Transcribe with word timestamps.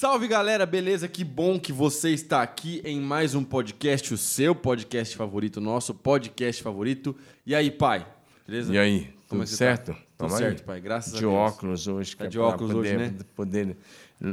Salve 0.00 0.26
galera, 0.26 0.64
beleza? 0.64 1.06
Que 1.06 1.22
bom 1.22 1.60
que 1.60 1.74
você 1.74 2.08
está 2.08 2.40
aqui 2.40 2.80
em 2.86 2.98
mais 2.98 3.34
um 3.34 3.44
podcast, 3.44 4.14
o 4.14 4.16
seu 4.16 4.54
podcast 4.54 5.14
favorito, 5.14 5.60
nosso 5.60 5.92
podcast 5.92 6.62
favorito. 6.62 7.14
E 7.44 7.54
aí, 7.54 7.70
pai? 7.70 8.06
Beleza? 8.48 8.72
E 8.72 8.78
aí, 8.78 9.00
Como 9.00 9.12
tudo 9.28 9.42
é 9.42 9.44
que 9.44 9.50
você 9.50 9.56
certo? 9.56 9.92
Tá? 9.92 9.98
Tudo 10.16 10.38
certo, 10.38 10.64
pai. 10.64 10.80
Graças 10.80 11.12
De 11.12 11.18
a 11.18 11.20
Deus. 11.20 11.34
óculos 11.34 11.86
hoje, 11.86 12.12
que 12.12 12.16
Tá 12.16 12.24
é 12.24 12.28
de 12.28 12.38
óculos 12.38 12.74
hoje, 12.74 12.92
poder, 12.92 13.10
né? 13.12 13.18
poder 13.36 13.76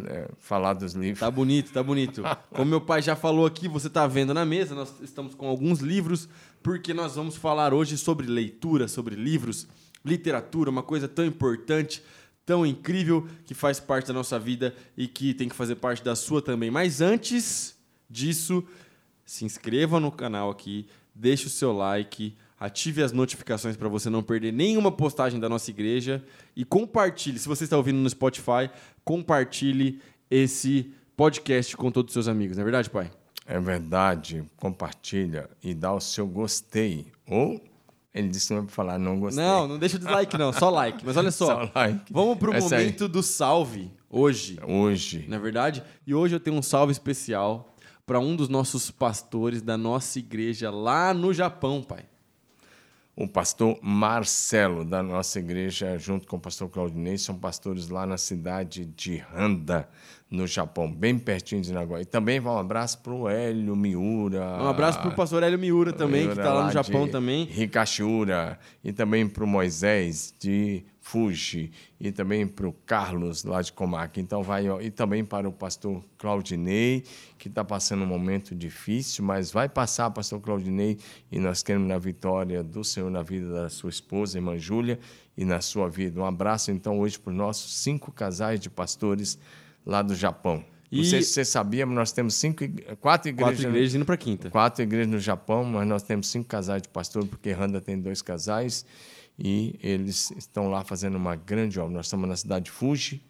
é, 0.08 0.30
falar 0.40 0.72
dos 0.72 0.94
livros. 0.94 1.20
Tá 1.20 1.30
bonito, 1.30 1.74
tá 1.74 1.84
bonito. 1.84 2.24
Como 2.50 2.70
meu 2.70 2.80
pai 2.80 3.02
já 3.02 3.18
falou 3.18 3.46
aqui, 3.46 3.68
você 3.68 3.90
tá 3.90 4.08
vendo 4.08 4.34
na 4.34 4.46
mesa, 4.46 4.74
nós 4.74 4.94
estamos 5.02 5.36
com 5.36 5.50
alguns 5.50 5.82
livros, 5.82 6.30
porque 6.64 6.94
nós 6.94 7.16
vamos 7.16 7.36
falar 7.36 7.74
hoje 7.74 7.98
sobre 7.98 8.26
leitura, 8.26 8.88
sobre 8.88 9.16
livros, 9.18 9.68
literatura, 10.06 10.70
uma 10.70 10.82
coisa 10.82 11.10
tão 11.10 11.26
importante, 11.26 12.02
tão 12.48 12.66
incrível, 12.66 13.28
que 13.46 13.54
faz 13.54 13.78
parte 13.78 14.08
da 14.08 14.14
nossa 14.14 14.40
vida 14.40 14.74
e 14.96 15.06
que 15.06 15.34
tem 15.34 15.50
que 15.50 15.56
fazer 15.56 15.76
parte 15.76 16.02
da 16.02 16.16
sua 16.16 16.42
também. 16.42 16.72
Mas 16.72 17.02
antes 17.02 17.78
disso, 18.10 18.64
se 19.26 19.44
inscreva 19.44 20.00
no 20.00 20.10
canal 20.10 20.50
aqui, 20.50 20.88
deixe 21.14 21.46
o 21.46 21.50
seu 21.50 21.74
like, 21.74 22.34
ative 22.58 23.04
as 23.04 23.12
notificações 23.12 23.76
para 23.76 23.90
você 23.90 24.10
não 24.10 24.24
perder 24.24 24.54
nenhuma 24.54 24.90
postagem 24.90 25.42
da 25.42 25.50
nossa 25.50 25.70
igreja 25.70 26.24
e 26.56 26.64
compartilhe. 26.64 27.38
Se 27.38 27.50
você 27.50 27.66
está 27.66 27.76
ouvindo 27.76 27.98
no 27.98 28.10
Spotify, 28.10 28.70
compartilhe 29.04 30.02
esse 30.32 30.94
podcast 31.18 31.76
com 31.76 31.92
todos 31.92 32.12
os 32.12 32.14
seus 32.14 32.28
amigos. 32.30 32.56
Não 32.56 32.62
é 32.62 32.64
verdade, 32.64 32.90
pai? 32.90 33.12
É 33.46 33.60
verdade, 33.60 34.50
compartilha 34.56 35.50
e 35.62 35.74
dá 35.74 35.94
o 35.94 36.00
seu 36.00 36.26
gostei. 36.26 37.08
Ou 37.28 37.62
ele 38.18 38.28
disse 38.30 38.48
que 38.48 38.54
não 38.54 38.62
é 38.62 38.66
pra 38.66 38.74
falar 38.74 38.98
não 38.98 39.20
gostei. 39.20 39.44
Não, 39.44 39.68
não 39.68 39.78
deixa 39.78 39.96
o 39.98 40.00
dislike 40.00 40.38
não, 40.38 40.52
só 40.54 40.70
like. 40.70 41.06
Mas 41.06 41.16
olha 41.18 41.30
só, 41.32 41.46
Só 41.66 41.72
like. 41.76 42.12
vamos 42.12 42.38
pro 42.38 42.54
Essa 42.54 42.76
aí. 42.76 42.86
momento 42.86 43.08
do 43.08 43.22
salve 43.24 43.92
hoje. 44.10 44.60
Hoje, 44.66 45.26
não 45.28 45.38
é 45.38 45.40
verdade? 45.40 45.84
E 46.06 46.14
hoje 46.14 46.36
eu 46.36 46.40
tenho 46.40 46.56
um 46.58 46.62
salve 46.62 46.92
especial 46.92 47.74
para 48.06 48.20
um 48.20 48.36
dos 48.36 48.48
nossos 48.50 48.90
pastores 48.90 49.62
da 49.62 49.78
nossa 49.78 50.18
igreja 50.20 50.72
lá 50.72 51.14
no 51.14 51.34
Japão, 51.34 51.82
pai. 51.84 52.06
O 53.18 53.28
pastor 53.28 53.80
Marcelo, 53.82 54.86
da 54.86 55.02
nossa 55.02 55.40
igreja, 55.40 55.98
junto 55.98 56.28
com 56.28 56.36
o 56.36 56.40
pastor 56.40 56.70
Claudinei, 56.70 57.18
são 57.18 57.34
pastores 57.34 57.90
lá 57.90 58.06
na 58.06 58.16
cidade 58.16 58.86
de 58.86 59.24
Handa, 59.36 59.90
no 60.30 60.46
Japão, 60.46 60.92
bem 60.94 61.18
pertinho 61.18 61.60
de 61.64 61.74
Nagoya. 61.74 62.04
E 62.04 62.06
também 62.06 62.40
vai 62.40 62.54
um 62.54 62.60
abraço 62.60 63.00
para 63.00 63.12
o 63.12 63.28
Hélio 63.28 63.76
Miura. 63.76 64.62
Um 64.62 64.68
abraço 64.68 65.02
pro 65.02 65.16
pastor 65.16 65.42
Hélio 65.42 65.58
Miura 65.58 65.92
também, 65.92 66.28
que 66.28 66.36
Miura 66.36 66.44
tá 66.44 66.54
lá 66.54 66.66
no 66.66 66.72
Japão 66.72 67.08
também. 67.08 67.46
Ricachura. 67.46 68.60
E 68.84 68.94
também 68.94 69.28
para 69.28 69.44
o 69.44 69.48
Moisés 69.48 70.32
de 70.40 70.86
Fuji. 71.12 71.72
E 72.00 72.12
também 72.12 72.46
para 72.46 72.68
o 72.68 72.74
Carlos, 72.86 73.44
lá 73.46 73.62
de 73.62 73.72
Comac. 73.72 74.20
Então 74.20 74.44
vai, 74.44 74.66
e 74.82 74.92
também 74.92 75.24
para 75.24 75.48
o 75.48 75.52
pastor 75.54 76.04
Claudinei, 76.18 77.04
que 77.38 77.48
está 77.48 77.64
passando 77.64 78.04
um 78.04 78.08
momento 78.08 78.54
difícil, 78.54 79.24
mas 79.24 79.50
vai 79.52 79.70
passar, 79.70 80.10
pastor 80.12 80.42
Claudinei, 80.42 80.98
e 81.32 81.40
nós 81.40 81.64
queremos 81.64 81.88
na 81.88 81.98
vitória 81.98 82.62
do 82.62 82.84
Senhor 82.84 83.10
na 83.10 83.24
vida 83.24 83.52
da 83.54 83.70
sua 83.70 83.90
esposa, 83.90 84.38
irmã 84.38 84.58
Júlia, 84.58 85.00
e 85.38 85.46
na 85.46 85.62
sua 85.62 85.88
vida. 85.90 86.20
Um 86.20 86.26
abraço, 86.26 86.72
então, 86.72 87.00
hoje 87.00 87.18
para 87.18 87.32
os 87.32 87.38
nossos 87.38 87.74
cinco 87.78 88.12
casais 88.12 88.60
de 88.60 88.70
pastores 88.70 89.40
lá 89.86 90.02
do 90.02 90.14
Japão. 90.14 90.64
E- 90.92 90.98
Não 90.98 91.04
sei 91.06 91.22
se 91.22 91.30
você 91.32 91.46
sabia, 91.46 91.86
mas 91.86 91.96
nós 91.96 92.12
temos 92.12 92.36
cinco, 92.36 92.64
quatro 93.00 93.30
igrejas, 93.30 93.56
Quatro 93.56 93.70
igrejas 93.70 93.96
indo 93.96 94.06
pra 94.06 94.18
quinta. 94.18 94.50
quatro 94.50 94.84
igrejas 94.84 95.08
no 95.12 95.20
Japão, 95.20 95.64
mas 95.64 95.88
nós 95.88 96.04
temos 96.04 96.28
cinco 96.28 96.48
casais 96.50 96.82
de 96.82 96.90
pastor, 96.90 97.26
porque 97.26 97.52
Randa 97.52 97.80
tem 97.80 97.98
dois 98.00 98.22
casais 98.22 98.86
e 99.38 99.78
eles 99.82 100.32
estão 100.32 100.70
lá 100.70 100.84
fazendo 100.84 101.16
uma 101.16 101.36
grande 101.36 101.80
obra. 101.80 101.94
Nós 101.94 102.08
estamos 102.08 102.28
na 102.28 102.36
cidade 102.36 102.66
de 102.66 102.72
Fuji, 102.72 103.24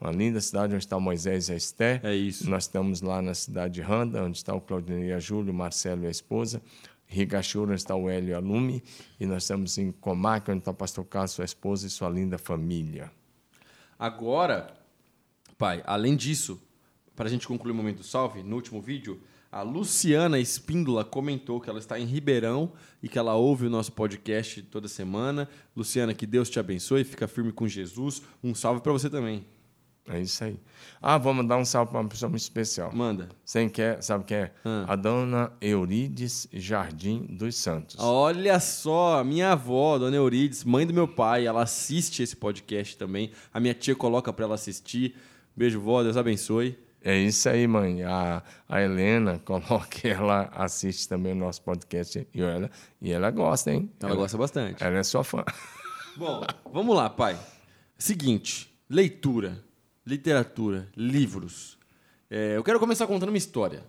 uma 0.00 0.10
linda 0.10 0.40
cidade 0.40 0.74
onde 0.74 0.84
está 0.84 0.96
o 0.96 1.00
Moisés 1.00 1.48
e 1.48 1.52
a 1.52 1.56
Esté. 1.56 2.00
É 2.02 2.14
isso. 2.14 2.48
Nós 2.50 2.64
estamos 2.64 3.00
lá 3.00 3.22
na 3.22 3.34
cidade 3.34 3.74
de 3.74 3.80
Randa, 3.80 4.22
onde 4.22 4.36
está 4.36 4.54
o 4.54 4.60
Claudinei 4.60 5.08
e 5.08 5.12
a 5.12 5.18
Júlio, 5.18 5.52
o 5.52 5.56
Marcelo 5.56 6.04
e 6.04 6.06
a 6.06 6.10
esposa. 6.10 6.60
Higashura, 7.08 7.70
onde 7.70 7.80
está 7.80 7.94
o 7.94 8.10
Hélio 8.10 8.30
e 8.30 8.34
a 8.34 8.38
Lume. 8.38 8.82
E 9.18 9.24
nós 9.24 9.44
estamos 9.44 9.78
em 9.78 9.92
Komaki, 9.92 10.50
onde 10.50 10.58
está 10.58 10.70
o 10.70 10.74
pastor 10.74 11.04
Carlos, 11.04 11.30
sua 11.30 11.44
esposa 11.44 11.86
e 11.86 11.90
sua 11.90 12.10
linda 12.10 12.36
família. 12.36 13.10
Agora, 13.98 14.76
pai, 15.56 15.82
além 15.86 16.16
disso, 16.16 16.60
para 17.14 17.26
a 17.26 17.30
gente 17.30 17.48
concluir 17.48 17.72
o 17.72 17.74
momento 17.74 17.98
do 17.98 18.04
salve, 18.04 18.42
no 18.42 18.56
último 18.56 18.82
vídeo, 18.82 19.22
a 19.50 19.62
Luciana 19.62 20.38
Espíndola 20.38 21.04
comentou 21.04 21.60
que 21.60 21.70
ela 21.70 21.78
está 21.78 21.98
em 21.98 22.04
Ribeirão 22.04 22.72
e 23.02 23.08
que 23.08 23.18
ela 23.18 23.34
ouve 23.34 23.66
o 23.66 23.70
nosso 23.70 23.92
podcast 23.92 24.62
toda 24.62 24.88
semana. 24.88 25.48
Luciana, 25.74 26.12
que 26.12 26.26
Deus 26.26 26.50
te 26.50 26.58
abençoe, 26.58 27.04
fica 27.04 27.26
firme 27.26 27.52
com 27.52 27.66
Jesus. 27.66 28.22
Um 28.42 28.54
salve 28.54 28.80
para 28.80 28.92
você 28.92 29.08
também. 29.08 29.44
É 30.08 30.20
isso 30.20 30.44
aí. 30.44 30.56
Ah, 31.02 31.18
vamos 31.18 31.48
dar 31.48 31.56
um 31.56 31.64
salve 31.64 31.90
para 31.90 32.00
uma 32.00 32.08
pessoa 32.08 32.28
muito 32.28 32.42
especial. 32.42 32.92
Manda. 32.94 33.28
Você 33.44 33.68
quer, 33.68 34.00
sabe 34.02 34.24
quem 34.24 34.36
é? 34.36 34.52
Ah. 34.64 34.84
A 34.88 34.96
dona 34.96 35.52
Eurides 35.60 36.48
Jardim 36.52 37.26
dos 37.28 37.56
Santos. 37.56 37.96
Olha 37.98 38.60
só, 38.60 39.24
minha 39.24 39.52
avó, 39.52 39.98
Dona 39.98 40.14
Eurides, 40.14 40.62
mãe 40.62 40.86
do 40.86 40.94
meu 40.94 41.08
pai, 41.08 41.46
ela 41.46 41.62
assiste 41.62 42.22
esse 42.22 42.36
podcast 42.36 42.96
também. 42.96 43.32
A 43.52 43.58
minha 43.58 43.74
tia 43.74 43.96
coloca 43.96 44.32
para 44.32 44.44
ela 44.44 44.54
assistir. 44.54 45.16
Beijo, 45.56 45.80
vó, 45.80 46.02
Deus 46.04 46.16
abençoe. 46.16 46.78
É 47.06 47.16
isso 47.16 47.48
aí, 47.48 47.68
mãe. 47.68 48.02
A, 48.02 48.42
a 48.68 48.82
Helena 48.82 49.38
coloca, 49.46 50.08
ela 50.08 50.50
assiste 50.52 51.08
também 51.08 51.34
o 51.34 51.36
nosso 51.36 51.62
podcast 51.62 52.26
e 52.34 52.42
ela, 52.42 52.68
e 53.00 53.12
ela 53.12 53.30
gosta, 53.30 53.70
hein? 53.70 53.88
Ela 54.02 54.16
gosta 54.16 54.36
bastante. 54.36 54.82
Ela 54.82 54.98
é 54.98 55.04
sua 55.04 55.22
fã. 55.22 55.44
Bom, 56.18 56.44
vamos 56.72 56.96
lá, 56.96 57.08
pai. 57.08 57.38
Seguinte, 57.96 58.76
leitura, 58.90 59.62
literatura, 60.04 60.88
livros. 60.96 61.78
É, 62.28 62.56
eu 62.56 62.64
quero 62.64 62.80
começar 62.80 63.06
contando 63.06 63.28
uma 63.28 63.38
história. 63.38 63.84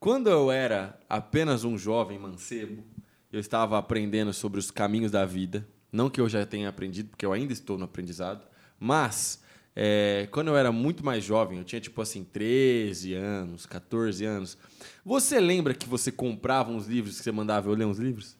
Quando 0.00 0.28
eu 0.28 0.50
era 0.50 0.98
apenas 1.08 1.62
um 1.62 1.78
jovem 1.78 2.18
mancebo, 2.18 2.82
eu 3.30 3.38
estava 3.38 3.78
aprendendo 3.78 4.32
sobre 4.32 4.58
os 4.58 4.72
caminhos 4.72 5.12
da 5.12 5.24
vida. 5.24 5.64
Não 5.92 6.10
que 6.10 6.20
eu 6.20 6.28
já 6.28 6.44
tenha 6.44 6.68
aprendido, 6.68 7.10
porque 7.10 7.24
eu 7.24 7.32
ainda 7.32 7.52
estou 7.52 7.78
no 7.78 7.84
aprendizado, 7.84 8.44
mas 8.76 9.40
é, 9.76 10.28
quando 10.30 10.48
eu 10.48 10.56
era 10.56 10.70
muito 10.70 11.04
mais 11.04 11.24
jovem, 11.24 11.58
eu 11.58 11.64
tinha 11.64 11.80
tipo 11.80 12.00
assim 12.00 12.24
13 12.24 13.14
anos, 13.14 13.66
14 13.66 14.24
anos. 14.24 14.58
Você 15.04 15.40
lembra 15.40 15.74
que 15.74 15.88
você 15.88 16.12
comprava 16.12 16.70
uns 16.70 16.86
livros 16.86 17.18
que 17.18 17.24
você 17.24 17.32
mandava 17.32 17.68
eu 17.68 17.74
ler 17.74 17.84
uns 17.84 17.98
livros? 17.98 18.36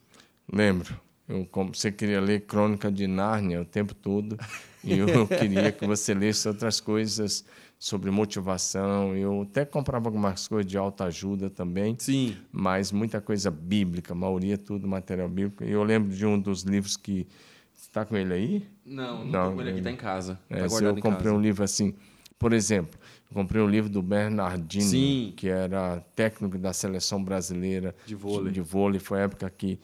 Lembro. 0.52 1.00
Eu, 1.26 1.48
você 1.72 1.90
queria 1.90 2.20
ler 2.20 2.42
Crônica 2.42 2.92
de 2.92 3.06
Nárnia 3.06 3.62
o 3.62 3.64
tempo 3.64 3.94
todo, 3.94 4.38
e 4.82 4.98
eu 4.98 5.06
queria 5.26 5.72
que 5.72 5.86
você 5.86 6.12
lesse 6.12 6.46
outras 6.46 6.80
coisas 6.80 7.44
sobre 7.78 8.10
motivação. 8.10 9.16
Eu 9.16 9.42
até 9.42 9.64
comprava 9.64 10.08
algumas 10.08 10.46
coisas 10.46 10.70
de 10.70 10.76
autoajuda 10.76 11.50
também. 11.50 11.96
Sim. 11.98 12.36
mas 12.52 12.92
muita 12.92 13.20
coisa 13.20 13.50
bíblica, 13.50 14.12
a 14.12 14.16
maioria 14.16 14.56
tudo 14.58 14.86
material 14.86 15.28
bíblico. 15.28 15.64
E 15.64 15.70
eu 15.70 15.82
lembro 15.82 16.14
de 16.14 16.24
um 16.24 16.38
dos 16.38 16.62
livros 16.62 16.96
que 16.96 17.26
está 17.88 18.04
com 18.04 18.16
ele 18.16 18.32
aí. 18.34 18.66
Não, 18.84 19.24
não, 19.24 19.26
Não, 19.26 19.50
tô 19.50 19.54
com 19.56 19.60
ele 19.60 19.70
aqui, 19.70 19.78
não. 19.78 19.84
tá 19.84 19.90
em 19.90 19.96
casa. 19.96 20.38
É, 20.50 20.60
tá 20.62 20.68
se 20.68 20.84
eu 20.84 20.96
comprei 20.96 21.32
um 21.32 21.40
livro 21.40 21.62
assim, 21.64 21.94
por 22.38 22.52
exemplo, 22.52 22.98
eu 23.30 23.34
comprei 23.34 23.62
um 23.62 23.68
livro 23.68 23.88
do 23.90 24.02
Bernardino, 24.02 24.84
Sim. 24.84 25.32
que 25.36 25.48
era 25.48 26.00
técnico 26.14 26.58
da 26.58 26.72
seleção 26.72 27.22
brasileira 27.22 27.94
De 28.06 28.14
vôlei. 28.14 28.52
De, 28.52 28.60
vôlei. 28.60 29.00
Foi 29.00 29.20
a 29.20 29.22
época 29.22 29.48
que 29.50 29.78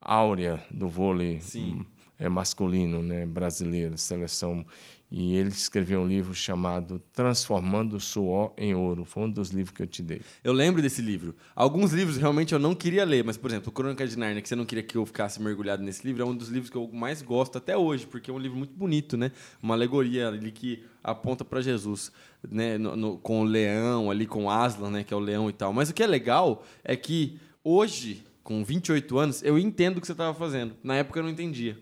áurea 0.00 0.62
do 0.70 0.88
vôlei 0.88 1.40
Sim. 1.40 1.80
hum, 1.80 1.84
é 2.18 2.28
masculino, 2.28 3.02
né, 3.02 3.26
brasileiro, 3.26 3.98
seleção. 3.98 4.64
E 5.08 5.36
ele 5.36 5.50
escreveu 5.50 6.00
um 6.00 6.06
livro 6.08 6.34
chamado 6.34 7.00
Transformando 7.12 7.96
o 7.96 8.00
Suor 8.00 8.52
em 8.58 8.74
Ouro. 8.74 9.04
Foi 9.04 9.22
um 9.22 9.30
dos 9.30 9.50
livros 9.50 9.74
que 9.76 9.80
eu 9.82 9.86
te 9.86 10.02
dei. 10.02 10.20
Eu 10.42 10.52
lembro 10.52 10.82
desse 10.82 11.00
livro. 11.00 11.32
Alguns 11.54 11.92
livros 11.92 12.16
realmente 12.16 12.52
eu 12.52 12.58
não 12.58 12.74
queria 12.74 13.04
ler, 13.04 13.22
mas, 13.22 13.36
por 13.36 13.48
exemplo, 13.50 13.70
Crônica 13.70 14.04
de 14.06 14.18
Nárnia, 14.18 14.42
que 14.42 14.48
você 14.48 14.56
não 14.56 14.64
queria 14.64 14.82
que 14.82 14.96
eu 14.96 15.06
ficasse 15.06 15.40
mergulhado 15.40 15.80
nesse 15.82 16.04
livro, 16.04 16.22
é 16.22 16.26
um 16.26 16.34
dos 16.34 16.48
livros 16.48 16.70
que 16.70 16.76
eu 16.76 16.90
mais 16.92 17.22
gosto 17.22 17.56
até 17.56 17.76
hoje, 17.76 18.04
porque 18.04 18.30
é 18.32 18.34
um 18.34 18.38
livro 18.38 18.58
muito 18.58 18.74
bonito, 18.74 19.16
né? 19.16 19.30
Uma 19.62 19.74
alegoria 19.74 20.26
ali 20.26 20.50
que 20.50 20.82
aponta 21.04 21.44
para 21.44 21.60
Jesus, 21.60 22.10
né? 22.50 22.76
No- 22.76 22.96
no- 22.96 23.18
com 23.18 23.42
o 23.42 23.44
leão 23.44 24.10
ali, 24.10 24.26
com 24.26 24.50
Aslan, 24.50 24.90
né? 24.90 25.04
Que 25.04 25.14
é 25.14 25.16
o 25.16 25.20
leão 25.20 25.48
e 25.48 25.52
tal. 25.52 25.72
Mas 25.72 25.88
o 25.88 25.94
que 25.94 26.02
é 26.02 26.06
legal 26.06 26.64
é 26.82 26.96
que 26.96 27.38
hoje, 27.62 28.24
com 28.42 28.64
28 28.64 29.16
anos, 29.18 29.40
eu 29.44 29.56
entendo 29.56 29.98
o 29.98 30.00
que 30.00 30.06
você 30.08 30.12
estava 30.12 30.34
fazendo. 30.36 30.74
Na 30.82 30.96
época 30.96 31.20
eu 31.20 31.22
não 31.22 31.30
entendia. 31.30 31.78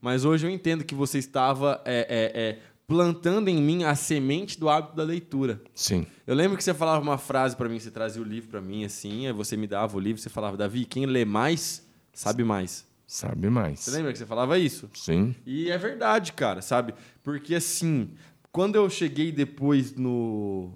Mas 0.00 0.24
hoje 0.24 0.46
eu 0.46 0.50
entendo 0.50 0.84
que 0.84 0.94
você 0.94 1.18
estava 1.18 1.80
é, 1.84 2.06
é, 2.08 2.40
é, 2.42 2.58
plantando 2.86 3.48
em 3.48 3.60
mim 3.60 3.84
a 3.84 3.94
semente 3.94 4.58
do 4.58 4.68
hábito 4.68 4.94
da 4.96 5.02
leitura. 5.02 5.60
Sim. 5.74 6.06
Eu 6.26 6.34
lembro 6.34 6.56
que 6.56 6.62
você 6.64 6.74
falava 6.74 7.02
uma 7.02 7.18
frase 7.18 7.56
pra 7.56 7.68
mim, 7.68 7.78
você 7.78 7.90
trazia 7.90 8.20
o 8.22 8.24
livro 8.24 8.48
pra 8.50 8.60
mim 8.60 8.84
assim, 8.84 9.26
aí 9.26 9.32
você 9.32 9.56
me 9.56 9.66
dava 9.66 9.96
o 9.96 10.00
livro, 10.00 10.20
você 10.20 10.28
falava, 10.28 10.56
Davi, 10.56 10.84
quem 10.84 11.06
lê 11.06 11.24
mais, 11.24 11.84
sabe 12.12 12.44
mais. 12.44 12.86
Sabe 13.06 13.48
mais. 13.48 13.80
Você 13.80 13.90
lembra 13.92 14.12
que 14.12 14.18
você 14.18 14.26
falava 14.26 14.58
isso? 14.58 14.90
Sim. 14.94 15.34
E 15.46 15.70
é 15.70 15.78
verdade, 15.78 16.32
cara, 16.32 16.60
sabe? 16.60 16.92
Porque 17.22 17.54
assim, 17.54 18.10
quando 18.50 18.74
eu 18.76 18.90
cheguei 18.90 19.30
depois 19.30 19.94
no, 19.94 20.72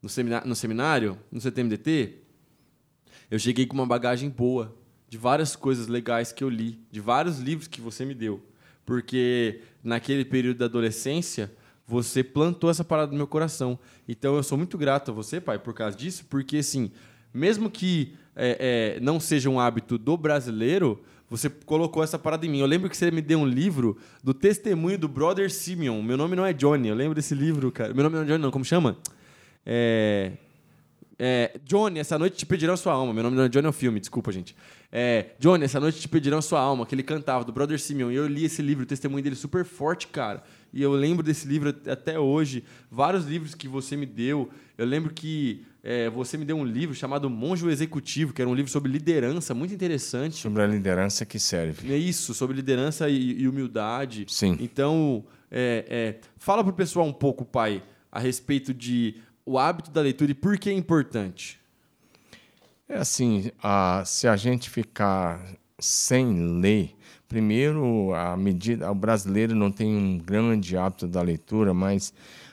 no, 0.00 0.08
semina- 0.08 0.42
no 0.44 0.54
seminário, 0.54 1.18
no 1.32 1.40
CTMDT, 1.40 2.14
eu 3.30 3.38
cheguei 3.38 3.66
com 3.66 3.74
uma 3.74 3.86
bagagem 3.86 4.30
boa, 4.30 4.74
de 5.08 5.16
várias 5.16 5.56
coisas 5.56 5.86
legais 5.86 6.32
que 6.32 6.44
eu 6.44 6.48
li, 6.48 6.78
de 6.90 7.00
vários 7.00 7.38
livros 7.38 7.66
que 7.66 7.80
você 7.80 8.04
me 8.04 8.14
deu. 8.14 8.42
Porque 8.84 9.60
naquele 9.82 10.24
período 10.24 10.58
da 10.58 10.64
adolescência, 10.66 11.52
você 11.86 12.22
plantou 12.22 12.70
essa 12.70 12.84
parada 12.84 13.12
no 13.12 13.16
meu 13.16 13.26
coração. 13.26 13.78
Então 14.06 14.36
eu 14.36 14.42
sou 14.42 14.58
muito 14.58 14.76
grato 14.76 15.10
a 15.10 15.14
você, 15.14 15.40
pai, 15.40 15.58
por 15.58 15.72
causa 15.72 15.96
disso, 15.96 16.26
porque 16.28 16.58
assim, 16.58 16.90
mesmo 17.32 17.70
que 17.70 18.14
é, 18.36 18.96
é, 18.96 19.00
não 19.00 19.18
seja 19.18 19.48
um 19.48 19.58
hábito 19.58 19.96
do 19.96 20.16
brasileiro, 20.16 21.02
você 21.28 21.48
colocou 21.48 22.02
essa 22.02 22.18
parada 22.18 22.46
em 22.46 22.48
mim. 22.48 22.60
Eu 22.60 22.66
lembro 22.66 22.88
que 22.88 22.96
você 22.96 23.10
me 23.10 23.22
deu 23.22 23.38
um 23.38 23.46
livro 23.46 23.96
do 24.22 24.32
testemunho 24.32 24.98
do 24.98 25.08
Brother 25.08 25.50
Simeon. 25.50 26.02
Meu 26.02 26.16
nome 26.16 26.36
não 26.36 26.44
é 26.44 26.52
Johnny, 26.52 26.88
eu 26.88 26.94
lembro 26.94 27.14
desse 27.14 27.34
livro, 27.34 27.72
cara. 27.72 27.92
Meu 27.92 28.04
nome 28.04 28.16
não 28.16 28.22
é 28.22 28.26
Johnny, 28.26 28.42
não, 28.42 28.50
como 28.50 28.64
chama? 28.64 28.96
É. 29.64 30.32
É, 31.18 31.58
Johnny, 31.64 31.98
essa 31.98 32.18
noite 32.18 32.36
te 32.36 32.46
pedirão 32.46 32.76
sua 32.76 32.92
alma. 32.92 33.12
Meu 33.12 33.24
nome 33.24 33.36
não 33.36 33.44
é 33.44 33.48
Johnny, 33.48 33.66
é 33.66 33.70
um 33.70 33.72
filme, 33.72 33.98
desculpa, 33.98 34.30
gente. 34.30 34.54
É, 34.90 35.30
Johnny, 35.38 35.64
essa 35.64 35.80
noite 35.80 36.00
te 36.00 36.08
pedirão 36.08 36.40
sua 36.40 36.60
alma, 36.60 36.86
que 36.86 36.94
ele 36.94 37.02
cantava, 37.02 37.44
do 37.44 37.52
Brother 37.52 37.78
Simeon. 37.80 38.10
E 38.10 38.14
eu 38.14 38.26
li 38.26 38.44
esse 38.44 38.62
livro, 38.62 38.84
o 38.84 38.86
testemunho 38.86 39.22
dele 39.22 39.34
super 39.34 39.64
forte, 39.64 40.06
cara. 40.06 40.42
E 40.72 40.80
eu 40.80 40.92
lembro 40.92 41.22
desse 41.22 41.48
livro 41.48 41.74
até 41.90 42.18
hoje. 42.18 42.62
Vários 42.90 43.26
livros 43.26 43.54
que 43.54 43.66
você 43.66 43.96
me 43.96 44.06
deu. 44.06 44.48
Eu 44.76 44.86
lembro 44.86 45.12
que 45.12 45.64
é, 45.82 46.08
você 46.08 46.36
me 46.36 46.44
deu 46.44 46.56
um 46.56 46.64
livro 46.64 46.94
chamado 46.94 47.28
Monjo 47.28 47.68
Executivo, 47.68 48.32
que 48.32 48.40
era 48.40 48.48
um 48.48 48.54
livro 48.54 48.70
sobre 48.70 48.90
liderança, 48.90 49.54
muito 49.54 49.74
interessante. 49.74 50.36
Sobre 50.36 50.62
a 50.62 50.66
liderança 50.66 51.26
que 51.26 51.38
serve. 51.38 51.92
É 51.92 51.96
isso, 51.96 52.32
sobre 52.32 52.56
liderança 52.56 53.08
e, 53.08 53.40
e 53.40 53.48
humildade. 53.48 54.26
Sim. 54.28 54.56
Então, 54.60 55.24
é, 55.50 55.84
é, 55.88 56.28
fala 56.36 56.62
para 56.62 56.70
o 56.70 56.76
pessoal 56.76 57.06
um 57.06 57.12
pouco, 57.12 57.44
pai, 57.44 57.82
a 58.10 58.18
respeito 58.18 58.72
de 58.72 59.16
o 59.48 59.58
hábito 59.58 59.90
da 59.90 60.02
leitura 60.02 60.32
e 60.32 60.34
por 60.34 60.58
que 60.58 60.68
é 60.68 60.72
importante. 60.74 61.58
É 62.86 62.98
assim, 62.98 63.50
a, 63.62 64.02
se 64.04 64.28
a 64.28 64.36
gente 64.36 64.68
ficar 64.68 65.42
sem 65.78 66.60
ler, 66.60 66.94
primeiro 67.26 68.12
a 68.14 68.36
medida, 68.36 68.90
o 68.90 68.94
brasileiro 68.94 69.54
não 69.54 69.72
tem 69.72 69.96
um 69.96 70.18
grande 70.18 70.76
hábito 70.76 71.06
da 71.06 71.22
leitura, 71.22 71.72
mas 71.72 72.12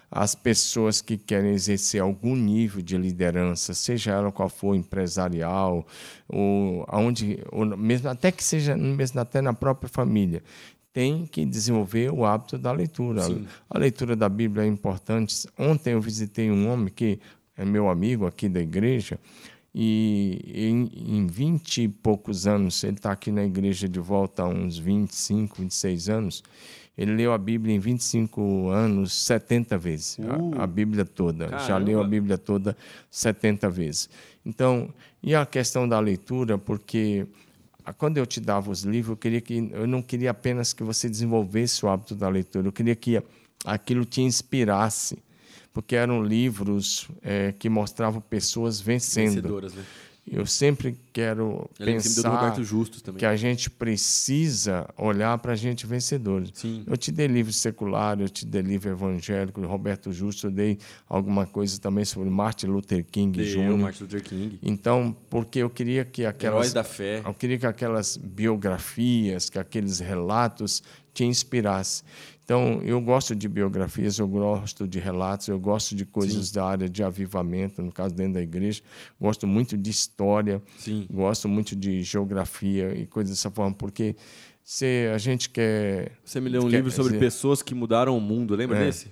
as 0.09 0.36
pessoas 0.36 1.01
que 1.01 1.18
querem 1.18 1.51
exercer 1.51 2.01
algum 2.01 2.33
nível 2.33 2.81
de 2.81 2.97
liderança, 2.97 3.74
seja 3.74 4.12
ela 4.12 4.31
qual 4.31 4.47
for, 4.47 4.74
empresarial, 4.74 5.86
ou 6.30 6.86
aonde, 6.88 7.39
ou 7.51 7.65
mesmo 7.75 8.07
até 8.07 8.31
que 8.31 8.44
seja 8.44 8.77
mesmo 8.77 9.19
até 9.19 9.42
na 9.42 9.53
própria 9.53 9.89
família, 9.89 10.42
tem 10.95 11.25
que 11.25 11.45
desenvolver 11.45 12.09
o 12.09 12.24
hábito 12.24 12.57
da 12.57 12.71
leitura. 12.71 13.24
Sim. 13.24 13.45
A 13.69 13.77
leitura 13.77 14.15
da 14.15 14.30
Bíblia 14.30 14.63
é 14.63 14.68
importante. 14.68 15.45
Ontem 15.59 15.92
eu 15.92 16.00
visitei 16.00 16.50
um 16.50 16.71
homem 16.71 16.88
que 16.88 17.19
é 17.57 17.65
meu 17.65 17.89
amigo 17.89 18.25
aqui 18.25 18.47
da 18.47 18.62
igreja, 18.62 19.19
e 19.74 20.39
em, 20.56 21.27
20 21.27 21.83
e 21.83 21.88
poucos 21.89 22.47
anos, 22.47 22.81
ele 22.81 22.95
está 22.95 23.12
aqui 23.12 23.30
na 23.30 23.44
igreja 23.44 23.89
de 23.89 24.00
volta 24.00 24.44
há 24.44 24.47
uns 24.47 24.77
25, 24.77 25.62
26 25.63 26.07
anos, 26.07 26.44
ele 26.97 27.13
leu 27.13 27.33
a 27.33 27.38
Bíblia 27.38 27.75
em 27.75 27.80
25 27.80 28.69
anos, 28.69 29.12
70 29.25 29.77
vezes. 29.77 30.18
Uh, 30.18 30.57
a, 30.57 30.63
a, 30.63 30.68
Bíblia 30.68 31.03
toda. 31.03 31.50
Caramba. 31.50 31.68
Já 31.68 31.77
leu 31.77 32.00
a 32.00 32.06
Bíblia 32.06 32.38
toda 32.38 32.77
70 33.12 33.69
vezes. 33.69 34.09
Então, 34.45 34.94
e 35.21 35.36
a 35.36 35.45
questão 35.45 35.86
da 35.89 36.00
leitura, 36.00 36.57
porque 36.57 37.27
quando 37.93 38.17
eu 38.17 38.25
te 38.25 38.39
dava 38.39 38.71
os 38.71 38.83
livros, 38.83 39.11
eu, 39.11 39.17
queria 39.17 39.41
que, 39.41 39.69
eu 39.71 39.87
não 39.87 40.01
queria 40.01 40.31
apenas 40.31 40.73
que 40.73 40.83
você 40.83 41.09
desenvolvesse 41.09 41.85
o 41.85 41.89
hábito 41.89 42.15
da 42.15 42.27
leitura, 42.27 42.67
eu 42.67 42.71
queria 42.71 42.95
que 42.95 43.21
aquilo 43.65 44.05
te 44.05 44.21
inspirasse 44.21 45.17
porque 45.75 45.93
eram 45.93 46.23
livros 46.23 47.09
é, 47.21 47.51
que 47.51 47.67
mostravam 47.67 48.21
pessoas 48.21 48.79
vencendo. 48.79 49.41
Vencedoras, 49.41 49.73
né? 49.73 49.83
Eu 50.27 50.44
sempre 50.48 50.98
quero 51.13 51.69
Eu 51.80 51.86
pensar 51.86 52.56
que 53.16 53.25
a 53.25 53.36
gente 53.36 53.69
precisa 53.69 54.89
olhar 54.98 55.38
para 55.38 55.54
a 55.54 55.56
gente 55.56 55.86
vencedores. 55.86 56.50
Sim. 56.56 56.83
Eu 56.88 56.98
te 56.98 57.12
dei 57.12 57.27
livro 57.27 57.54
secular, 57.54 58.19
eu 58.19 58.27
te 58.27 58.44
dei 58.44 58.63
livro 58.63 58.89
evangélico, 58.89 59.62
Roberto 59.62 60.12
Justo, 60.12 60.48
eu 60.48 60.51
dei 60.51 60.80
alguma 61.07 61.45
coisa 61.45 61.80
também 61.80 62.06
sobre 62.06 62.27
Martin 62.30 62.68
Luther 62.68 63.06
King 63.06 63.44
Jr. 63.44 63.77
Martin 63.77 64.04
Luther 64.04 64.24
King. 64.24 64.60
Então, 64.63 65.16
porque 65.30 65.60
eu 65.60 65.69
queria 65.69 66.04
que 66.04 66.25
aquelas 66.25 66.56
Heróis 66.56 66.74
da 66.74 66.83
fé. 66.83 67.21
Eu 67.24 67.33
queria 67.33 67.60
que 67.60 67.68
aquelas 67.68 68.18
biografias, 68.18 69.48
que 69.48 69.60
aqueles 69.60 70.00
relatos 70.00 70.81
te 71.13 71.24
inspirassem. 71.24 72.06
Então, 72.45 72.80
eu 72.83 73.01
gosto 73.01 73.36
de 73.36 73.50
biografias, 73.50 74.19
eu 74.19 74.27
gosto 74.27 74.88
de 74.88 75.00
relatos, 75.00 75.47
eu 75.47 75.59
gosto 75.59 75.95
de 75.95 76.06
coisas 76.06 76.50
Sim. 76.50 76.53
da 76.53 76.65
área 76.65 76.88
de 76.88 77.01
avivamento, 77.01 77.81
no 77.81 77.92
caso 77.92 78.13
dentro 78.13 78.36
da 78.36 78.42
igreja. 78.42 78.83
Gosto 79.19 79.47
muito 79.47 79.75
de 79.75 79.89
história, 79.89 80.62
Sim. 80.77 81.07
gosto 81.12 81.50
muito 81.50 81.75
de 81.75 82.03
geografia 82.03 82.94
e 82.94 83.07
coisas 83.07 83.36
dessa 83.36 83.50
forma, 83.50 83.74
porque 83.74 84.15
se 84.63 85.09
a 85.12 85.18
gente 85.18 85.50
quer. 85.50 86.12
Você 86.24 86.39
me 86.39 86.50
leu 86.50 86.62
um 86.63 86.69
livro 86.69 86.92
sobre 86.92 87.13
dizer, 87.13 87.25
pessoas 87.25 87.63
que 87.63 87.74
mudaram 87.74 88.15
o 88.15 88.21
mundo, 88.21 88.56
lembra 88.56 88.77
é, 88.77 88.86
desse? 88.86 89.07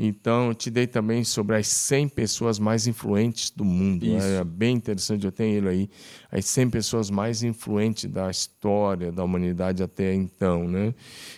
Então, 0.00 0.48
eu 0.48 0.54
te 0.54 0.70
dei 0.70 0.86
também 0.86 1.24
sobre 1.24 1.56
as 1.56 1.66
100 1.66 2.10
pessoas 2.10 2.60
mais 2.60 2.86
influentes 2.86 3.50
do 3.50 3.64
mundo. 3.64 4.06
É 4.06 4.44
bem 4.44 4.76
interessante, 4.76 5.26
eu 5.26 5.32
tenho 5.32 5.56
ele 5.56 5.68
aí. 5.68 5.90
As 6.30 6.44
100 6.44 6.70
pessoas 6.70 7.10
mais 7.10 7.42
influentes 7.42 8.08
da 8.08 8.30
história 8.30 9.10
da 9.10 9.24
humanidade 9.24 9.82
até 9.82 10.14
então. 10.14 10.68
Né? 10.68 10.94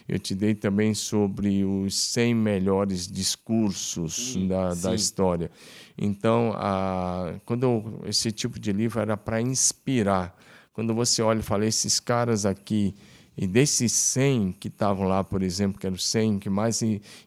Eu 0.07 0.19
te 0.19 0.35
dei 0.35 0.55
também 0.55 0.93
sobre 0.93 1.65
os 1.65 1.95
100 1.95 2.35
melhores 2.35 3.11
discursos 3.11 4.35
sim, 4.35 4.47
da, 4.47 4.77
sim. 4.77 4.83
da 4.83 4.95
história. 4.95 5.51
Então, 5.97 6.53
a, 6.55 7.33
quando 7.47 7.63
eu, 7.63 8.03
esse 8.05 8.31
tipo 8.31 8.61
de 8.61 8.73
livro 8.73 9.01
era 9.01 9.17
para 9.17 9.41
inspirar. 9.41 10.37
Quando 10.75 10.95
você 10.95 11.23
olha 11.23 11.41
e 11.41 11.43
fala, 11.43 11.65
esses 11.65 11.99
caras 11.99 12.45
aqui 12.45 12.95
e 13.41 13.47
desses 13.47 13.93
100 13.93 14.53
que 14.53 14.69
estavam 14.69 15.09
lá, 15.09 15.25
por 15.25 15.43
exemplo, 15.43 15.81
que 15.81 15.87
eram 15.87 15.97
os 15.97 16.07
100 16.07 16.41
que 16.41 16.51
mais 16.51 16.83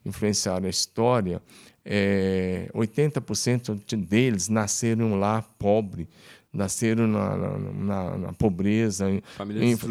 influenciaram 0.05 0.67
a 0.67 0.69
história, 0.69 1.41
é, 1.83 2.69
80% 2.71 3.97
deles 3.97 4.47
nasceram 4.47 5.15
lá 5.19 5.41
pobre, 5.41 6.07
nasceram 6.53 7.07
na, 7.07 7.35
na, 7.35 8.17
na, 8.17 8.33
pobreza, 8.33 9.09
enf 9.09 9.83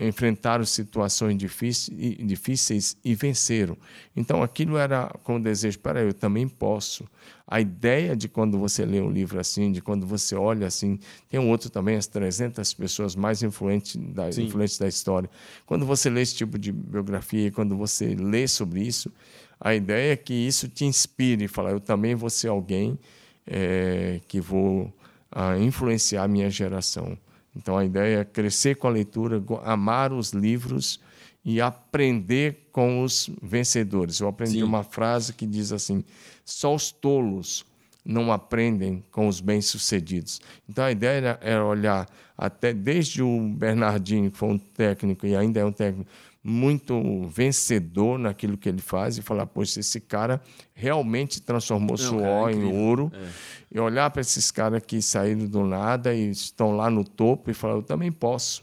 enfrentaram 0.00 0.64
situações 0.64 1.38
difíceis, 1.38 2.16
difíceis 2.18 2.96
e 3.04 3.14
venceram. 3.14 3.76
Então 4.16 4.42
aquilo 4.42 4.76
era 4.76 5.06
com 5.22 5.36
o 5.36 5.40
desejo, 5.40 5.78
para 5.78 6.02
eu 6.02 6.12
também 6.12 6.48
posso. 6.48 7.04
A 7.46 7.60
ideia 7.60 8.16
de 8.16 8.28
quando 8.28 8.58
você 8.58 8.84
lê 8.84 9.00
um 9.00 9.10
livro 9.10 9.38
assim, 9.38 9.70
de 9.70 9.80
quando 9.80 10.04
você 10.04 10.34
olha 10.34 10.66
assim, 10.66 10.98
tem 11.28 11.38
um 11.38 11.48
outro 11.48 11.70
também, 11.70 11.96
as 11.96 12.08
300 12.08 12.74
pessoas 12.74 13.14
mais 13.14 13.42
influentes 13.42 13.96
da, 13.96 14.28
influentes 14.30 14.78
da 14.78 14.88
história. 14.88 15.30
Quando 15.64 15.86
você 15.86 16.10
lê 16.10 16.22
esse 16.22 16.34
tipo 16.34 16.58
de 16.58 16.72
biografia, 16.72 17.52
quando 17.52 17.76
você 17.76 18.16
lê 18.16 18.48
sobre 18.48 18.82
isso, 18.82 19.12
a 19.60 19.74
ideia 19.74 20.12
é 20.12 20.16
que 20.16 20.34
isso 20.34 20.68
te 20.68 20.84
inspire 20.84 21.44
e 21.44 21.48
falar, 21.48 21.70
eu 21.70 21.80
também 21.80 22.14
vou 22.14 22.30
ser 22.30 22.48
alguém 22.48 22.98
é, 23.46 24.20
que 24.26 24.40
vou 24.40 24.92
a 25.30 25.58
influenciar 25.58 26.24
a 26.24 26.28
minha 26.28 26.50
geração. 26.50 27.16
Então 27.54 27.76
a 27.76 27.84
ideia 27.84 28.20
é 28.20 28.24
crescer 28.24 28.76
com 28.76 28.86
a 28.86 28.90
leitura, 28.90 29.42
amar 29.64 30.12
os 30.12 30.32
livros 30.32 31.00
e 31.44 31.60
aprender 31.60 32.68
com 32.72 33.02
os 33.02 33.30
vencedores. 33.42 34.20
Eu 34.20 34.28
aprendi 34.28 34.58
Sim. 34.58 34.62
uma 34.62 34.82
frase 34.82 35.32
que 35.32 35.46
diz 35.46 35.72
assim: 35.72 36.04
só 36.44 36.74
os 36.74 36.90
tolos 36.90 37.64
não 38.04 38.32
aprendem 38.32 39.04
com 39.10 39.28
os 39.28 39.40
bem-sucedidos. 39.40 40.40
Então 40.68 40.84
a 40.84 40.92
ideia 40.92 41.38
era 41.40 41.64
olhar 41.64 42.08
até 42.36 42.72
desde 42.72 43.22
o 43.22 43.40
Bernardinho, 43.54 44.30
que 44.30 44.38
foi 44.38 44.48
um 44.48 44.58
técnico 44.58 45.26
e 45.26 45.36
ainda 45.36 45.60
é 45.60 45.64
um 45.64 45.72
técnico 45.72 46.10
muito 46.42 47.26
vencedor 47.28 48.18
naquilo 48.18 48.56
que 48.56 48.68
ele 48.68 48.80
faz 48.80 49.18
e 49.18 49.22
falar, 49.22 49.46
poxa, 49.46 49.80
esse 49.80 50.00
cara 50.00 50.40
realmente 50.72 51.40
transformou 51.42 51.90
Não, 51.90 51.96
suor 51.96 52.50
em 52.50 52.64
ouro. 52.64 53.12
É. 53.14 53.28
E 53.72 53.78
olhar 53.78 54.10
para 54.10 54.22
esses 54.22 54.50
caras 54.50 54.82
que 54.84 55.02
saíram 55.02 55.46
do 55.46 55.64
nada 55.64 56.14
e 56.14 56.30
estão 56.30 56.74
lá 56.74 56.88
no 56.88 57.04
topo 57.04 57.50
e 57.50 57.54
falar, 57.54 57.74
eu 57.74 57.82
também 57.82 58.10
posso. 58.10 58.62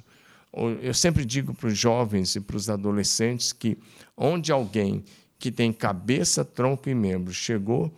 Eu 0.81 0.93
sempre 0.93 1.23
digo 1.23 1.53
para 1.53 1.67
os 1.67 1.77
jovens 1.77 2.35
e 2.35 2.39
para 2.39 2.57
os 2.57 2.67
adolescentes 2.67 3.53
que 3.53 3.77
onde 4.15 4.51
alguém 4.51 5.03
que 5.37 5.51
tem 5.51 5.71
cabeça, 5.71 6.43
tronco 6.43 6.89
e 6.89 6.95
membro 6.95 7.31
chegou, 7.31 7.93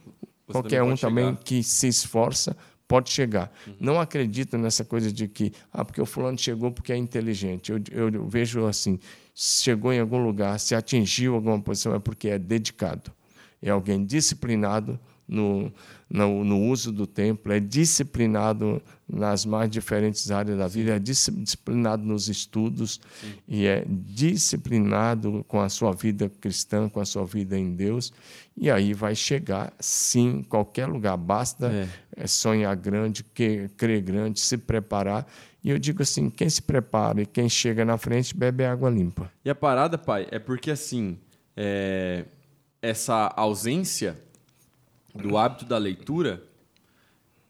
Você 0.46 0.52
qualquer 0.52 0.80
também 0.80 0.94
um 0.94 0.98
também 0.98 1.26
chegar. 1.28 1.44
que 1.44 1.64
se 1.64 1.88
esforça 1.88 2.58
pode 2.86 3.12
chegar. 3.12 3.52
Uhum. 3.66 3.76
Não 3.80 4.02
acredito 4.02 4.58
nessa 4.58 4.84
coisa 4.84 5.12
de 5.14 5.28
que, 5.28 5.54
ah, 5.72 5.86
porque 5.86 6.02
o 6.02 6.06
fulano 6.06 6.38
chegou 6.38 6.72
porque 6.72 6.92
é 6.92 6.98
inteligente. 6.98 7.72
Eu, 7.72 7.80
eu, 7.92 8.10
eu 8.10 8.28
vejo 8.28 8.66
assim, 8.66 9.00
chegou 9.42 9.94
em 9.94 10.02
algum 10.02 10.22
lugar, 10.22 10.60
se 10.60 10.76
atingiu 10.76 11.34
alguma 11.34 11.58
posição, 11.62 11.96
é 11.96 12.00
porque 12.00 12.28
é 12.28 12.38
dedicado. 12.38 13.10
É 13.62 13.70
alguém 13.70 14.06
disciplinado 14.06 15.00
no, 15.26 15.72
no, 16.10 16.44
no, 16.44 16.60
uso 16.66 16.92
do 16.92 17.08
templo, 17.08 17.54
é 17.54 17.60
disciplinado 17.60 18.82
nas 19.08 19.46
mais 19.46 19.70
diferentes 19.70 20.30
áreas 20.30 20.58
da 20.58 20.68
vida, 20.68 20.96
é 20.96 21.00
disciplinado 21.00 22.04
nos 22.04 22.28
estudos 22.28 23.00
Sim. 23.22 23.34
e 23.48 23.66
é 23.66 23.86
disciplinado 23.88 25.46
com 25.48 25.62
a 25.62 25.70
sua 25.70 25.94
vida 25.94 26.30
cristã, 26.42 26.90
com 26.90 27.00
a 27.00 27.06
sua 27.06 27.26
vida 27.26 27.58
em 27.58 27.74
Deus. 27.74 28.12
E 28.58 28.70
aí 28.70 28.94
vai 28.94 29.16
chegar, 29.16 29.72
sim, 29.80 30.40
em 30.40 30.44
qualquer 30.44 30.88
lugar. 30.88 31.16
Basta 31.16 31.72
é. 31.72 31.88
é 32.24 32.28
sonhar 32.28 32.76
grande, 32.76 33.24
crer 33.24 34.02
grande, 34.02 34.42
se 34.42 34.58
preparar 34.58 35.26
e 35.64 35.70
eu 35.70 35.80
digo 35.80 36.02
assim: 36.02 36.30
quem 36.30 36.50
se 36.50 36.62
prepara 36.62 37.22
e 37.22 37.26
quem 37.26 37.50
chega 37.50 37.84
na 37.84 37.98
frente 37.98 38.36
bebe 38.36 38.66
água 38.66 38.90
limpa. 38.90 39.32
E 39.44 39.50
a 39.50 39.56
parada, 39.56 39.98
pai, 39.98 40.28
é 40.32 40.40
porque 40.40 40.72
assim. 40.72 41.18
É... 41.56 42.26
essa 42.82 43.34
ausência 43.36 44.18
do 45.14 45.38
hábito 45.38 45.66
da 45.66 45.78
leitura, 45.78 46.42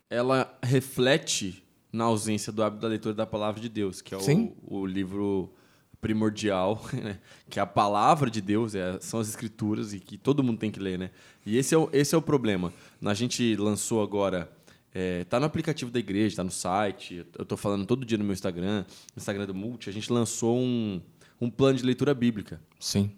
ela 0.10 0.58
reflete 0.64 1.64
na 1.92 2.06
ausência 2.06 2.52
do 2.52 2.64
hábito 2.64 2.82
da 2.82 2.88
leitura 2.88 3.14
da 3.14 3.26
palavra 3.26 3.62
de 3.62 3.70
Deus, 3.70 4.02
que 4.02 4.16
é 4.16 4.18
o, 4.18 4.56
o 4.66 4.86
livro 4.86 5.54
primordial, 6.02 6.82
né? 6.94 7.20
que 7.50 7.60
é 7.60 7.62
a 7.62 7.66
palavra 7.66 8.30
de 8.30 8.42
Deus, 8.42 8.76
é, 8.76 9.00
são 9.02 9.20
as 9.20 9.28
escrituras 9.28 9.94
e 9.94 10.00
que 10.00 10.18
todo 10.18 10.44
mundo 10.44 10.58
tem 10.60 10.72
que 10.72 10.80
ler, 10.80 10.98
né? 10.98 11.12
E 11.46 11.58
esse 11.58 11.76
é 11.76 11.78
o, 11.78 11.90
esse 11.92 12.16
é 12.16 12.18
o 12.18 12.22
problema. 12.22 12.74
A 13.04 13.14
gente 13.14 13.56
lançou 13.56 14.02
agora, 14.02 14.52
é, 15.00 15.24
tá 15.24 15.40
no 15.40 15.46
aplicativo 15.46 15.90
da 15.90 15.98
igreja, 16.00 16.36
tá 16.36 16.44
no 16.44 16.52
site, 16.52 17.26
eu 17.38 17.46
tô 17.46 17.56
falando 17.56 17.86
todo 17.86 18.06
dia 18.06 18.18
no 18.18 18.24
meu 18.26 18.34
Instagram, 18.34 18.80
no 19.16 19.18
Instagram 19.18 19.46
do 19.46 19.56
Multi, 19.56 19.90
a 19.90 19.94
gente 19.94 20.12
lançou 20.12 20.58
um, 20.58 21.02
um 21.40 21.50
plano 21.50 21.78
de 21.78 21.86
leitura 21.86 22.14
bíblica. 22.14 22.60
Sim. 22.80 23.12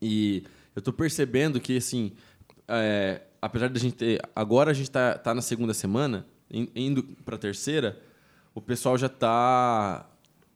E 0.00 0.42
eu 0.74 0.82
tô 0.82 0.92
percebendo 0.92 1.60
que, 1.60 1.76
assim, 1.76 2.12
é, 2.66 3.22
apesar 3.40 3.68
da 3.68 3.78
gente 3.78 3.94
ter. 3.94 4.20
Agora 4.34 4.72
a 4.72 4.74
gente 4.74 4.90
tá, 4.90 5.16
tá 5.16 5.32
na 5.32 5.42
segunda 5.42 5.72
semana, 5.72 6.26
in- 6.50 6.68
indo 6.74 7.04
pra 7.24 7.38
terceira, 7.38 8.00
o 8.52 8.60
pessoal 8.60 8.98
já 8.98 9.08
tá 9.08 10.10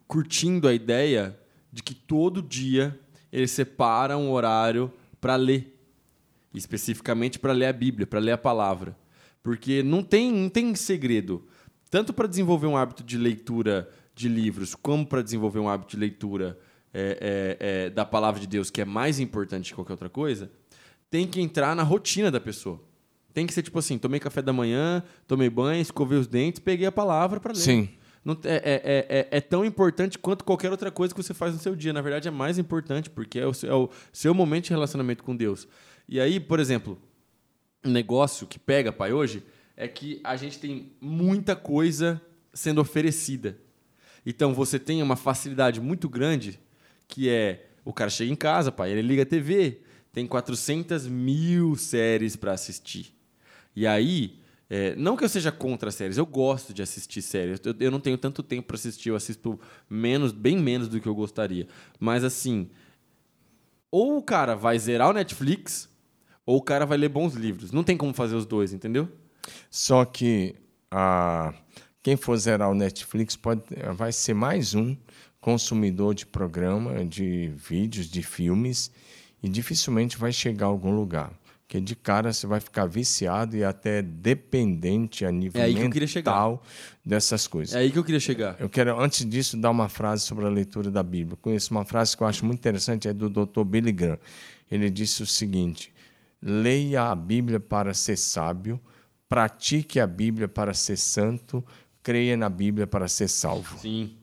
curtindo 0.09 0.67
a 0.67 0.75
ideia 0.75 1.39
de 1.73 1.83
que 1.83 1.95
todo 1.95 2.43
dia 2.43 2.99
ele 3.33 3.47
separa 3.47 4.17
um 4.19 4.31
horário 4.33 4.93
para 5.21 5.37
ler. 5.37 5.73
Especificamente 6.53 7.39
para 7.39 7.53
ler 7.53 7.67
a 7.67 7.73
Bíblia, 7.73 8.07
para 8.07 8.19
ler 8.19 8.33
a 8.33 8.39
palavra. 8.39 8.97
Porque 9.47 9.81
não 9.81 10.03
tem, 10.03 10.33
não 10.33 10.49
tem 10.49 10.75
segredo. 10.75 11.47
Tanto 11.89 12.13
para 12.13 12.27
desenvolver 12.27 12.67
um 12.67 12.77
hábito 12.77 13.05
de 13.05 13.17
leitura 13.17 13.89
de 14.13 14.29
livros, 14.29 14.75
como 14.75 15.07
para 15.07 15.23
desenvolver 15.23 15.61
um 15.61 15.69
hábito 15.69 15.93
de 15.93 15.97
leitura 15.99 16.59
é, 16.93 17.57
é, 17.61 17.85
é, 17.85 17.91
da 17.91 18.05
palavra 18.05 18.41
de 18.41 18.49
Deus, 18.49 18.71
que 18.71 18.81
é 18.81 18.85
mais 18.85 19.21
importante 19.21 19.69
que 19.69 19.77
qualquer 19.77 19.93
outra 19.93 20.09
coisa, 20.09 20.51
tem 21.09 21.29
que 21.29 21.41
entrar 21.41 21.77
na 21.77 21.85
rotina 21.85 22.29
da 22.29 22.41
pessoa. 22.41 22.83
Tem 23.33 23.47
que 23.47 23.55
ser 23.55 23.63
tipo 23.63 23.79
assim: 23.79 23.97
tomei 23.99 24.19
café 24.19 24.43
da 24.43 24.53
manhã, 24.53 25.01
tomei 25.29 25.49
banho, 25.49 25.81
escovei 25.81 26.19
os 26.19 26.27
dentes, 26.27 26.59
peguei 26.59 26.89
a 26.89 26.91
palavra 26.91 27.39
para 27.39 27.53
ler. 27.53 27.61
Sim. 27.61 27.89
Não, 28.25 28.37
é, 28.43 28.57
é, 28.57 29.07
é, 29.09 29.29
é- 29.31 29.41
tão 29.41 29.65
importante 29.65 30.19
quanto 30.19 30.43
qualquer 30.43 30.73
outra 30.73 30.91
coisa 30.91 31.15
que 31.15 31.23
você 31.23 31.33
faz 31.33 31.55
no 31.55 31.61
seu 31.61 31.77
dia. 31.77 31.93
Na 31.93 32.03
verdade, 32.03 32.27
é 32.27 32.33
mais 32.33 32.59
importante, 32.59 33.09
porque 33.09 33.39
é 33.39 33.47
o 33.47 33.55
seu, 33.55 33.71
é 33.71 33.75
o 33.77 33.91
seu 34.13 34.35
momento 34.35 34.65
de 34.65 34.71
relacionamento 34.71 35.23
com 35.23 35.37
Deus. 35.37 35.69
E 36.09 36.19
aí, 36.19 36.41
por 36.41 36.59
exemplo, 36.59 36.99
negócio 37.91 38.47
que 38.47 38.59
pega, 38.59 38.93
pai, 38.93 39.13
hoje, 39.13 39.43
é 39.77 39.87
que 39.87 40.21
a 40.25 40.37
gente 40.37 40.59
tem 40.59 40.93
muita 41.01 41.55
coisa 41.55 42.21
sendo 42.53 42.81
oferecida. 42.81 43.59
Então, 44.25 44.55
você 44.55 44.79
tem 44.79 45.03
uma 45.03 45.17
facilidade 45.17 45.81
muito 45.81 46.09
grande, 46.09 46.59
que 47.07 47.29
é 47.29 47.67
o 47.85 47.93
cara 47.93 48.11
chega 48.11 48.33
em 48.33 48.37
casa, 48.37 48.73
pai, 48.73 48.91
ele 48.91 49.03
liga 49.03 49.23
a 49.23 49.27
TV, 49.27 49.81
tem 50.13 50.27
400 50.27 51.07
mil 51.07 51.77
séries 51.77 52.35
para 52.35 52.53
assistir. 52.53 53.15
E 53.77 53.87
aí, 53.87 54.41
é, 54.69 54.97
não 54.97 55.17
que 55.17 55.23
eu 55.23 55.29
seja 55.29 55.53
contra 55.53 55.93
séries, 55.93 56.17
eu 56.17 56.27
gosto 56.27 56.75
de 56.75 56.83
assistir 56.83 57.23
séries. 57.23 57.61
Eu, 57.65 57.75
eu 57.79 57.91
não 57.91 58.01
tenho 58.01 58.19
tanto 58.19 58.43
tempo 58.43 58.67
para 58.67 58.77
assistir, 58.77 59.11
eu 59.11 59.17
assisto 59.17 59.61
menos, 59.89 60.33
bem 60.33 60.59
menos 60.59 60.89
do 60.89 61.01
que 61.01 61.07
eu 61.07 61.15
gostaria. 61.15 61.69
Mas 62.01 62.25
assim, 62.25 62.69
ou 63.91 64.19
o 64.19 64.23
cara 64.23 64.57
vai 64.57 64.79
zerar 64.79 65.11
o 65.11 65.13
Netflix, 65.13 65.89
ou 66.47 66.59
o 66.59 66.63
cara 66.63 66.87
vai 66.87 66.97
ler 66.97 67.09
bons 67.09 67.35
livros. 67.35 67.73
Não 67.73 67.83
tem 67.83 67.97
como 67.97 68.15
fazer 68.15 68.37
os 68.37 68.47
dois, 68.47 68.73
entendeu? 68.73 69.09
Só 69.71 70.05
que 70.05 70.55
quem 72.03 72.17
for 72.17 72.37
zerar 72.37 72.71
o 72.71 72.75
Netflix 72.75 73.37
pode, 73.37 73.63
vai 73.97 74.13
ser 74.13 74.33
mais 74.35 74.75
um 74.75 74.97
consumidor 75.41 76.15
de 76.15 76.25
programa, 76.25 77.05
de 77.05 77.53
vídeos, 77.57 78.09
de 78.09 78.23
filmes, 78.23 78.91
e 79.43 79.49
dificilmente 79.49 80.17
vai 80.17 80.33
chegar 80.33 80.67
a 80.67 80.69
algum 80.69 80.95
lugar. 80.95 81.33
Porque 81.67 81.81
de 81.81 81.97
cara 81.97 82.33
você 82.33 82.47
vai 82.47 82.61
ficar 82.61 82.87
viciado 82.87 83.57
e 83.57 83.65
até 83.65 84.01
dependente 84.01 85.25
a 85.25 85.33
nível 85.33 85.61
É 85.61 85.65
aí 85.65 85.75
que 85.75 85.83
eu 85.83 85.91
queria 85.91 86.07
chegar. 86.07 86.31
mental 86.31 86.63
dessas 87.05 87.49
coisas. 87.49 87.75
É 87.75 87.81
aí 87.81 87.91
que 87.91 87.99
eu 87.99 88.05
queria 88.05 88.21
chegar. 88.21 88.57
Eu 88.61 88.69
quero, 88.69 88.99
antes 89.01 89.29
disso, 89.29 89.57
dar 89.57 89.71
uma 89.71 89.89
frase 89.89 90.23
sobre 90.23 90.45
a 90.45 90.49
leitura 90.49 90.93
da 90.93 91.03
Bíblia. 91.03 91.37
Conheço 91.43 91.73
uma 91.75 91.85
frase 91.85 92.17
que 92.17 92.23
eu 92.23 92.27
acho 92.29 92.47
muito 92.47 92.61
interessante, 92.61 93.09
é 93.09 93.13
do 93.13 93.29
Dr. 93.29 93.65
Billy 93.65 93.91
Graham. 93.91 94.19
Ele 94.71 94.89
disse 94.89 95.25
o 95.25 95.27
seguinte: 95.27 95.93
leia 96.47 97.11
a 97.11 97.15
Bíblia 97.17 97.59
para 97.59 97.93
ser 97.93 98.17
sábio, 98.17 98.81
pratique 99.29 99.99
a 99.99 100.07
Bíblia 100.07 100.47
para 100.47 100.73
ser 100.73 100.97
santo, 100.97 101.65
creia 102.05 102.37
na 102.37 102.49
Bíblia 102.49 102.87
para 102.87 103.09
ser 103.09 103.27
salvo. 103.27 103.77
Sim. 103.81 104.17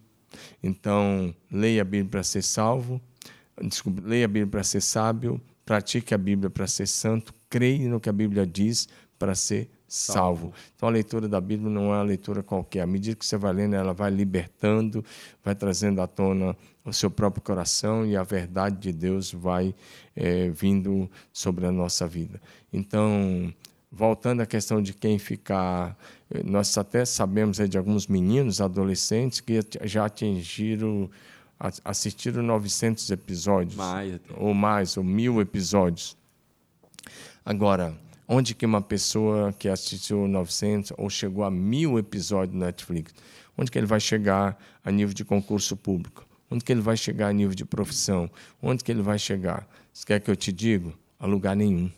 Então, 0.63 1.35
leia 1.51 1.81
a 1.81 1.85
Bíblia 1.85 2.09
para 2.09 2.23
ser 2.23 2.41
salvo, 2.41 3.01
desculpe, 3.61 4.01
leia 4.01 4.23
a 4.23 4.29
Bíblia 4.29 4.47
para 4.47 4.63
ser 4.63 4.79
sábio, 4.79 5.39
pratique 5.65 6.13
a 6.13 6.17
Bíblia 6.17 6.49
para 6.49 6.65
ser 6.65 6.87
santo, 6.87 7.33
creia 7.49 7.89
no 7.89 7.99
que 7.99 8.07
a 8.07 8.13
Bíblia 8.13 8.47
diz 8.47 8.87
para 9.19 9.35
ser 9.35 9.69
salvo. 9.93 10.51
Então, 10.75 10.89
a 10.89 10.91
leitura 10.91 11.27
da 11.27 11.39
Bíblia 11.39 11.69
não 11.69 11.93
é 11.93 11.97
uma 11.97 12.03
leitura 12.03 12.41
qualquer. 12.41 12.81
À 12.81 12.88
medida 12.88 13.15
que 13.15 13.25
você 13.25 13.38
vai 13.38 13.53
lendo, 13.53 13.75
ela 13.75 13.93
vai 13.93 14.09
libertando, 14.09 15.05
vai 15.43 15.53
trazendo 15.53 16.01
à 16.01 16.07
tona 16.07 16.55
o 16.83 16.91
seu 16.91 17.12
próprio 17.12 17.43
coração 17.43 18.05
e 18.05 18.15
a 18.17 18.23
verdade 18.23 18.77
de 18.77 18.91
Deus 18.91 19.31
vai 19.31 19.73
eh, 20.15 20.50
vindo 20.50 21.09
sobre 21.31 21.67
a 21.67 21.71
nossa 21.71 22.07
vida. 22.07 22.41
Então, 22.71 23.53
voltando 23.91 24.41
à 24.41 24.45
questão 24.47 24.81
de 24.81 24.93
quem 24.93 25.19
ficar, 25.19 25.95
nós 26.43 26.75
até 26.75 27.05
sabemos 27.05 27.59
aí 27.59 27.67
de 27.67 27.77
alguns 27.77 28.07
meninos, 28.07 28.59
adolescentes 28.59 29.39
que 29.39 29.59
já 29.83 30.05
atingiram, 30.05 31.07
assistiram 31.85 32.41
900 32.41 33.12
episódios, 33.12 33.75
Mais 33.75 34.19
ou 34.35 34.53
mais, 34.55 34.97
ou 34.97 35.03
mil 35.03 35.39
episódios. 35.39 36.17
Agora, 37.45 37.95
onde 38.27 38.55
que 38.55 38.65
uma 38.65 38.81
pessoa 38.81 39.53
que 39.53 39.67
assistiu 39.67 40.27
900 40.27 40.93
ou 40.97 41.09
chegou 41.09 41.43
a 41.43 41.51
mil 41.51 41.97
episódios 41.97 42.57
no 42.57 42.65
Netflix, 42.65 43.13
onde 43.57 43.71
que 43.71 43.77
ele 43.77 43.87
vai 43.87 43.99
chegar 43.99 44.57
a 44.83 44.91
nível 44.91 45.13
de 45.13 45.25
concurso 45.25 45.75
público? 45.75 46.25
Onde 46.49 46.63
que 46.63 46.71
ele 46.71 46.81
vai 46.81 46.95
chegar 46.95 47.29
a 47.29 47.33
nível 47.33 47.55
de 47.55 47.65
profissão? 47.65 48.29
Onde 48.61 48.83
que 48.83 48.91
ele 48.91 49.01
vai 49.01 49.17
chegar? 49.17 49.67
Você 49.91 50.05
quer 50.05 50.19
que 50.19 50.29
eu 50.29 50.35
te 50.35 50.51
diga? 50.51 50.93
A 51.19 51.25
lugar 51.25 51.55
nenhum 51.55 51.89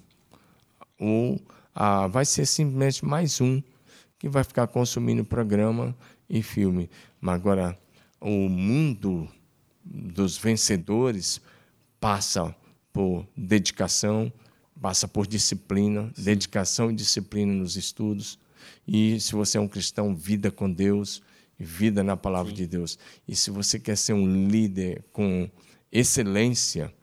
ou 0.99 1.41
ah, 1.73 2.07
vai 2.07 2.25
ser 2.25 2.45
simplesmente 2.45 3.03
mais 3.03 3.41
um 3.41 3.61
que 4.17 4.29
vai 4.29 4.43
ficar 4.43 4.67
consumindo 4.67 5.25
programa 5.25 5.95
e 6.29 6.41
filme. 6.41 6.89
Mas 7.19 7.35
agora, 7.35 7.77
o 8.19 8.49
mundo 8.49 9.27
dos 9.83 10.37
vencedores 10.37 11.41
passa 11.99 12.55
por 12.93 13.27
dedicação, 13.35 14.31
passa 14.85 15.07
por 15.07 15.25
disciplina, 15.25 16.11
dedicação 16.15 16.91
e 16.91 16.93
disciplina 16.93 17.51
nos 17.51 17.75
estudos. 17.75 18.37
E 18.87 19.19
se 19.19 19.33
você 19.33 19.57
é 19.57 19.59
um 19.59 19.67
cristão, 19.67 20.15
vida 20.15 20.51
com 20.51 20.71
Deus, 20.71 21.23
vida 21.57 22.03
na 22.03 22.15
palavra 22.15 22.53
de 22.53 22.67
Deus. 22.67 22.99
E 23.27 23.35
se 23.35 23.49
você 23.49 23.79
quer 23.79 23.97
ser 23.97 24.13
um 24.13 24.47
líder 24.47 25.03
com 25.11 25.49
excelência, 25.91 26.93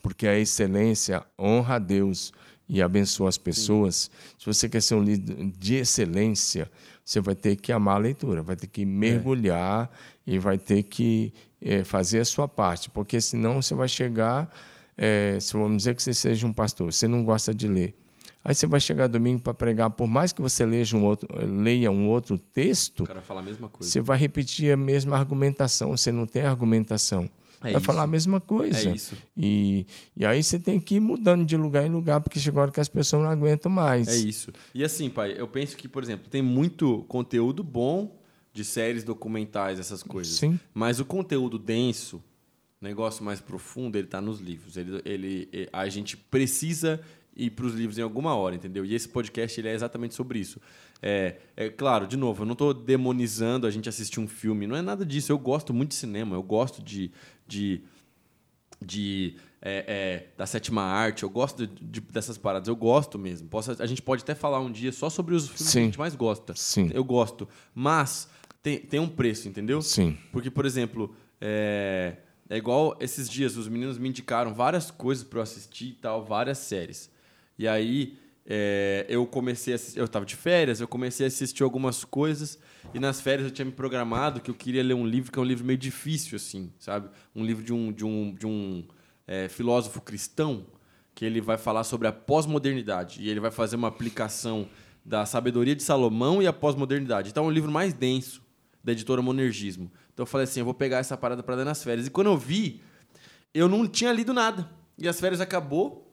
porque 0.00 0.26
a 0.26 0.38
excelência 0.38 1.22
honra 1.38 1.74
a 1.74 1.78
Deus 1.78 2.32
e 2.66 2.80
abençoa 2.80 3.28
as 3.28 3.36
pessoas. 3.36 4.10
Se 4.38 4.46
você 4.46 4.66
quer 4.66 4.80
ser 4.80 4.94
um 4.94 5.02
líder 5.02 5.50
de 5.58 5.74
excelência, 5.74 6.70
você 7.04 7.20
vai 7.20 7.34
ter 7.34 7.56
que 7.56 7.70
amar 7.70 7.96
a 7.96 7.98
leitura, 7.98 8.40
vai 8.40 8.56
ter 8.56 8.66
que 8.66 8.86
mergulhar 8.86 9.90
e 10.26 10.38
vai 10.38 10.56
ter 10.56 10.84
que 10.84 11.34
eh, 11.60 11.84
fazer 11.84 12.20
a 12.20 12.24
sua 12.24 12.48
parte, 12.48 12.88
porque 12.88 13.20
senão 13.20 13.60
você 13.60 13.74
vai 13.74 13.88
chegar, 13.88 14.50
eh, 14.96 15.38
se 15.40 15.52
vamos 15.52 15.78
dizer 15.78 15.94
que 15.94 16.02
você 16.02 16.14
seja 16.14 16.46
um 16.46 16.52
pastor, 16.52 16.92
você 16.92 17.06
não 17.06 17.24
gosta 17.24 17.54
de 17.54 17.68
ler. 17.68 17.94
Aí 18.44 18.54
você 18.54 18.66
vai 18.66 18.78
chegar 18.78 19.08
domingo 19.08 19.40
para 19.40 19.52
pregar, 19.52 19.90
por 19.90 20.06
mais 20.06 20.32
que 20.32 20.40
você 20.40 20.64
leia 20.64 20.84
um 20.94 21.04
outro, 21.04 21.28
leia 21.44 21.90
um 21.90 22.08
outro 22.08 22.38
texto, 22.38 23.04
você 23.80 24.00
vai 24.00 24.16
repetir 24.16 24.72
a 24.72 24.76
mesma 24.76 25.16
argumentação, 25.16 25.96
você 25.96 26.12
não 26.12 26.26
tem 26.26 26.42
argumentação. 26.42 27.28
É 27.60 27.72
vai 27.72 27.72
isso. 27.72 27.80
falar 27.80 28.02
a 28.02 28.06
mesma 28.06 28.40
coisa. 28.40 28.88
É 28.88 28.94
isso. 28.94 29.16
E, 29.36 29.84
e 30.16 30.24
aí 30.24 30.42
você 30.42 30.58
tem 30.58 30.78
que 30.78 30.96
ir 30.96 31.00
mudando 31.00 31.44
de 31.44 31.56
lugar 31.56 31.84
em 31.84 31.90
lugar, 31.90 32.20
porque 32.20 32.38
chega 32.38 32.60
a 32.60 32.62
hora 32.62 32.70
que 32.70 32.78
as 32.78 32.88
pessoas 32.88 33.22
não 33.22 33.30
aguentam 33.30 33.70
mais. 33.70 34.06
É 34.06 34.16
isso. 34.16 34.52
E 34.72 34.84
assim, 34.84 35.10
pai, 35.10 35.34
eu 35.36 35.48
penso 35.48 35.76
que, 35.76 35.88
por 35.88 36.02
exemplo, 36.02 36.28
tem 36.30 36.42
muito 36.42 37.04
conteúdo 37.08 37.64
bom 37.64 38.16
de 38.52 38.64
séries 38.64 39.02
documentais, 39.02 39.80
essas 39.80 40.02
coisas. 40.02 40.36
Sim. 40.36 40.60
Mas 40.72 41.00
o 41.00 41.04
conteúdo 41.04 41.58
denso, 41.58 42.22
negócio 42.80 43.24
mais 43.24 43.40
profundo, 43.40 43.96
ele 43.96 44.06
tá 44.06 44.20
nos 44.20 44.40
livros. 44.40 44.76
Ele, 44.76 45.00
ele, 45.04 45.68
a 45.72 45.88
gente 45.88 46.16
precisa 46.16 47.00
ir 47.36 47.50
para 47.50 47.66
os 47.66 47.74
livros 47.74 47.98
em 47.98 48.02
alguma 48.02 48.34
hora, 48.34 48.54
entendeu? 48.54 48.84
E 48.84 48.94
esse 48.94 49.08
podcast 49.08 49.60
ele 49.60 49.68
é 49.68 49.74
exatamente 49.74 50.14
sobre 50.14 50.38
isso. 50.38 50.60
É, 51.02 51.36
é 51.56 51.68
claro, 51.68 52.06
de 52.06 52.16
novo, 52.16 52.42
eu 52.42 52.46
não 52.46 52.52
estou 52.54 52.72
demonizando 52.72 53.66
a 53.66 53.70
gente 53.70 53.88
assistir 53.88 54.20
um 54.20 54.26
filme, 54.26 54.66
não 54.66 54.74
é 54.76 54.80
nada 54.82 55.04
disso. 55.04 55.30
Eu 55.32 55.38
gosto 55.38 55.74
muito 55.74 55.90
de 55.90 55.96
cinema, 55.96 56.34
eu 56.36 56.42
gosto 56.42 56.82
de, 56.82 57.10
de 57.46 57.82
de 58.84 59.36
é, 59.62 59.84
é, 59.88 60.26
da 60.36 60.44
sétima 60.46 60.82
arte, 60.82 61.22
eu 61.22 61.30
gosto 61.30 61.66
de- 61.66 61.82
de- 61.82 62.00
dessas 62.00 62.36
paradas, 62.36 62.68
eu 62.68 62.76
gosto 62.76 63.18
mesmo. 63.18 63.48
Posso, 63.48 63.74
a 63.82 63.86
gente 63.86 64.02
pode 64.02 64.22
até 64.22 64.34
falar 64.34 64.60
um 64.60 64.70
dia 64.70 64.92
só 64.92 65.08
sobre 65.08 65.34
os 65.34 65.44
filmes 65.48 65.62
que 65.66 65.70
Sim. 65.72 65.80
a 65.80 65.84
gente 65.84 65.98
mais 65.98 66.14
gosta. 66.14 66.54
Sim. 66.54 66.90
Eu 66.92 67.02
gosto. 67.02 67.48
Mas 67.74 68.28
tem, 68.62 68.78
tem 68.78 69.00
um 69.00 69.08
preço, 69.08 69.48
entendeu? 69.48 69.80
Sim. 69.80 70.16
Porque, 70.30 70.50
por 70.50 70.66
exemplo, 70.66 71.14
é, 71.40 72.16
é 72.48 72.56
igual 72.56 72.96
esses 73.00 73.28
dias, 73.28 73.56
os 73.56 73.68
meninos 73.68 73.98
me 73.98 74.08
indicaram 74.08 74.54
várias 74.54 74.90
coisas 74.90 75.24
para 75.24 75.38
eu 75.38 75.42
assistir 75.42 75.86
e 75.88 75.92
tal, 75.94 76.24
várias 76.24 76.58
séries. 76.58 77.10
E 77.58 77.66
aí 77.66 78.18
é, 78.46 79.04
eu 79.08 79.26
comecei 79.26 79.72
a 79.72 79.76
assistir, 79.76 79.98
eu 79.98 80.04
estava 80.04 80.24
de 80.24 80.36
férias, 80.36 80.80
eu 80.80 80.86
comecei 80.86 81.26
a 81.26 81.28
assistir 81.28 81.64
algumas 81.64 82.04
coisas 82.04 82.58
e 82.94 83.00
nas 83.00 83.20
férias 83.20 83.48
eu 83.48 83.52
tinha 83.52 83.64
me 83.64 83.72
programado 83.72 84.40
que 84.40 84.50
eu 84.50 84.54
queria 84.54 84.82
ler 84.82 84.94
um 84.94 85.04
livro 85.04 85.32
que 85.32 85.38
é 85.38 85.42
um 85.42 85.44
livro 85.44 85.64
meio 85.64 85.78
difícil 85.78 86.36
assim, 86.36 86.72
sabe? 86.78 87.08
Um 87.34 87.44
livro 87.44 87.64
de 87.64 87.72
um 87.72 87.90
de 87.90 88.04
um, 88.04 88.32
de 88.32 88.46
um 88.46 88.84
é, 89.26 89.48
filósofo 89.48 90.00
cristão 90.00 90.64
que 91.14 91.24
ele 91.24 91.40
vai 91.40 91.58
falar 91.58 91.82
sobre 91.82 92.06
a 92.06 92.12
pós-modernidade 92.12 93.20
e 93.20 93.28
ele 93.28 93.40
vai 93.40 93.50
fazer 93.50 93.74
uma 93.74 93.88
aplicação 93.88 94.68
da 95.04 95.26
sabedoria 95.26 95.74
de 95.74 95.82
Salomão 95.82 96.40
e 96.40 96.46
a 96.46 96.52
pós-modernidade. 96.52 97.30
Então 97.30 97.44
é 97.44 97.48
um 97.48 97.50
livro 97.50 97.72
mais 97.72 97.92
denso 97.92 98.45
da 98.86 98.92
editora 98.92 99.20
Monergismo. 99.20 99.92
Então 100.14 100.22
eu 100.22 100.26
falei 100.26 100.44
assim, 100.44 100.60
eu 100.60 100.64
vou 100.64 100.72
pegar 100.72 100.96
essa 100.96 101.14
parada 101.14 101.42
para 101.42 101.56
ler 101.56 101.66
nas 101.66 101.84
férias. 101.84 102.06
E 102.06 102.10
quando 102.10 102.28
eu 102.28 102.38
vi, 102.38 102.80
eu 103.52 103.68
não 103.68 103.86
tinha 103.86 104.10
lido 104.14 104.32
nada. 104.32 104.66
E 104.96 105.06
as 105.06 105.20
férias 105.20 105.42
acabou 105.42 106.06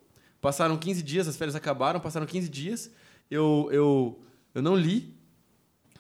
Passaram 0.44 0.76
15 0.76 1.02
dias, 1.04 1.26
as 1.26 1.38
férias 1.38 1.56
acabaram, 1.56 2.02
passaram 2.02 2.26
15 2.26 2.50
dias. 2.50 2.92
Eu, 3.32 3.70
eu, 3.72 4.22
eu 4.54 4.62
não 4.62 4.76
li 4.76 5.16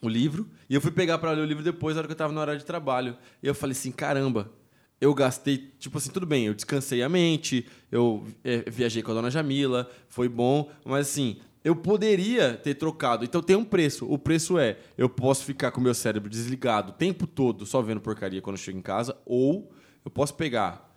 o 0.02 0.10
livro. 0.10 0.50
E 0.70 0.76
eu 0.76 0.82
fui 0.82 0.92
pegar 0.92 1.18
para 1.18 1.32
ler 1.32 1.44
o 1.44 1.46
livro 1.46 1.64
depois, 1.64 1.96
na 1.96 2.02
hora 2.02 2.08
que 2.10 2.12
eu 2.12 2.16
estava 2.16 2.34
na 2.34 2.42
hora 2.42 2.58
de 2.58 2.66
trabalho. 2.66 3.16
E 3.42 3.48
eu 3.48 3.56
falei 3.56 3.72
assim: 3.72 3.90
caramba, 3.90 4.52
eu 5.00 5.14
gastei. 5.14 5.72
Tipo 5.80 5.98
assim, 5.98 6.12
tudo 6.12 6.26
bem, 6.26 6.48
eu 6.48 6.54
descansei 6.54 7.02
a 7.02 7.08
mente, 7.08 7.66
eu 7.90 8.28
é, 8.44 8.70
viajei 8.70 9.02
com 9.02 9.12
a 9.12 9.14
dona 9.14 9.32
Jamila, 9.32 9.90
foi 10.10 10.28
bom. 10.28 10.70
Mas 10.84 11.08
assim, 11.08 11.38
eu 11.64 11.76
poderia 11.76 12.56
ter 12.56 12.76
trocado. 12.76 13.24
Então 13.24 13.42
tem 13.42 13.56
um 13.56 13.64
preço. 13.64 14.06
O 14.12 14.18
preço 14.18 14.58
é: 14.58 14.78
eu 14.98 15.08
posso 15.10 15.46
ficar 15.46 15.72
com 15.72 15.80
meu 15.80 15.94
cérebro 15.94 16.30
desligado 16.30 16.92
o 16.92 16.96
tempo 16.96 17.26
todo, 17.26 17.66
só 17.66 17.82
vendo 17.82 18.02
porcaria 18.02 18.42
quando 18.42 18.58
eu 18.58 18.62
chego 18.62 18.78
em 18.78 18.82
casa, 18.82 19.16
ou 19.26 19.72
eu 20.04 20.12
posso 20.12 20.36
pegar 20.36 20.94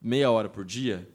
meia 0.00 0.30
hora 0.30 0.48
por 0.48 0.64
dia 0.64 1.08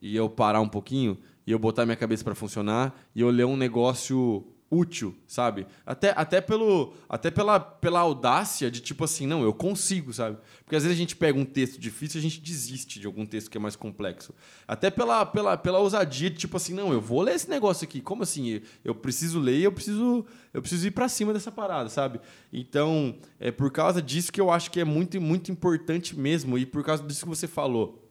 e 0.00 0.16
eu 0.16 0.28
parar 0.28 0.60
um 0.60 0.68
pouquinho 0.68 1.18
e 1.46 1.52
eu 1.52 1.58
botar 1.58 1.84
minha 1.84 1.96
cabeça 1.96 2.22
para 2.22 2.34
funcionar 2.34 2.94
e 3.14 3.20
eu 3.20 3.30
ler 3.30 3.44
um 3.44 3.56
negócio 3.56 4.46
útil, 4.72 5.14
sabe? 5.26 5.66
Até, 5.84 6.14
até, 6.16 6.40
pelo, 6.40 6.94
até 7.06 7.30
pela, 7.30 7.60
pela 7.60 8.00
audácia 8.00 8.70
de 8.70 8.80
tipo 8.80 9.04
assim, 9.04 9.26
não, 9.26 9.42
eu 9.42 9.52
consigo, 9.52 10.14
sabe? 10.14 10.38
Porque 10.64 10.74
às 10.74 10.82
vezes 10.82 10.96
a 10.96 10.98
gente 10.98 11.14
pega 11.14 11.38
um 11.38 11.44
texto 11.44 11.78
difícil 11.78 12.18
e 12.18 12.20
a 12.20 12.22
gente 12.22 12.40
desiste 12.40 12.98
de 12.98 13.06
algum 13.06 13.26
texto 13.26 13.50
que 13.50 13.58
é 13.58 13.60
mais 13.60 13.76
complexo. 13.76 14.34
Até 14.66 14.90
pela, 14.90 15.26
pela, 15.26 15.58
pela 15.58 15.78
ousadia 15.78 16.30
de 16.30 16.38
tipo 16.38 16.56
assim, 16.56 16.72
não, 16.72 16.90
eu 16.90 17.02
vou 17.02 17.20
ler 17.20 17.34
esse 17.34 17.50
negócio 17.50 17.84
aqui. 17.84 18.00
Como 18.00 18.22
assim? 18.22 18.62
Eu 18.82 18.94
preciso 18.94 19.38
ler 19.38 19.58
e 19.58 19.64
eu 19.64 19.72
preciso, 19.72 20.24
eu 20.54 20.62
preciso 20.62 20.86
ir 20.86 20.92
para 20.92 21.06
cima 21.06 21.34
dessa 21.34 21.52
parada, 21.52 21.90
sabe? 21.90 22.18
Então, 22.50 23.14
é 23.38 23.50
por 23.50 23.70
causa 23.70 24.00
disso 24.00 24.32
que 24.32 24.40
eu 24.40 24.50
acho 24.50 24.70
que 24.70 24.80
é 24.80 24.84
muito, 24.84 25.20
muito 25.20 25.52
importante 25.52 26.18
mesmo 26.18 26.56
e 26.56 26.64
por 26.64 26.82
causa 26.82 27.02
disso 27.02 27.24
que 27.24 27.28
você 27.28 27.46
falou 27.46 28.02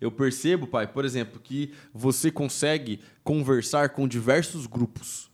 eu 0.00 0.10
percebo, 0.10 0.66
pai, 0.66 0.86
por 0.86 1.04
exemplo, 1.04 1.40
que 1.40 1.72
você 1.92 2.30
consegue 2.30 3.00
conversar 3.24 3.90
com 3.90 4.06
diversos 4.06 4.66
grupos. 4.66 5.30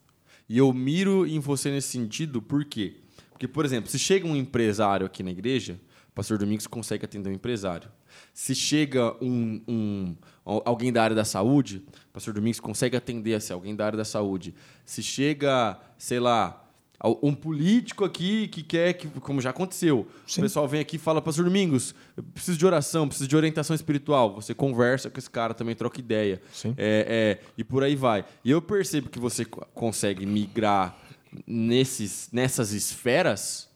E 0.53 0.59
eu 0.59 0.71
miro 0.71 1.27
em 1.27 1.39
você 1.39 1.71
nesse 1.71 1.89
sentido, 1.89 2.43
por 2.43 2.63
quê? 2.67 2.97
Porque, 3.31 3.49
por 3.49 3.65
exemplo, 3.65 3.91
se 3.91 3.99
chega 3.99 4.27
um 4.27 4.37
empresário 4.37 5.07
aqui 5.07 5.23
na 5.23 5.31
igreja, 5.31 5.81
o 6.11 6.13
pastor 6.13 6.37
Domingos 6.37 6.67
consegue 6.67 7.07
atender 7.07 7.31
um 7.31 7.33
empresário. 7.33 7.89
Se 8.35 8.55
chega 8.55 9.17
um, 9.25 9.63
um, 9.67 10.15
alguém 10.45 10.93
da 10.93 11.03
área 11.03 11.17
da 11.17 11.25
saúde, 11.25 11.83
o 12.11 12.13
pastor 12.13 12.35
Domingos 12.35 12.61
consegue 12.61 12.95
atender 12.95 13.33
assim, 13.33 13.55
alguém 13.55 13.75
da 13.75 13.87
área 13.87 13.97
da 13.97 14.05
saúde. 14.05 14.55
Se 14.85 15.03
chega, 15.03 15.81
sei 15.97 16.21
lá, 16.21 16.62
um 17.23 17.35
político 17.35 18.05
aqui 18.05 18.47
que 18.49 18.63
quer 18.63 18.93
que, 18.93 19.09
como 19.21 19.41
já 19.41 19.51
aconteceu, 19.51 20.07
Sim. 20.27 20.41
o 20.41 20.45
pessoal 20.45 20.69
vem 20.69 20.81
aqui 20.81 20.97
e 20.97 20.99
fala, 20.99 21.21
Pastor 21.21 21.45
Domingos, 21.45 21.95
eu 22.17 22.23
preciso 22.23 22.57
de 22.57 22.65
oração, 22.65 23.09
preciso 23.09 23.29
de 23.29 23.37
orientação 23.37 23.75
espiritual. 23.75 24.35
Você 24.37 24.55
conversa 24.55 25.11
com 25.11 25.19
esse 25.19 25.29
cara, 25.29 25.53
também 25.53 25.75
troca 25.75 25.99
ideia. 25.99 26.41
É, 26.77 27.41
é, 27.41 27.47
e 27.59 27.65
por 27.65 27.83
aí 27.83 27.97
vai. 27.97 28.25
E 28.45 28.51
eu 28.51 28.63
percebo 28.63 29.09
que 29.09 29.19
você 29.19 29.45
consegue 29.45 30.25
migrar 30.25 30.97
nesses, 31.47 32.29
nessas 32.33 32.73
esferas 32.73 33.69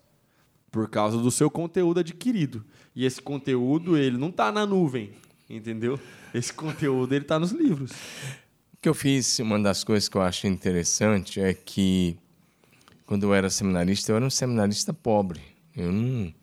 por 0.71 0.89
causa 0.89 1.19
do 1.19 1.31
seu 1.31 1.51
conteúdo 1.51 2.01
adquirido. 2.01 2.65
E 2.95 3.05
esse 3.05 3.21
conteúdo, 3.21 3.97
ele 3.97 4.17
não 4.17 4.29
está 4.29 4.53
na 4.53 4.65
nuvem, 4.65 5.11
entendeu? 5.49 5.99
Esse 6.33 6.53
conteúdo, 6.53 7.15
ele 7.15 7.25
está 7.25 7.39
nos 7.39 7.51
livros. 7.51 7.91
O 7.91 8.77
que 8.81 8.89
eu 8.89 8.95
fiz, 8.95 9.39
uma 9.39 9.59
das 9.59 9.83
coisas 9.83 10.09
que 10.09 10.17
eu 10.17 10.23
acho 10.23 10.47
interessante 10.47 11.41
é 11.41 11.53
que 11.55 12.19
quando 13.07 13.23
eu 13.23 13.35
era 13.35 13.49
seminarista, 13.49 14.13
eu 14.13 14.17
era 14.17 14.25
um 14.25 14.31
seminarista 14.31 14.93
pobre. 14.93 15.41
Eu 15.77 15.93
não, 15.93 16.35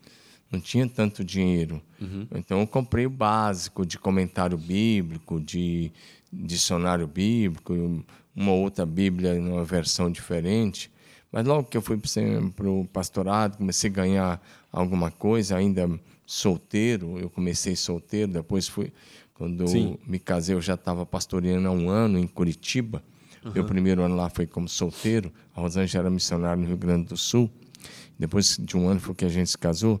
não 0.50 0.60
tinha 0.60 0.88
tanto 0.88 1.22
dinheiro. 1.22 1.80
Uhum. 2.00 2.26
Então, 2.34 2.60
eu 2.60 2.66
comprei 2.66 3.06
o 3.06 3.10
básico 3.10 3.84
de 3.84 3.98
comentário 3.98 4.56
bíblico, 4.56 5.40
de 5.40 5.92
dicionário 6.32 7.06
bíblico, 7.06 8.02
uma 8.34 8.52
outra 8.52 8.84
Bíblia 8.84 9.34
numa 9.34 9.64
versão 9.64 10.10
diferente. 10.10 10.90
Mas 11.30 11.46
logo 11.46 11.68
que 11.68 11.76
eu 11.76 11.82
fui 11.82 12.00
para 12.54 12.68
o 12.68 12.84
pastorado, 12.86 13.58
comecei 13.58 13.90
a 13.90 13.92
ganhar 13.92 14.46
alguma 14.72 15.10
coisa, 15.10 15.56
ainda 15.56 15.88
solteiro. 16.24 17.18
Eu 17.18 17.28
comecei 17.28 17.76
solteiro, 17.76 18.32
depois 18.32 18.68
fui. 18.68 18.92
Quando 19.34 19.64
me 20.06 20.18
casei, 20.18 20.54
eu 20.54 20.60
já 20.60 20.74
estava 20.74 21.04
pastoreando 21.04 21.66
há 21.66 21.72
um 21.72 21.88
ano 21.90 22.18
em 22.18 22.26
Curitiba. 22.26 23.02
Uhum. 23.44 23.52
Meu 23.52 23.64
primeiro 23.64 24.02
ano 24.02 24.16
lá 24.16 24.30
foi 24.30 24.46
como 24.46 24.68
solteiro. 24.68 25.32
A 25.54 25.60
Rosângela 25.60 26.04
era 26.04 26.10
missionária 26.10 26.56
no 26.56 26.66
Rio 26.66 26.76
Grande 26.76 27.08
do 27.08 27.16
Sul. 27.16 27.50
Depois 28.18 28.56
de 28.58 28.76
um 28.76 28.88
ano 28.88 29.00
foi 29.00 29.14
que 29.14 29.24
a 29.24 29.28
gente 29.28 29.50
se 29.50 29.58
casou. 29.58 30.00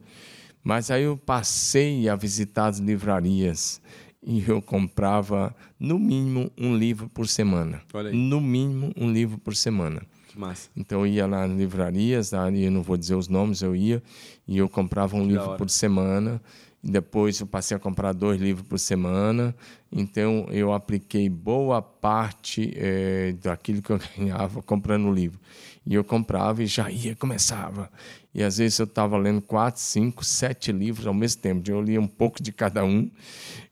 Mas 0.62 0.90
aí 0.90 1.02
eu 1.02 1.16
passei 1.16 2.08
a 2.08 2.16
visitar 2.16 2.68
as 2.68 2.78
livrarias 2.78 3.82
e 4.22 4.42
eu 4.48 4.62
comprava 4.62 5.54
no 5.78 5.98
mínimo 5.98 6.50
um 6.56 6.74
livro 6.74 7.08
por 7.08 7.28
semana. 7.28 7.82
No 8.12 8.40
mínimo 8.40 8.90
um 8.96 9.12
livro 9.12 9.36
por 9.36 9.54
semana. 9.54 10.02
Que 10.28 10.38
massa. 10.38 10.70
Então 10.74 11.00
eu 11.00 11.06
ia 11.06 11.26
lá 11.26 11.46
nas 11.46 11.56
livrarias, 11.56 12.32
eu 12.32 12.70
não 12.70 12.82
vou 12.82 12.96
dizer 12.96 13.14
os 13.14 13.28
nomes, 13.28 13.60
eu 13.60 13.76
ia 13.76 14.02
e 14.48 14.56
eu 14.56 14.68
comprava 14.68 15.16
um 15.16 15.26
que 15.26 15.32
livro 15.32 15.56
por 15.56 15.68
semana 15.68 16.40
depois 16.84 17.40
eu 17.40 17.46
passei 17.46 17.74
a 17.74 17.80
comprar 17.80 18.12
dois 18.12 18.38
livros 18.38 18.66
por 18.68 18.78
semana, 18.78 19.56
então 19.90 20.46
eu 20.50 20.70
apliquei 20.70 21.30
boa 21.30 21.80
parte 21.80 22.74
é, 22.76 23.32
daquilo 23.42 23.80
que 23.80 23.90
eu 23.90 23.98
ganhava 24.18 24.62
comprando 24.62 25.10
livro. 25.10 25.40
E 25.86 25.94
eu 25.94 26.04
comprava 26.04 26.62
e 26.62 26.66
já 26.66 26.90
ia, 26.90 27.16
começava. 27.16 27.90
E 28.34 28.42
às 28.42 28.58
vezes 28.58 28.78
eu 28.78 28.84
estava 28.84 29.16
lendo 29.16 29.40
quatro, 29.40 29.80
cinco, 29.80 30.24
sete 30.24 30.72
livros 30.72 31.06
ao 31.06 31.14
mesmo 31.14 31.40
tempo. 31.40 31.70
Eu 31.70 31.80
lia 31.80 32.00
um 32.00 32.06
pouco 32.06 32.42
de 32.42 32.52
cada 32.52 32.84
um. 32.84 33.10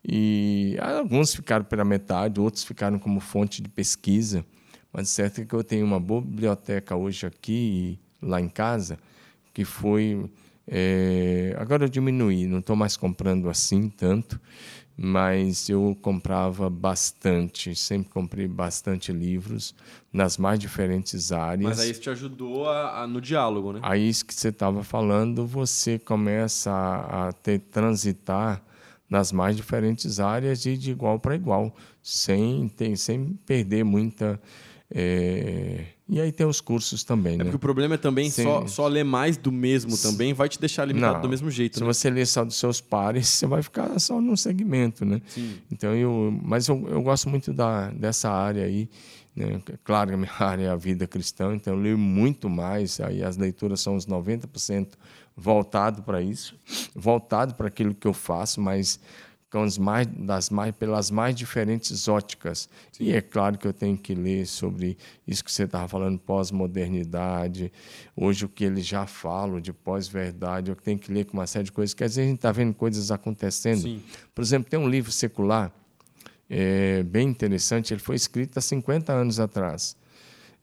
E 0.03 0.77
alguns 0.81 1.35
ficaram 1.35 1.65
pela 1.65 1.85
metade, 1.85 2.41
outros 2.41 2.65
ficaram 2.65 2.99
como 2.99 3.21
fonte 3.21 3.61
de 3.61 3.69
pesquisa. 3.69 4.45
Mas 4.93 5.11
certo 5.11 5.43
é 5.43 5.45
que 5.45 5.55
eu 5.55 5.65
tenho 5.65 5.85
uma 5.85 6.01
boa 6.01 6.21
biblioteca 6.21 6.97
hoje 6.97 7.27
aqui, 7.27 7.99
lá 8.21 8.41
em 8.41 8.49
casa, 8.49 8.99
que 9.53 9.65
foi 9.65 10.31
é, 10.67 11.55
agora 11.59 11.85
eu 11.85 11.89
diminuí, 11.89 12.47
não 12.47 12.61
estou 12.61 12.77
mais 12.77 12.97
comprando 12.97 13.49
assim 13.49 13.89
tanto, 13.89 14.41
mas 14.97 15.69
eu 15.69 15.97
comprava 16.01 16.69
bastante, 16.69 17.75
sempre 17.75 18.11
comprei 18.11 18.47
bastante 18.47 19.13
livros 19.13 19.75
nas 20.13 20.37
mais 20.37 20.59
diferentes 20.59 21.33
áreas. 21.33 21.71
Mas 21.71 21.81
aí 21.81 21.91
isso 21.91 22.01
te 22.01 22.11
ajudou 22.11 22.69
a, 22.69 23.03
a 23.03 23.07
no 23.07 23.21
diálogo, 23.21 23.73
né? 23.73 23.81
Aí 23.83 24.09
isso 24.09 24.25
que 24.25 24.35
você 24.35 24.49
estava 24.49 24.85
falando, 24.85 25.47
você 25.47 25.99
começa 25.99 26.71
a, 26.71 27.29
a 27.29 27.33
ter 27.33 27.59
transitar 27.59 28.63
nas 29.09 29.33
mais 29.33 29.57
diferentes 29.57 30.21
áreas 30.21 30.65
e 30.65 30.77
de 30.77 30.91
igual 30.91 31.19
para 31.19 31.35
igual, 31.35 31.75
sem, 32.03 32.69
ter, 32.69 32.97
sem 32.97 33.39
perder 33.45 33.85
muita 33.85 34.41
é... 34.95 35.85
E 36.09 36.21
aí 36.21 36.31
tem 36.31 36.45
os 36.45 36.61
cursos 36.61 37.03
também, 37.03 37.35
é 37.35 37.37
né? 37.39 37.45
Porque 37.45 37.57
o 37.57 37.59
problema 37.59 37.95
é 37.95 37.99
também 37.99 38.29
Sim. 38.29 38.43
só, 38.43 38.67
só 38.67 38.87
ler 38.87 39.05
mais 39.05 39.39
do 39.39 39.51
mesmo 39.51 39.97
também 39.97 40.35
vai 40.35 40.47
te 40.47 40.61
deixar 40.61 40.85
limitado 40.85 41.15
Não, 41.15 41.21
do 41.23 41.29
mesmo 41.29 41.51
jeito. 41.51 41.79
Se 41.79 41.81
né? 41.81 41.87
você 41.87 42.11
ler 42.11 42.27
só 42.27 42.45
dos 42.45 42.57
seus 42.57 42.83
pares, 42.83 43.29
você 43.31 43.47
vai 43.47 43.63
ficar 43.63 43.99
só 43.99 44.21
num 44.21 44.37
segmento, 44.37 45.07
né? 45.07 45.23
Sim. 45.29 45.57
Então 45.71 45.95
eu, 45.95 46.39
mas 46.43 46.69
eu, 46.69 46.87
eu 46.89 47.01
gosto 47.01 47.31
muito 47.31 47.53
da, 47.53 47.89
dessa 47.91 48.31
área 48.31 48.65
aí. 48.65 48.91
Né? 49.35 49.63
Claro 49.83 50.11
que 50.11 50.15
a 50.15 50.19
minha 50.19 50.33
área 50.39 50.65
é 50.65 50.69
a 50.69 50.77
vida 50.77 51.07
cristã, 51.07 51.55
então 51.55 51.73
eu 51.73 51.81
leio 51.81 51.99
muito 51.99 52.51
mais. 52.51 53.01
Aí 53.01 53.23
as 53.23 53.39
leituras 53.39 53.81
são 53.81 53.97
uns 53.97 54.07
90% 54.07 54.89
voltado 55.35 56.03
para 56.03 56.21
isso, 56.21 56.55
voltado 56.95 57.55
para 57.55 57.69
aquilo 57.69 57.95
que 57.95 58.07
eu 58.07 58.13
faço, 58.13 58.61
mas 58.61 59.01
mais, 59.79 60.07
das 60.07 60.51
mais, 60.51 60.75
pelas 60.75 61.11
mais 61.11 61.35
diferentes 61.35 62.09
óticas. 62.09 62.69
Sim. 62.91 63.05
E 63.05 63.13
é 63.13 63.21
claro 63.21 63.59
que 63.59 63.67
eu 63.67 63.73
tenho 63.73 63.97
que 63.97 64.15
ler 64.15 64.47
sobre 64.47 64.97
isso 65.27 65.45
que 65.45 65.53
você 65.53 65.65
estava 65.65 65.87
falando, 65.89 66.19
pós-modernidade, 66.19 67.73
hoje 68.17 68.45
o 68.45 68.49
que 68.49 68.65
eles 68.65 68.87
já 68.87 69.07
falam 69.07 69.61
de 69.61 69.73
pós-verdade, 69.73 70.71
eu 70.71 70.77
tenho 70.77 70.99
que 70.99 71.13
ler 71.13 71.25
com 71.25 71.35
uma 71.35 71.47
série 71.47 71.65
de 71.65 71.73
coisas, 71.73 71.95
quer 71.95 72.09
dizer, 72.09 72.23
a 72.23 72.27
gente 72.27 72.37
está 72.37 72.53
vendo 72.53 72.75
coisas 72.75 73.11
acontecendo. 73.11 73.83
Sim. 73.83 74.03
Por 74.35 74.43
exemplo, 74.43 74.71
tem 74.71 74.79
um 74.79 74.89
livro 74.89 75.13
secular 75.13 75.73
é, 76.49 77.03
bem 77.03 77.29
interessante, 77.29 77.95
ele 77.95 78.01
foi 78.01 78.15
escrito 78.15 78.59
há 78.59 78.61
50 78.61 79.13
anos 79.13 79.41
atrás. 79.41 79.97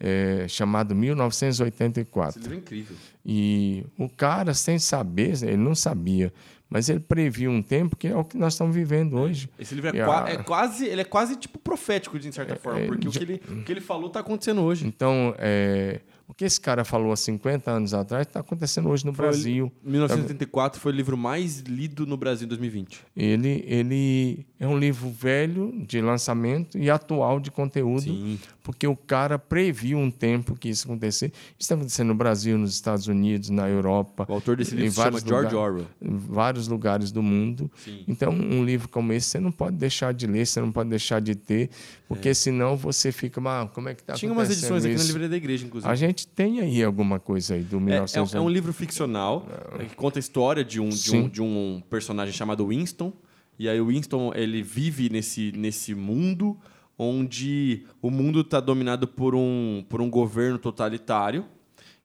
É, 0.01 0.45
chamado 0.47 0.95
1984. 0.95 2.39
Esse 2.39 2.39
livro 2.39 2.55
é 2.55 2.57
incrível. 2.61 2.95
E 3.25 3.83
o 3.97 4.07
cara, 4.07 4.53
sem 4.53 4.79
saber, 4.79 5.43
ele 5.43 5.57
não 5.57 5.75
sabia, 5.75 6.31
mas 6.69 6.87
ele 6.89 6.99
previu 6.99 7.49
um 7.51 7.61
tempo 7.61 7.95
que 7.95 8.07
é 8.07 8.15
o 8.15 8.23
que 8.23 8.37
nós 8.37 8.53
estamos 8.53 8.75
vivendo 8.75 9.17
hoje. 9.17 9.49
Esse 9.57 9.73
livro 9.75 9.89
é, 9.89 10.03
qua- 10.05 10.25
a- 10.25 10.29
é 10.29 10.37
quase, 10.37 10.85
ele 10.85 11.01
é 11.01 11.05
quase 11.05 11.35
tipo 11.35 11.57
profético 11.59 12.19
de 12.19 12.31
certa 12.31 12.55
forma, 12.55 12.79
é, 12.81 12.85
porque 12.87 13.07
o 13.07 13.11
que, 13.11 13.19
ele, 13.23 13.41
o 13.49 13.63
que 13.63 13.71
ele 13.71 13.81
falou 13.81 14.07
está 14.07 14.19
acontecendo 14.19 14.61
hoje. 14.61 14.85
Então, 14.85 15.33
é, 15.39 15.99
o 16.27 16.33
que 16.33 16.45
esse 16.45 16.61
cara 16.61 16.85
falou 16.85 17.11
há 17.11 17.17
50 17.17 17.71
anos 17.71 17.91
atrás 17.93 18.27
está 18.27 18.39
acontecendo 18.41 18.87
hoje 18.89 19.03
no 19.05 19.11
Foi 19.13 19.25
Brasil. 19.25 19.71
1984 19.83 20.79
foi 20.79 20.91
o 20.91 20.95
livro 20.95 21.17
mais 21.17 21.61
lido 21.61 22.05
no 22.05 22.15
Brasil 22.15 22.45
em 22.45 22.49
2020. 22.49 22.99
Ele, 23.17 23.63
ele 23.67 24.45
é 24.59 24.67
um 24.67 24.77
livro 24.77 25.09
velho 25.09 25.73
de 25.87 25.99
lançamento 26.01 26.77
e 26.77 26.89
atual 26.89 27.39
de 27.39 27.49
conteúdo, 27.49 28.01
Sim. 28.01 28.39
Porque 28.69 28.85
o 28.85 28.95
cara 28.95 29.39
previu 29.39 29.97
um 29.97 30.11
tempo 30.11 30.55
que 30.55 30.69
isso 30.69 30.85
acontecer. 30.85 31.31
Isso 31.33 31.55
está 31.57 31.73
acontecendo 31.73 32.09
no 32.09 32.13
Brasil, 32.13 32.55
nos 32.55 32.71
Estados 32.71 33.07
Unidos, 33.07 33.49
na 33.49 33.67
Europa. 33.67 34.27
O 34.29 34.33
autor 34.33 34.57
desse 34.57 34.75
livro 34.75 34.91
se 34.91 35.01
chama 35.01 35.19
George 35.19 35.55
Orwell. 35.55 35.87
Em 35.99 36.15
vários 36.15 36.67
lugares 36.67 37.11
do 37.11 37.23
mundo. 37.23 37.71
Sim. 37.83 38.03
Então, 38.07 38.31
um 38.31 38.63
livro 38.63 38.87
como 38.87 39.11
esse 39.11 39.29
você 39.29 39.39
não 39.39 39.51
pode 39.51 39.75
deixar 39.75 40.13
de 40.13 40.27
ler, 40.27 40.45
você 40.45 40.61
não 40.61 40.71
pode 40.71 40.87
deixar 40.87 41.19
de 41.19 41.33
ter, 41.33 41.71
porque 42.07 42.31
senão 42.35 42.77
você 42.77 43.11
fica, 43.11 43.41
ah, 43.43 43.67
como 43.73 43.89
é 43.89 43.95
que 43.95 44.01
está 44.01 44.13
Tinha 44.13 44.31
umas 44.31 44.51
acontecendo 44.51 44.75
edições 44.75 44.85
aqui 44.85 44.93
na 44.93 44.99
isso?" 44.99 45.07
livraria 45.07 45.29
da 45.29 45.37
igreja, 45.37 45.65
inclusive. 45.65 45.91
A 45.91 45.95
gente 45.95 46.27
tem 46.27 46.59
aí 46.59 46.83
alguma 46.83 47.19
coisa 47.19 47.55
aí 47.55 47.63
do 47.63 47.77
É, 47.77 47.79
é, 47.79 47.83
1900. 47.85 48.35
é 48.35 48.39
um 48.39 48.49
livro 48.49 48.71
ficcional 48.71 49.47
é, 49.79 49.85
que 49.85 49.95
conta 49.95 50.19
a 50.19 50.21
história 50.21 50.63
de 50.63 50.79
um, 50.79 50.89
de, 50.89 51.15
um, 51.15 51.27
de 51.27 51.41
um 51.41 51.81
personagem 51.89 52.35
chamado 52.35 52.67
Winston. 52.67 53.11
E 53.57 53.67
aí 53.67 53.81
o 53.81 53.87
Winston 53.87 54.31
ele 54.35 54.61
vive 54.61 55.09
nesse, 55.09 55.51
nesse 55.53 55.95
mundo 55.95 56.55
onde 56.99 57.85
o 58.01 58.11
mundo 58.11 58.41
está 58.41 58.59
dominado 58.59 59.07
por 59.07 59.33
um, 59.33 59.85
por 59.87 60.01
um 60.01 60.09
governo 60.09 60.59
totalitário. 60.59 61.45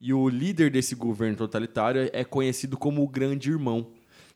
E 0.01 0.13
o 0.13 0.29
líder 0.29 0.71
desse 0.71 0.95
governo 0.95 1.37
totalitário 1.37 2.09
é 2.13 2.23
conhecido 2.23 2.77
como 2.77 3.03
o 3.03 3.09
Grande 3.09 3.51
Irmão. 3.51 3.89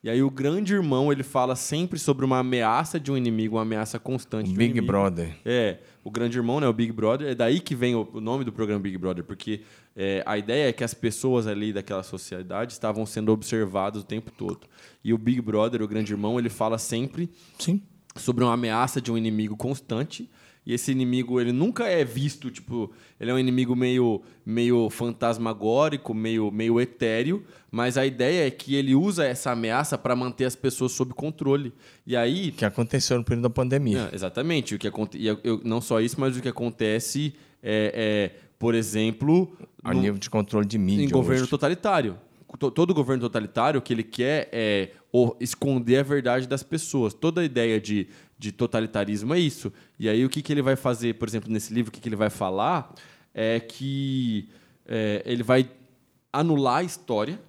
E 0.02 0.08
aí 0.08 0.22
o 0.22 0.30
Grande 0.30 0.74
Irmão 0.74 1.12
ele 1.12 1.22
fala 1.22 1.56
sempre 1.56 1.98
sobre 1.98 2.24
uma 2.24 2.38
ameaça 2.38 2.98
de 2.98 3.10
um 3.10 3.16
inimigo, 3.16 3.56
uma 3.56 3.62
ameaça 3.62 3.98
constante. 3.98 4.50
um 4.50 4.54
Big 4.54 4.70
inimigo. 4.70 4.86
Brother. 4.86 5.36
É, 5.44 5.78
o 6.04 6.10
grande 6.10 6.38
irmão, 6.38 6.58
né, 6.58 6.66
o 6.66 6.72
Big 6.72 6.90
Brother, 6.90 7.28
é 7.28 7.34
daí 7.34 7.60
que 7.60 7.74
vem 7.74 7.94
o, 7.94 8.08
o 8.14 8.20
nome 8.20 8.42
do 8.42 8.52
programa 8.52 8.80
Big 8.80 8.96
Brother, 8.96 9.22
porque 9.24 9.60
é, 9.94 10.22
a 10.24 10.38
ideia 10.38 10.68
é 10.68 10.72
que 10.72 10.82
as 10.82 10.94
pessoas 10.94 11.46
ali 11.46 11.72
daquela 11.72 12.02
sociedade 12.02 12.72
estavam 12.72 13.04
sendo 13.04 13.30
observadas 13.30 14.02
o 14.02 14.04
tempo 14.06 14.30
todo. 14.30 14.60
E 15.04 15.12
o 15.12 15.18
Big 15.18 15.40
Brother, 15.40 15.82
o 15.82 15.88
grande 15.88 16.12
irmão, 16.12 16.38
ele 16.38 16.48
fala 16.48 16.78
sempre 16.78 17.28
Sim. 17.58 17.82
sobre 18.16 18.42
uma 18.42 18.54
ameaça 18.54 19.00
de 19.00 19.12
um 19.12 19.18
inimigo 19.18 19.56
constante. 19.56 20.30
E 20.68 20.74
esse 20.74 20.92
inimigo, 20.92 21.40
ele 21.40 21.50
nunca 21.50 21.86
é 21.86 22.04
visto, 22.04 22.50
tipo, 22.50 22.92
ele 23.18 23.30
é 23.30 23.34
um 23.34 23.38
inimigo 23.38 23.74
meio, 23.74 24.20
meio 24.44 24.90
fantasmagórico, 25.38 26.12
meio, 26.12 26.50
meio 26.50 26.78
etéreo, 26.78 27.42
mas 27.70 27.96
a 27.96 28.04
ideia 28.04 28.46
é 28.46 28.50
que 28.50 28.74
ele 28.74 28.94
usa 28.94 29.24
essa 29.24 29.50
ameaça 29.52 29.96
para 29.96 30.14
manter 30.14 30.44
as 30.44 30.54
pessoas 30.54 30.92
sob 30.92 31.14
controle. 31.14 31.72
E 32.06 32.14
aí, 32.16 32.50
Que 32.52 32.64
aconteceu 32.64 33.16
no 33.18 33.24
período 33.24 33.44
da 33.44 33.50
pandemia. 33.50 34.10
é, 34.12 34.14
exatamente. 34.14 34.74
O 34.74 34.78
que 34.78 34.86
aconte... 34.88 35.24
eu- 35.24 35.38
eu- 35.42 35.60
não 35.64 35.80
só 35.80 36.00
isso, 36.00 36.20
mas 36.20 36.36
o 36.36 36.42
que 36.42 36.48
acontece 36.48 37.34
é, 37.62 38.30
é, 38.34 38.40
por 38.58 38.74
exemplo, 38.74 39.50
A 39.82 39.94
no- 39.94 40.00
nível 40.02 40.18
de 40.18 40.28
controle 40.28 40.66
de 40.66 40.76
mídia. 40.78 41.04
em 41.04 41.08
governo 41.08 41.42
hoje. 41.42 41.50
totalitário. 41.50 42.18
To- 42.58 42.70
Todo 42.70 42.94
governo 42.94 43.20
totalitário, 43.22 43.78
o 43.78 43.82
que 43.82 43.92
ele 43.92 44.02
quer 44.02 44.48
é 44.52 44.90
o- 45.12 45.34
esconder 45.40 45.98
a 45.98 46.02
verdade 46.02 46.46
das 46.48 46.62
pessoas. 46.62 47.12
Toda 47.14 47.40
a 47.42 47.44
ideia 47.44 47.78
de, 47.80 48.08
de 48.38 48.52
totalitarismo 48.52 49.34
é 49.34 49.38
isso. 49.38 49.72
E 49.98 50.08
aí, 50.08 50.24
o 50.24 50.28
que, 50.28 50.40
que 50.42 50.52
ele 50.52 50.62
vai 50.62 50.76
fazer, 50.76 51.14
por 51.14 51.26
exemplo, 51.28 51.50
nesse 51.50 51.74
livro, 51.74 51.88
o 51.90 51.92
que, 51.92 52.00
que 52.00 52.08
ele 52.08 52.16
vai 52.16 52.30
falar 52.30 52.94
é 53.34 53.58
que 53.60 54.48
é, 54.86 55.22
ele 55.26 55.42
vai 55.42 55.68
anular 56.32 56.78
a 56.78 56.82
história 56.82 57.40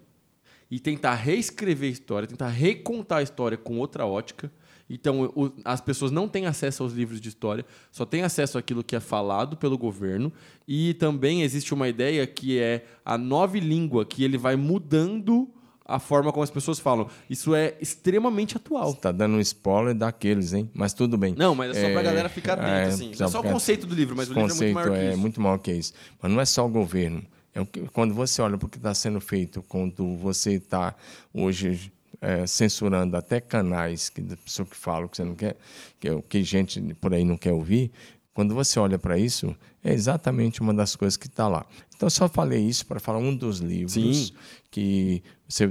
e 0.71 0.79
tentar 0.79 1.15
reescrever 1.15 1.89
a 1.89 1.91
história, 1.93 2.27
tentar 2.27 2.47
recontar 2.49 3.19
a 3.19 3.23
história 3.23 3.57
com 3.57 3.77
outra 3.79 4.05
ótica. 4.05 4.51
Então, 4.89 5.31
o- 5.35 5.51
as 5.63 5.79
pessoas 5.81 6.11
não 6.11 6.27
têm 6.27 6.47
acesso 6.47 6.81
aos 6.81 6.93
livros 6.93 7.21
de 7.21 7.29
história, 7.29 7.63
só 7.91 8.05
têm 8.05 8.23
acesso 8.23 8.57
àquilo 8.57 8.83
que 8.83 8.95
é 8.95 8.99
falado 8.99 9.55
pelo 9.57 9.77
governo. 9.77 10.33
E 10.67 10.95
também 10.95 11.43
existe 11.43 11.73
uma 11.73 11.87
ideia 11.87 12.25
que 12.25 12.57
é 12.57 12.85
a 13.05 13.15
nova 13.17 13.59
língua, 13.59 14.03
que 14.05 14.23
ele 14.23 14.37
vai 14.37 14.55
mudando 14.55 15.47
a 15.89 15.99
forma 15.99 16.31
como 16.31 16.43
as 16.43 16.51
pessoas 16.51 16.79
falam. 16.79 17.07
Isso 17.29 17.55
é 17.55 17.75
extremamente 17.81 18.55
atual. 18.55 18.91
Você 18.91 18.97
tá 18.97 19.11
dando 19.11 19.35
um 19.35 19.39
spoiler 19.39 19.95
daqueles, 19.95 20.53
hein? 20.53 20.69
Mas 20.73 20.93
tudo 20.93 21.17
bem. 21.17 21.33
Não, 21.35 21.55
mas 21.55 21.75
é 21.75 21.81
só 21.81 21.89
pra 21.91 22.01
É, 22.01 22.03
galera 22.03 22.29
ficar 22.29 22.53
atenta, 22.53 22.69
é, 22.69 22.85
assim. 22.85 23.11
É 23.19 23.27
só 23.27 23.39
o 23.39 23.43
conceito 23.43 23.87
do 23.87 23.95
livro, 23.95 24.15
mas 24.15 24.29
o 24.29 24.39
Esse 24.39 24.65
livro 24.65 24.79
é 24.79 24.85
muito 24.85 24.91
maior 24.91 24.91
que 24.91 24.99
é 24.99 25.09
isso. 25.09 25.17
muito 25.19 25.41
maior 25.41 25.57
que 25.57 25.71
isso. 25.71 25.93
Mas 26.21 26.31
não 26.31 26.39
é 26.39 26.45
só 26.45 26.65
o 26.65 26.69
governo. 26.69 27.23
É 27.53 27.59
o 27.61 27.65
que, 27.65 27.81
quando 27.89 28.13
você 28.13 28.41
olha 28.41 28.57
para 28.57 28.67
o 28.67 28.69
que 28.69 28.77
está 28.77 28.93
sendo 28.93 29.19
feito, 29.19 29.63
quando 29.67 30.15
você 30.17 30.53
está 30.53 30.95
hoje 31.33 31.91
é, 32.21 32.45
censurando 32.45 33.17
até 33.17 33.41
canais 33.41 34.09
que 34.09 34.21
da 34.21 34.37
pessoa 34.37 34.65
que 34.67 34.75
fala 34.75 35.07
que 35.07 35.17
você 35.17 35.23
não 35.23 35.33
quer, 35.35 35.57
que, 35.99 36.07
é 36.07 36.11
o 36.13 36.21
que 36.21 36.43
gente 36.43 36.79
por 37.01 37.13
aí 37.13 37.23
não 37.25 37.35
quer 37.37 37.51
ouvir, 37.53 37.91
quando 38.33 38.53
você 38.53 38.79
olha 38.79 38.99
para 38.99 39.17
isso, 39.17 39.55
é 39.83 39.91
exatamente 39.93 40.61
uma 40.61 40.73
das 40.73 40.95
coisas 40.95 41.17
que 41.17 41.27
está 41.27 41.47
lá. 41.47 41.65
Então, 41.95 42.05
eu 42.07 42.11
só 42.11 42.29
falei 42.29 42.61
isso 42.61 42.85
para 42.85 42.99
falar 42.99 43.17
um 43.19 43.35
dos 43.35 43.59
livros 43.59 43.93
Sim. 43.93 44.31
que 44.71 45.21
você 45.49 45.67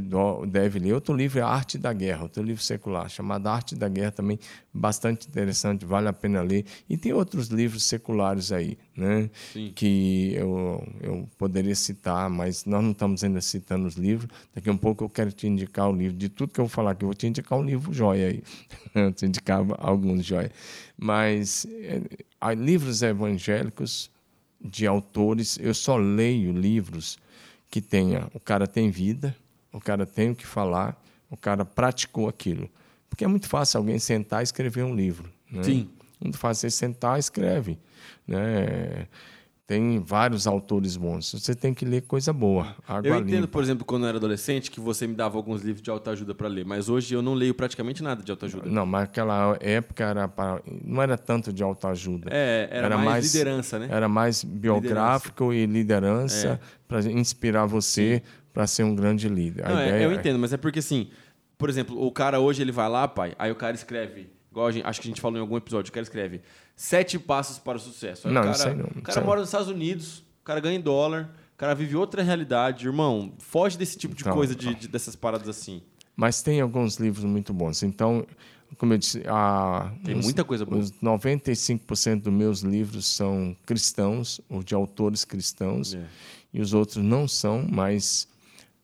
deve 0.49 0.81
ler. 0.81 0.93
Outro 0.93 1.14
livro 1.14 1.38
é 1.38 1.43
A 1.43 1.47
Arte 1.47 1.79
da 1.79 1.93
Guerra, 1.93 2.25
outro 2.25 2.43
livro 2.43 2.61
secular, 2.61 3.09
chamado 3.09 3.47
Arte 3.47 3.77
da 3.77 3.88
Guerra, 3.88 4.11
também 4.11 4.37
bastante 4.75 5.29
interessante, 5.29 5.87
vale 5.87 6.09
a 6.09 6.12
pena 6.12 6.43
ler. 6.43 6.64
E 6.91 6.97
tem 6.97 7.12
outros 7.12 7.47
livros 7.47 7.85
seculares 7.85 8.51
aí, 8.51 8.77
né? 8.97 9.31
Sim. 9.53 9.71
que 9.73 10.35
eu, 10.35 10.85
eu 11.01 11.29
poderia 11.38 11.77
citar, 11.77 12.29
mas 12.29 12.64
nós 12.64 12.83
não 12.83 12.91
estamos 12.91 13.23
ainda 13.23 13.41
citando 13.41 13.87
os 13.87 13.95
livros. 13.95 14.29
Daqui 14.53 14.69
a 14.69 14.73
um 14.73 14.77
pouco 14.77 15.05
eu 15.05 15.09
quero 15.09 15.31
te 15.31 15.47
indicar 15.47 15.88
o 15.88 15.93
livro. 15.93 16.19
De 16.19 16.29
tudo 16.29 16.53
que 16.53 16.59
eu 16.59 16.64
vou 16.64 16.71
falar 16.71 16.91
aqui, 16.91 17.05
eu 17.05 17.09
vou 17.09 17.14
te 17.14 17.29
indicar 17.29 17.57
um 17.57 17.62
livro 17.62 17.93
joia 17.93 18.27
aí. 18.27 18.43
eu 18.97 19.12
te 19.12 19.27
indicava 19.27 19.77
alguns 19.79 20.25
joia. 20.25 20.51
Mas 20.97 21.64
é, 21.71 22.03
há 22.41 22.53
livros 22.53 23.01
evangélicos 23.03 24.11
de 24.61 24.88
autores, 24.88 25.57
eu 25.62 25.73
só 25.73 25.97
leio 25.97 26.51
livros 26.51 27.17
que 27.71 27.81
tenha, 27.81 28.27
o 28.35 28.41
cara 28.41 28.67
tem 28.67 28.91
vida, 28.91 29.37
o 29.73 29.81
cara 29.81 30.07
tem 30.07 30.31
o 30.31 30.35
que 30.35 30.47
falar, 30.47 31.01
o 31.31 31.37
cara 31.37 31.65
praticou 31.65 32.29
aquilo. 32.29 32.69
Porque 33.09 33.25
é 33.25 33.29
muito 33.29 33.49
fácil 33.49 33.79
alguém 33.79 33.99
sentar 33.99 34.41
e 34.41 34.45
escrever 34.45 34.85
um 34.85 34.95
livro. 34.95 35.31
Né? 35.51 35.63
Sim. 35.63 35.91
Muito 36.21 36.39
fácil 36.39 36.63
você 36.63 36.77
sentar 36.77 37.17
e 37.17 37.21
escreve. 37.21 37.79
Né? 38.27 39.07
Tem 39.69 39.99
vários 39.99 40.47
autores 40.47 40.97
bons. 40.97 41.31
Você 41.31 41.55
tem 41.55 41.75
que 41.75 41.85
ler 41.85 42.01
coisa 42.01 42.33
boa. 42.33 42.75
Eu 43.05 43.17
entendo, 43.17 43.35
limpa. 43.35 43.49
por 43.49 43.63
exemplo, 43.63 43.85
quando 43.85 44.05
eu 44.05 44.09
era 44.09 44.17
adolescente, 44.17 44.71
que 44.71 44.81
você 44.81 45.07
me 45.07 45.15
dava 45.15 45.37
alguns 45.37 45.61
livros 45.61 45.83
de 45.83 45.91
autoajuda 45.91 46.35
para 46.35 46.49
ler, 46.49 46.65
mas 46.65 46.89
hoje 46.89 47.15
eu 47.15 47.21
não 47.21 47.35
leio 47.35 47.53
praticamente 47.53 48.03
nada 48.03 48.23
de 48.23 48.31
autoajuda. 48.31 48.67
Não, 48.67 48.87
mas 48.87 49.03
naquela 49.03 49.59
época 49.61 50.05
era 50.05 50.27
para, 50.27 50.63
não 50.83 51.03
era 51.03 51.19
tanto 51.19 51.53
de 51.53 51.63
autoajuda. 51.63 52.31
É, 52.33 52.67
era, 52.73 52.97
mais, 52.97 53.31
liderança, 53.31 53.79
né? 53.79 53.89
Era 53.91 54.09
mais 54.09 54.43
biográfico 54.43 55.53
e 55.53 55.67
liderança 55.67 56.59
para 56.89 57.03
inspirar 57.03 57.67
você 57.67 58.23
para 58.53 58.67
ser 58.67 58.83
um 58.85 58.95
grande 58.95 59.29
líder. 59.29 59.69
Não, 59.69 59.79
é, 59.79 60.05
eu 60.05 60.11
é- 60.11 60.15
entendo, 60.15 60.39
mas 60.39 60.53
é 60.53 60.57
porque 60.57 60.79
assim, 60.81 61.11
por 61.57 61.69
exemplo, 61.69 62.01
o 62.05 62.11
cara 62.13 62.41
hoje 62.41 62.63
ele 62.63 62.73
vai 62.73 62.89
lá, 62.89 63.07
pai, 63.09 63.35
aí 63.39 63.51
o 63.51 63.55
cara 63.57 63.75
escreve, 63.75 64.31
igual 64.51 64.71
gente- 64.73 64.87
acho 64.87 65.01
que 65.01 65.09
a 65.09 65.11
gente 65.11 65.21
falou 65.21 65.39
em 65.39 65.41
algum 65.41 65.57
episódio, 65.57 65.91
o 65.91 65.93
cara 65.93 66.03
escreve 66.05 66.41
sete 66.77 67.19
passos 67.19 67.59
para 67.59 67.77
o 67.77 67.81
sucesso. 67.81 68.29
Aí 68.29 68.35
Não, 68.35 68.41
o 68.41 68.45
cara, 68.45 68.57
isso 68.57 68.69
aí 68.69 68.75
não, 68.75 68.85
o 68.87 69.03
cara 69.03 69.21
mora 69.23 69.41
nos 69.41 69.49
Estados 69.49 69.69
Unidos, 69.69 70.19
o 70.41 70.45
cara 70.45 70.61
ganha 70.61 70.77
em 70.77 70.81
dólar, 70.81 71.31
o 71.55 71.59
cara 71.59 71.75
vive 71.75 71.97
outra 71.97 72.23
realidade, 72.23 72.87
irmão. 72.87 73.33
Foge 73.39 73.77
desse 73.77 73.99
tipo 73.99 74.15
de 74.15 74.25
Não, 74.25 74.33
coisa, 74.33 74.55
de, 74.55 74.75
de- 74.75 74.89
dessas 74.89 75.17
paradas 75.17 75.49
assim. 75.49 75.83
Mas 76.17 76.43
tem 76.43 76.61
alguns 76.61 76.97
livros 76.97 77.25
muito 77.25 77.53
bons. 77.53 77.83
Então, 77.83 78.27
como 78.77 78.93
eu 78.95 78.99
disse, 78.99 79.23
a, 79.27 79.93
Tem 80.05 80.17
os- 80.17 80.25
muita 80.25 80.45
coisa 80.45 80.65
boa. 80.65 80.81
Os 80.81 80.93
95% 81.01 82.23
dos 82.25 82.33
meus 82.33 82.61
livros 82.61 83.07
são 83.07 83.57
cristãos, 83.67 84.41
ou 84.49 84.63
de 84.63 84.75
autores 84.75 85.25
cristãos, 85.25 85.95
É. 85.95 86.05
e 86.53 86.61
os 86.61 86.73
outros 86.75 86.97
não 87.05 87.27
são, 87.29 87.67
mas 87.69 88.29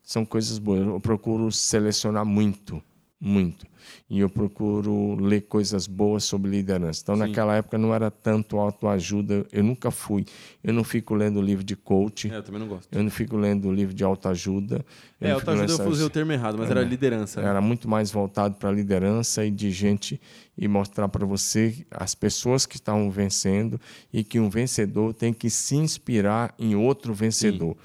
são 0.04 0.24
coisas 0.24 0.58
boas. 0.58 0.86
Eu 0.86 1.00
procuro 1.00 1.50
selecionar 1.50 2.24
muito, 2.24 2.82
muito. 3.18 3.66
E 4.08 4.20
eu 4.20 4.28
procuro 4.28 5.16
ler 5.16 5.42
coisas 5.42 5.86
boas 5.86 6.24
sobre 6.24 6.50
liderança. 6.50 7.00
Então, 7.02 7.16
naquela 7.16 7.54
época 7.56 7.78
não 7.78 7.94
era 7.94 8.10
tanto 8.10 8.58
autoajuda, 8.58 9.46
eu 9.52 9.62
nunca 9.64 9.90
fui. 9.90 10.24
Eu 10.62 10.72
não 10.72 10.84
fico 10.84 11.14
lendo 11.14 11.40
livro 11.40 11.64
de 11.64 11.76
coach, 11.76 12.30
É, 12.30 12.36
eu 12.36 12.42
também 12.42 12.60
não 12.60 12.68
gosto. 12.68 12.88
eu 12.92 13.02
não 13.02 13.10
fico 13.10 13.36
lendo 13.36 13.72
livro 13.72 13.94
de 13.94 14.04
autoajuda. 14.04 14.84
É, 15.20 15.30
autoajuda 15.30 15.72
eu 15.72 15.88
usei 15.88 16.06
o 16.06 16.10
termo 16.10 16.32
errado, 16.32 16.58
mas 16.58 16.70
era 16.70 16.82
liderança. 16.82 17.40
né? 17.40 17.48
era 17.48 17.60
muito 17.60 17.88
mais 17.88 18.10
voltado 18.10 18.56
para 18.56 18.68
a 18.68 18.72
liderança 18.72 19.44
e 19.44 19.50
de 19.50 19.70
gente 19.70 20.20
e 20.56 20.68
mostrar 20.68 21.08
para 21.08 21.26
você 21.26 21.84
as 21.90 22.14
pessoas 22.14 22.64
que 22.66 22.76
estavam 22.76 23.10
vencendo 23.10 23.80
e 24.12 24.22
que 24.22 24.38
um 24.38 24.48
vencedor 24.48 25.12
tem 25.12 25.32
que 25.32 25.50
se 25.50 25.74
inspirar 25.76 26.54
em 26.58 26.76
outro 26.76 27.12
vencedor. 27.12 27.76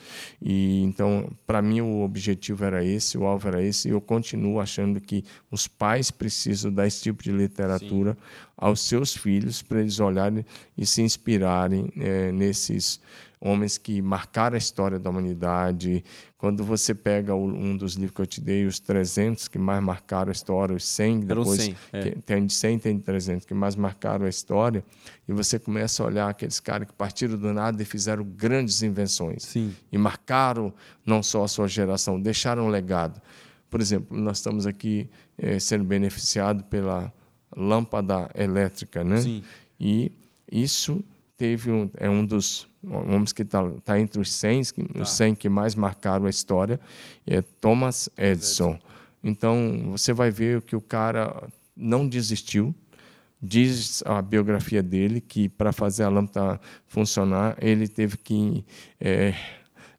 E 0.41 0.83
então, 0.83 1.29
para 1.47 1.61
mim 1.61 1.81
o 1.81 2.01
objetivo 2.01 2.63
era 2.63 2.83
esse, 2.83 3.17
o 3.17 3.25
alvo 3.25 3.47
era 3.47 3.63
esse, 3.63 3.87
e 3.87 3.91
eu 3.91 4.01
continuo 4.01 4.59
achando 4.59 4.99
que 5.01 5.23
os 5.49 5.67
pais 5.67 5.88
pais 5.89 6.11
precisam 6.11 6.71
dar 6.71 6.85
esse 6.85 7.01
tipo 7.01 7.23
de 7.23 7.31
literatura 7.31 8.13
Sim. 8.13 8.17
aos 8.55 8.81
seus 8.81 9.15
filhos 9.15 9.63
para 9.63 9.79
eles 9.79 9.99
olharem 9.99 10.45
e 10.77 10.85
se 10.85 11.01
inspirarem 11.01 11.91
é, 11.97 12.31
nesses 12.31 12.99
homens 13.41 13.77
que 13.79 13.99
marcaram 13.99 14.53
a 14.53 14.57
história 14.57 14.99
da 14.99 15.09
humanidade. 15.09 16.03
Quando 16.37 16.63
você 16.63 16.93
pega 16.93 17.33
um 17.33 17.75
dos 17.75 17.93
livros 17.95 18.13
que 18.13 18.21
eu 18.21 18.25
te 18.27 18.39
dei, 18.39 18.65
os 18.65 18.79
300 18.79 19.47
que 19.47 19.57
mais 19.57 19.81
marcaram 19.81 20.29
a 20.29 20.31
história, 20.31 20.75
os 20.75 20.85
100, 20.87 21.21
depois 21.21 21.61
100, 21.61 21.75
é. 21.93 22.01
tem 22.23 22.45
de 22.45 22.53
100, 22.53 22.79
tem 22.79 22.97
de 22.97 23.03
300 23.03 23.45
que 23.45 23.53
mais 23.53 23.75
marcaram 23.75 24.25
a 24.25 24.29
história, 24.29 24.83
e 25.27 25.33
você 25.33 25.57
começa 25.57 26.03
a 26.03 26.05
olhar 26.05 26.29
aqueles 26.29 26.59
caras 26.59 26.87
que 26.87 26.93
partiram 26.93 27.37
do 27.37 27.51
nada 27.51 27.81
e 27.81 27.85
fizeram 27.85 28.23
grandes 28.23 28.83
invenções. 28.83 29.43
Sim. 29.43 29.73
E 29.91 29.97
marcaram 29.97 30.71
não 31.05 31.23
só 31.23 31.45
a 31.45 31.47
sua 31.47 31.67
geração, 31.67 32.21
deixaram 32.21 32.67
um 32.67 32.69
legado. 32.69 33.19
Por 33.69 33.79
exemplo, 33.79 34.17
nós 34.17 34.37
estamos 34.37 34.65
aqui 34.65 35.09
é, 35.39 35.59
sendo 35.59 35.83
beneficiados 35.83 36.63
pela 36.69 37.11
lâmpada 37.55 38.29
elétrica, 38.35 39.03
né? 39.03 39.21
Sim. 39.21 39.43
E 39.79 40.11
isso 40.51 41.03
teve 41.37 41.71
um, 41.71 41.89
é 41.97 42.09
um 42.09 42.25
dos 42.25 42.67
homens 42.83 43.31
que 43.31 43.43
está 43.43 43.63
tá 43.83 43.99
entre 43.99 44.19
os 44.19 44.31
100, 44.31 44.63
tá. 44.63 45.01
os 45.01 45.11
100 45.11 45.35
que 45.35 45.49
mais 45.49 45.75
marcaram 45.75 46.25
a 46.25 46.29
história, 46.29 46.79
é 47.25 47.41
Thomas 47.41 48.09
Edison. 48.17 48.77
Então, 49.23 49.91
você 49.91 50.13
vai 50.13 50.31
ver 50.31 50.61
que 50.61 50.75
o 50.75 50.81
cara 50.81 51.47
não 51.75 52.07
desistiu. 52.07 52.73
Diz 53.41 54.03
a 54.05 54.21
biografia 54.21 54.83
dele 54.83 55.21
que 55.21 55.47
para 55.47 55.71
fazer 55.71 56.03
a 56.03 56.09
lâmpada 56.09 56.59
funcionar, 56.87 57.55
ele 57.61 57.87
teve 57.87 58.17
que 58.17 58.65
é, 58.99 59.33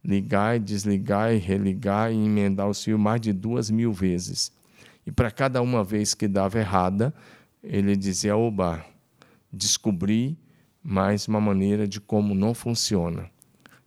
ligar 0.04 0.56
e 0.56 0.58
desligar 0.58 1.34
e 1.34 1.38
religar 1.38 2.12
e 2.12 2.16
emendar 2.16 2.68
o 2.68 2.74
fio 2.74 2.98
mais 2.98 3.18
de 3.18 3.32
duas 3.32 3.70
mil 3.70 3.94
vezes. 3.94 4.52
E 5.06 5.12
para 5.12 5.30
cada 5.30 5.62
uma 5.62 5.82
vez 5.82 6.14
que 6.14 6.28
dava 6.28 6.58
errada, 6.58 7.14
ele 7.62 7.96
dizia: 7.96 8.36
Oba, 8.36 8.84
descobri 9.52 10.38
mas 10.82 11.28
uma 11.28 11.40
maneira 11.40 11.86
de 11.86 12.00
como 12.00 12.34
não 12.34 12.54
funciona. 12.54 13.30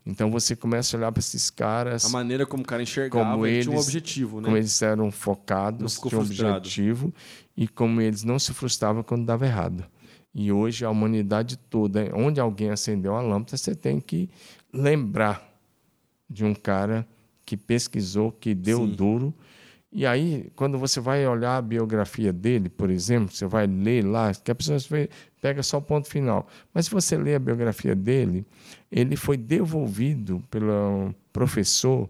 Então 0.05 0.29
você 0.29 0.55
começa 0.55 0.95
a 0.95 0.99
olhar 0.99 1.11
para 1.11 1.19
esses 1.21 1.49
caras. 1.49 2.05
A 2.05 2.09
maneira 2.09 2.45
como 2.45 2.61
o 2.61 2.65
cara 2.65 2.83
enxergava, 2.83 3.31
como 3.31 3.45
eles, 3.45 3.65
tinha 3.65 3.75
um 3.75 3.79
objetivo, 3.79 4.41
né? 4.41 4.45
Como 4.45 4.57
eles 4.57 4.81
eram 4.81 5.11
focados, 5.11 5.97
tinham 5.97 6.21
um 6.21 6.25
objetivo 6.25 7.13
e 7.55 7.67
como 7.67 8.01
eles 8.01 8.23
não 8.23 8.37
se 8.37 8.53
frustravam 8.53 9.01
quando 9.01 9.25
dava 9.25 9.45
errado. 9.45 9.85
E 10.35 10.51
hoje 10.51 10.83
a 10.83 10.89
humanidade 10.89 11.57
toda, 11.57 12.11
onde 12.13 12.39
alguém 12.39 12.69
acendeu 12.69 13.15
a 13.15 13.21
lâmpada, 13.21 13.55
você 13.55 13.73
tem 13.73 14.01
que 14.01 14.29
lembrar 14.73 15.47
de 16.29 16.43
um 16.43 16.53
cara 16.53 17.07
que 17.45 17.55
pesquisou, 17.55 18.31
que 18.31 18.53
deu 18.53 18.79
Sim. 18.79 18.95
duro 18.95 19.33
e 19.95 20.07
aí, 20.07 20.49
quando 20.55 20.79
você 20.79 20.99
vai 20.99 21.25
olhar 21.27 21.57
a 21.57 21.61
biografia 21.61 22.33
dele, 22.33 22.67
por 22.67 22.89
exemplo, 22.89 23.31
você 23.31 23.45
vai 23.45 23.67
ler 23.67 24.03
lá, 24.03 24.33
que 24.33 24.49
a 24.49 24.55
pessoa 24.55 24.79
pega 25.39 25.61
só 25.61 25.77
o 25.77 25.81
ponto 25.81 26.09
final. 26.09 26.47
Mas 26.73 26.85
se 26.85 26.91
você 26.91 27.15
ler 27.15 27.35
a 27.35 27.39
biografia 27.39 27.93
dele, 27.93 28.43
ele 28.91 29.15
foi 29.15 29.37
devolvido 29.37 30.41
pelo 30.49 31.13
professor 31.31 32.09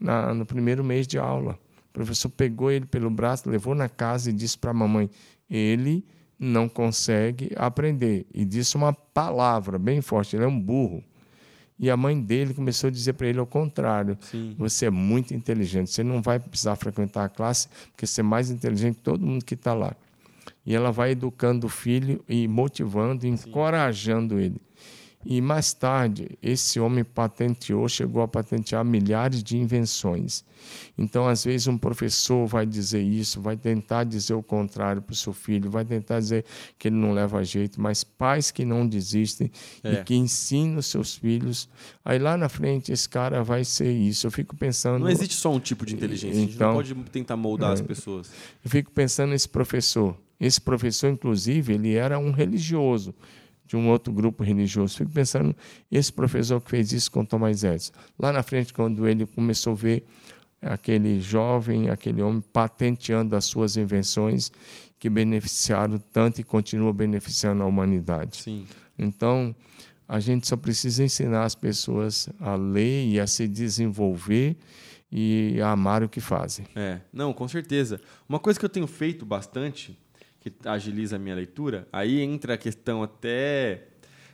na, 0.00 0.34
no 0.34 0.44
primeiro 0.44 0.82
mês 0.82 1.06
de 1.06 1.18
aula. 1.18 1.56
O 1.90 1.92
professor 1.92 2.28
pegou 2.30 2.68
ele 2.68 2.86
pelo 2.86 3.08
braço, 3.08 3.48
levou 3.48 3.76
na 3.76 3.88
casa 3.88 4.30
e 4.30 4.32
disse 4.32 4.58
para 4.58 4.72
a 4.72 4.74
mamãe: 4.74 5.08
ele 5.48 6.04
não 6.36 6.68
consegue 6.68 7.52
aprender. 7.54 8.26
E 8.34 8.44
disse 8.44 8.74
uma 8.74 8.92
palavra 8.92 9.78
bem 9.78 10.00
forte: 10.00 10.34
ele 10.34 10.44
é 10.44 10.48
um 10.48 10.60
burro. 10.60 11.04
E 11.80 11.90
a 11.90 11.96
mãe 11.96 12.20
dele 12.20 12.52
começou 12.52 12.88
a 12.88 12.90
dizer 12.90 13.14
para 13.14 13.26
ele 13.26 13.38
ao 13.38 13.46
contrário: 13.46 14.18
Sim. 14.20 14.54
você 14.58 14.86
é 14.86 14.90
muito 14.90 15.32
inteligente, 15.32 15.90
você 15.90 16.04
não 16.04 16.20
vai 16.20 16.38
precisar 16.38 16.76
frequentar 16.76 17.24
a 17.24 17.28
classe, 17.28 17.68
porque 17.90 18.06
você 18.06 18.20
é 18.20 18.24
mais 18.24 18.50
inteligente 18.50 18.96
que 18.96 19.02
todo 19.02 19.24
mundo 19.24 19.42
que 19.42 19.54
está 19.54 19.72
lá. 19.72 19.96
E 20.66 20.74
ela 20.74 20.92
vai 20.92 21.12
educando 21.12 21.66
o 21.66 21.70
filho 21.70 22.22
e 22.28 22.46
motivando, 22.46 23.26
encorajando 23.26 24.36
Sim. 24.36 24.42
ele. 24.44 24.60
E 25.24 25.38
mais 25.42 25.74
tarde, 25.74 26.38
esse 26.42 26.80
homem 26.80 27.04
patenteou, 27.04 27.86
chegou 27.88 28.22
a 28.22 28.28
patentear 28.28 28.82
milhares 28.82 29.42
de 29.42 29.54
invenções. 29.54 30.42
Então, 30.96 31.28
às 31.28 31.44
vezes, 31.44 31.66
um 31.66 31.76
professor 31.76 32.46
vai 32.46 32.64
dizer 32.64 33.02
isso, 33.02 33.38
vai 33.38 33.54
tentar 33.54 34.04
dizer 34.04 34.32
o 34.32 34.42
contrário 34.42 35.02
para 35.02 35.12
o 35.12 35.16
seu 35.16 35.34
filho, 35.34 35.70
vai 35.70 35.84
tentar 35.84 36.20
dizer 36.20 36.46
que 36.78 36.88
ele 36.88 36.96
não 36.96 37.12
leva 37.12 37.44
jeito, 37.44 37.78
mas 37.78 38.02
pais 38.02 38.50
que 38.50 38.64
não 38.64 38.86
desistem 38.86 39.50
é. 39.84 39.92
e 39.92 40.04
que 40.04 40.14
ensinam 40.14 40.78
os 40.78 40.86
seus 40.86 41.14
filhos, 41.16 41.68
aí 42.02 42.18
lá 42.18 42.36
na 42.38 42.48
frente 42.48 42.90
esse 42.90 43.08
cara 43.08 43.44
vai 43.44 43.62
ser 43.62 43.92
isso. 43.92 44.26
Eu 44.26 44.30
fico 44.30 44.56
pensando. 44.56 45.00
Não 45.02 45.10
existe 45.10 45.34
só 45.34 45.52
um 45.52 45.60
tipo 45.60 45.84
de 45.84 45.94
inteligência, 45.94 46.40
então, 46.40 46.78
a 46.78 46.82
gente 46.82 46.94
não 46.94 47.02
pode 47.02 47.10
tentar 47.10 47.36
moldar 47.36 47.70
é, 47.70 47.74
as 47.74 47.82
pessoas. 47.82 48.30
Eu 48.64 48.70
fico 48.70 48.90
pensando 48.90 49.30
nesse 49.30 49.48
professor. 49.48 50.16
Esse 50.40 50.58
professor, 50.58 51.10
inclusive, 51.10 51.74
ele 51.74 51.94
era 51.94 52.18
um 52.18 52.30
religioso 52.30 53.14
de 53.70 53.76
um 53.76 53.88
outro 53.88 54.12
grupo 54.12 54.42
religioso. 54.42 54.96
Fico 54.96 55.12
pensando, 55.12 55.54
esse 55.92 56.12
professor 56.12 56.60
que 56.60 56.68
fez 56.68 56.90
isso 56.90 57.08
com 57.08 57.24
Tomás 57.24 57.62
Edison. 57.62 57.92
Lá 58.18 58.32
na 58.32 58.42
frente, 58.42 58.74
quando 58.74 59.06
ele 59.06 59.24
começou 59.24 59.74
a 59.74 59.76
ver 59.76 60.04
aquele 60.60 61.20
jovem, 61.20 61.88
aquele 61.88 62.20
homem 62.20 62.42
patenteando 62.52 63.36
as 63.36 63.44
suas 63.44 63.76
invenções 63.76 64.50
que 64.98 65.08
beneficiaram 65.08 65.98
tanto 66.12 66.40
e 66.40 66.44
continuam 66.44 66.92
beneficiando 66.92 67.62
a 67.62 67.66
humanidade. 67.66 68.38
Sim. 68.38 68.66
Então, 68.98 69.54
a 70.08 70.18
gente 70.18 70.48
só 70.48 70.56
precisa 70.56 71.04
ensinar 71.04 71.44
as 71.44 71.54
pessoas 71.54 72.28
a 72.40 72.56
ler 72.56 73.06
e 73.06 73.20
a 73.20 73.26
se 73.28 73.46
desenvolver 73.46 74.56
e 75.12 75.60
a 75.62 75.70
amar 75.70 76.02
o 76.02 76.08
que 76.08 76.20
fazem. 76.20 76.66
É, 76.74 77.00
não, 77.12 77.32
com 77.32 77.46
certeza. 77.46 78.00
Uma 78.28 78.40
coisa 78.40 78.58
que 78.58 78.64
eu 78.64 78.68
tenho 78.68 78.88
feito 78.88 79.24
bastante 79.24 79.96
que 80.40 80.52
agiliza 80.64 81.16
a 81.16 81.18
minha 81.18 81.34
leitura. 81.34 81.86
Aí 81.92 82.20
entra 82.20 82.54
a 82.54 82.56
questão 82.56 83.02
até 83.02 83.88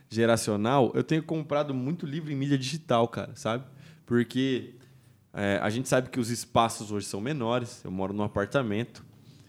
geracional. 0.09 0.93
Eu 0.95 1.03
tenho 1.03 1.23
comprado 1.23 1.75
muito 1.75 2.07
livro 2.07 2.31
em 2.33 2.37
mídia 2.37 2.57
digital, 2.57 3.09
cara, 3.09 3.35
sabe? 3.35 3.65
Porque 4.07 4.75
é, 5.35 5.59
a 5.61 5.69
gente 5.69 5.89
sabe 5.89 6.09
que 6.09 6.21
os 6.21 6.31
espaços 6.31 6.93
hoje 6.93 7.07
são 7.07 7.21
menores. 7.21 7.85
Eu 7.85 7.91
moro 7.91 8.13
num 8.13 8.23
apartamento. 8.23 9.05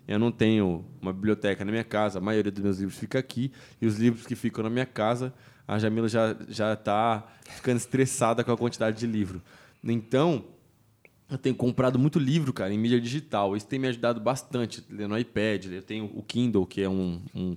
Eu 0.08 0.18
não 0.18 0.32
tenho 0.32 0.84
uma 1.02 1.14
biblioteca 1.14 1.64
na 1.64 1.72
minha 1.72 1.84
casa. 1.84 2.18
A 2.18 2.22
maioria 2.22 2.52
dos 2.52 2.64
meus 2.64 2.80
livros 2.80 2.98
fica 2.98 3.20
aqui. 3.20 3.52
E 3.80 3.86
os 3.86 3.98
livros 3.98 4.26
que 4.26 4.36
ficam 4.36 4.64
na 4.64 4.70
minha 4.70 4.86
casa, 4.86 5.34
a 5.68 5.78
Jamila 5.78 6.08
já 6.08 6.36
já 6.50 6.74
está 6.74 7.28
ficando 7.42 7.78
estressada 7.78 8.44
com 8.44 8.52
a 8.52 8.58
quantidade 8.58 8.98
de 8.98 9.06
livro. 9.06 9.42
Então, 9.84 10.44
eu 11.30 11.38
tenho 11.38 11.56
comprado 11.56 12.00
muito 12.00 12.20
livro, 12.20 12.54
cara, 12.54 12.74
em 12.74 12.78
mídia 12.78 13.00
digital. 13.00 13.56
Isso 13.56 13.68
tem 13.68 13.80
me 13.80 13.88
ajudado 13.88 14.20
bastante. 14.20 14.84
Lendo 14.90 15.10
no 15.10 15.20
iPad, 15.20 15.66
eu 15.66 15.82
tenho 15.82 16.06
o 16.14 16.24
Kindle, 16.24 16.66
que 16.66 16.82
é 16.82 16.90
um, 16.90 17.22
um, 17.36 17.56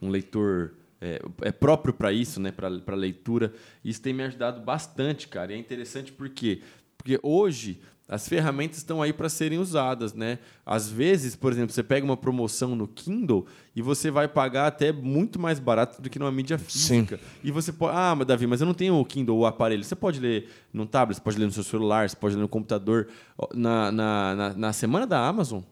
um 0.00 0.08
leitor 0.08 0.74
é, 1.00 1.20
é, 1.42 1.52
próprio 1.52 1.94
para 1.94 2.12
isso, 2.12 2.40
né, 2.40 2.50
para 2.52 2.94
leitura. 2.94 3.52
Isso 3.84 4.02
tem 4.02 4.12
me 4.12 4.24
ajudado 4.24 4.60
bastante, 4.60 5.28
cara. 5.28 5.52
E 5.52 5.54
é 5.54 5.58
interessante 5.58 6.12
porque 6.12 6.62
porque 7.02 7.18
hoje 7.20 7.80
as 8.12 8.28
ferramentas 8.28 8.76
estão 8.76 9.00
aí 9.00 9.10
para 9.10 9.26
serem 9.30 9.58
usadas, 9.58 10.12
né? 10.12 10.38
Às 10.66 10.86
vezes, 10.86 11.34
por 11.34 11.50
exemplo, 11.50 11.72
você 11.72 11.82
pega 11.82 12.04
uma 12.04 12.16
promoção 12.16 12.76
no 12.76 12.86
Kindle 12.86 13.46
e 13.74 13.80
você 13.80 14.10
vai 14.10 14.28
pagar 14.28 14.66
até 14.66 14.92
muito 14.92 15.40
mais 15.40 15.58
barato 15.58 16.02
do 16.02 16.10
que 16.10 16.18
numa 16.18 16.30
mídia 16.30 16.58
física. 16.58 17.16
Sim. 17.16 17.22
E 17.42 17.50
você 17.50 17.72
pode, 17.72 17.96
ah, 17.96 18.14
mas 18.14 18.26
Davi, 18.26 18.46
mas 18.46 18.60
eu 18.60 18.66
não 18.66 18.74
tenho 18.74 18.96
o 18.96 19.04
Kindle, 19.06 19.38
o 19.38 19.46
aparelho. 19.46 19.82
Você 19.82 19.96
pode 19.96 20.20
ler 20.20 20.46
no 20.70 20.84
tablet, 20.84 21.16
você 21.16 21.22
pode 21.22 21.38
ler 21.38 21.46
no 21.46 21.52
seu 21.52 21.64
celular, 21.64 22.06
você 22.06 22.14
pode 22.14 22.34
ler 22.34 22.42
no 22.42 22.48
computador. 22.48 23.08
Na, 23.54 23.90
na, 23.90 24.34
na, 24.34 24.54
na 24.54 24.72
semana 24.74 25.06
da 25.06 25.26
Amazon, 25.26 25.62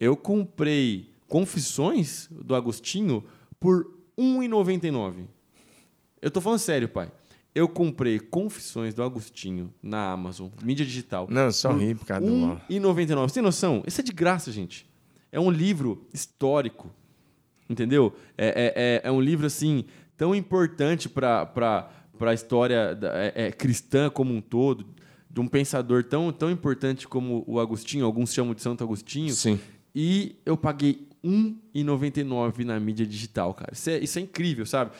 eu 0.00 0.16
comprei 0.16 1.14
Confissões 1.28 2.28
do 2.28 2.56
Agostinho 2.56 3.22
por 3.60 3.84
R$ 4.18 4.24
1,99. 4.24 5.26
Eu 6.20 6.30
tô 6.32 6.40
falando 6.40 6.58
sério, 6.58 6.88
pai. 6.88 7.08
Eu 7.54 7.68
comprei 7.68 8.18
Confissões 8.18 8.94
do 8.94 9.02
Agostinho 9.02 9.72
na 9.82 10.12
Amazon, 10.12 10.48
mídia 10.62 10.84
digital. 10.84 11.26
Não, 11.30 11.50
só 11.50 11.72
ri 11.72 11.94
por 11.94 12.06
causa 12.06 12.24
do 12.24 12.54
R$1,99. 12.68 13.22
Você 13.22 13.34
tem 13.34 13.42
noção? 13.42 13.82
Isso 13.86 14.00
é 14.00 14.04
de 14.04 14.12
graça, 14.12 14.52
gente. 14.52 14.88
É 15.32 15.40
um 15.40 15.50
livro 15.50 16.06
histórico. 16.12 16.90
Entendeu? 17.68 18.14
É, 18.36 18.46
é, 18.46 18.72
é, 18.76 19.08
é 19.08 19.12
um 19.12 19.20
livro, 19.20 19.46
assim, 19.46 19.84
tão 20.16 20.34
importante 20.34 21.08
para 21.08 21.90
a 22.20 22.34
história 22.34 22.94
da, 22.94 23.12
é, 23.16 23.32
é, 23.34 23.52
cristã 23.52 24.08
como 24.08 24.32
um 24.32 24.40
todo, 24.40 24.86
de 25.30 25.40
um 25.40 25.46
pensador 25.46 26.04
tão, 26.04 26.32
tão 26.32 26.50
importante 26.50 27.06
como 27.06 27.44
o 27.46 27.60
Agostinho, 27.60 28.06
alguns 28.06 28.32
chamam 28.32 28.54
de 28.54 28.62
Santo 28.62 28.82
Agostinho. 28.82 29.32
Sim. 29.34 29.60
E 29.94 30.36
eu 30.46 30.56
paguei 30.56 31.07
1,99 31.24 32.64
na 32.64 32.78
mídia 32.78 33.06
digital, 33.06 33.52
cara. 33.52 33.72
Isso 33.72 33.90
é, 33.90 33.98
isso 33.98 34.18
é 34.18 34.22
incrível, 34.22 34.64
sabe? 34.64 34.92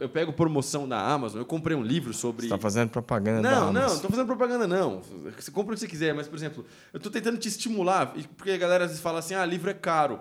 Eu 0.00 0.08
pego 0.08 0.32
promoção 0.32 0.88
da 0.88 0.98
Amazon, 0.98 1.40
eu 1.40 1.44
comprei 1.44 1.76
um 1.76 1.82
livro 1.82 2.12
sobre. 2.14 2.42
Você 2.42 2.46
está 2.46 2.58
fazendo 2.58 2.90
propaganda 2.90 3.42
não, 3.42 3.50
da 3.50 3.56
Amazon. 3.56 3.74
Não, 3.74 3.80
não, 3.82 3.94
estou 3.94 4.10
fazendo 4.10 4.26
propaganda, 4.26 4.66
não. 4.66 5.02
Você 5.38 5.50
compra 5.50 5.72
o 5.72 5.74
que 5.74 5.80
você 5.80 5.88
quiser, 5.88 6.14
mas, 6.14 6.26
por 6.26 6.36
exemplo, 6.36 6.64
eu 6.92 6.96
estou 6.96 7.12
tentando 7.12 7.38
te 7.38 7.48
estimular, 7.48 8.14
porque 8.36 8.50
a 8.50 8.56
galera 8.58 8.84
às 8.84 8.90
vezes 8.90 9.02
fala 9.02 9.18
assim: 9.18 9.34
ah, 9.34 9.44
livro 9.44 9.70
é 9.70 9.74
caro. 9.74 10.20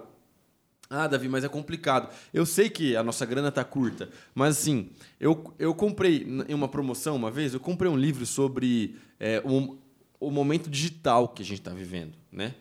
Ah, 0.89 1.07
Davi, 1.07 1.27
mas 1.27 1.43
é 1.43 1.49
complicado. 1.49 2.09
Eu 2.33 2.45
sei 2.45 2.69
que 2.69 2.95
a 2.95 3.01
nossa 3.01 3.25
grana 3.25 3.47
está 3.49 3.63
curta, 3.63 4.09
mas 4.35 4.57
assim, 4.57 4.91
eu, 5.19 5.53
eu 5.57 5.73
comprei 5.73 6.27
em 6.47 6.53
uma 6.53 6.67
promoção 6.67 7.15
uma 7.15 7.31
vez, 7.31 7.53
eu 7.53 7.59
comprei 7.59 7.89
um 7.89 7.97
livro 7.97 8.25
sobre 8.25 8.95
é, 9.19 9.41
o, 9.43 9.77
o 10.19 10.29
momento 10.29 10.69
digital 10.69 11.29
que 11.29 11.41
a 11.41 11.45
gente 11.45 11.59
está 11.59 11.71
vivendo, 11.71 12.13
né? 12.31 12.53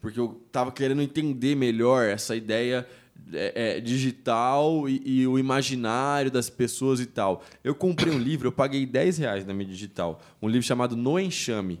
Porque 0.00 0.18
eu 0.18 0.40
tava 0.52 0.72
querendo 0.72 1.02
entender 1.02 1.54
melhor 1.54 2.06
essa 2.06 2.36
ideia 2.36 2.86
é, 3.32 3.76
é, 3.76 3.80
digital 3.80 4.88
e, 4.88 5.02
e, 5.04 5.26
o 5.26 5.38
imaginário 5.38 6.30
das 6.30 6.48
pessoas 6.48 7.00
e 7.00 7.06
tal. 7.06 7.44
Eu 7.62 7.74
comprei 7.74 8.12
um 8.12 8.18
livro, 8.18 8.48
eu 8.48 8.52
paguei 8.52 8.86
10 8.86 9.18
reais 9.18 9.44
na 9.44 9.52
minha 9.52 9.68
digital, 9.68 10.20
um 10.40 10.48
livro 10.48 10.66
chamado 10.66 10.96
No 10.96 11.18
Enxame. 11.18 11.80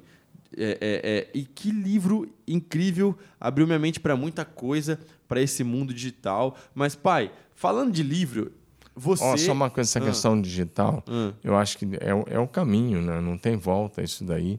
É, 0.56 0.78
é, 0.80 1.10
é 1.10 1.30
e 1.34 1.44
que 1.44 1.70
livro 1.70 2.26
incrível, 2.46 3.16
abriu 3.38 3.66
minha 3.66 3.78
mente 3.78 4.00
para 4.00 4.16
muita 4.16 4.44
coisa, 4.44 4.98
para 5.26 5.40
esse 5.40 5.62
mundo 5.62 5.92
digital. 5.92 6.56
Mas, 6.74 6.94
pai, 6.94 7.30
falando 7.54 7.92
de 7.92 8.02
livro, 8.02 8.52
você. 8.98 9.24
Oh, 9.24 9.36
só 9.36 9.52
uma 9.52 9.70
coisa, 9.70 9.88
essa 9.88 9.98
ah. 9.98 10.02
questão 10.02 10.40
digital, 10.40 11.02
ah. 11.06 11.32
eu 11.42 11.56
acho 11.56 11.78
que 11.78 11.84
é, 12.00 12.34
é 12.34 12.38
o 12.38 12.46
caminho, 12.46 13.00
né? 13.00 13.20
não 13.20 13.38
tem 13.38 13.56
volta 13.56 14.02
isso 14.02 14.24
daí. 14.24 14.58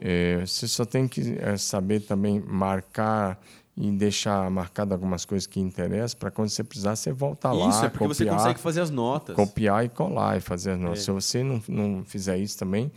É, 0.00 0.40
você 0.46 0.68
só 0.68 0.84
tem 0.84 1.08
que 1.08 1.36
é, 1.40 1.56
saber 1.56 2.00
também 2.00 2.40
marcar 2.40 3.40
e 3.76 3.90
deixar 3.92 4.50
marcado 4.50 4.92
algumas 4.92 5.24
coisas 5.24 5.46
que 5.46 5.60
interessam 5.60 6.18
para 6.18 6.30
quando 6.30 6.48
você 6.48 6.64
precisar 6.64 6.96
você 6.96 7.12
voltar 7.12 7.52
lá. 7.52 7.68
Isso, 7.68 7.84
é 7.84 7.88
porque 7.88 8.08
copiar, 8.08 8.16
você 8.16 8.26
consegue 8.26 8.60
fazer 8.60 8.80
as 8.80 8.90
notas. 8.90 9.36
Copiar 9.36 9.84
e 9.84 9.88
colar 9.88 10.36
e 10.36 10.40
fazer 10.40 10.72
as 10.72 10.80
notas. 10.80 10.98
É. 10.98 11.02
Se 11.02 11.10
você 11.10 11.42
não, 11.44 11.62
não 11.68 12.04
fizer 12.04 12.36
isso 12.38 12.58
também, 12.58 12.90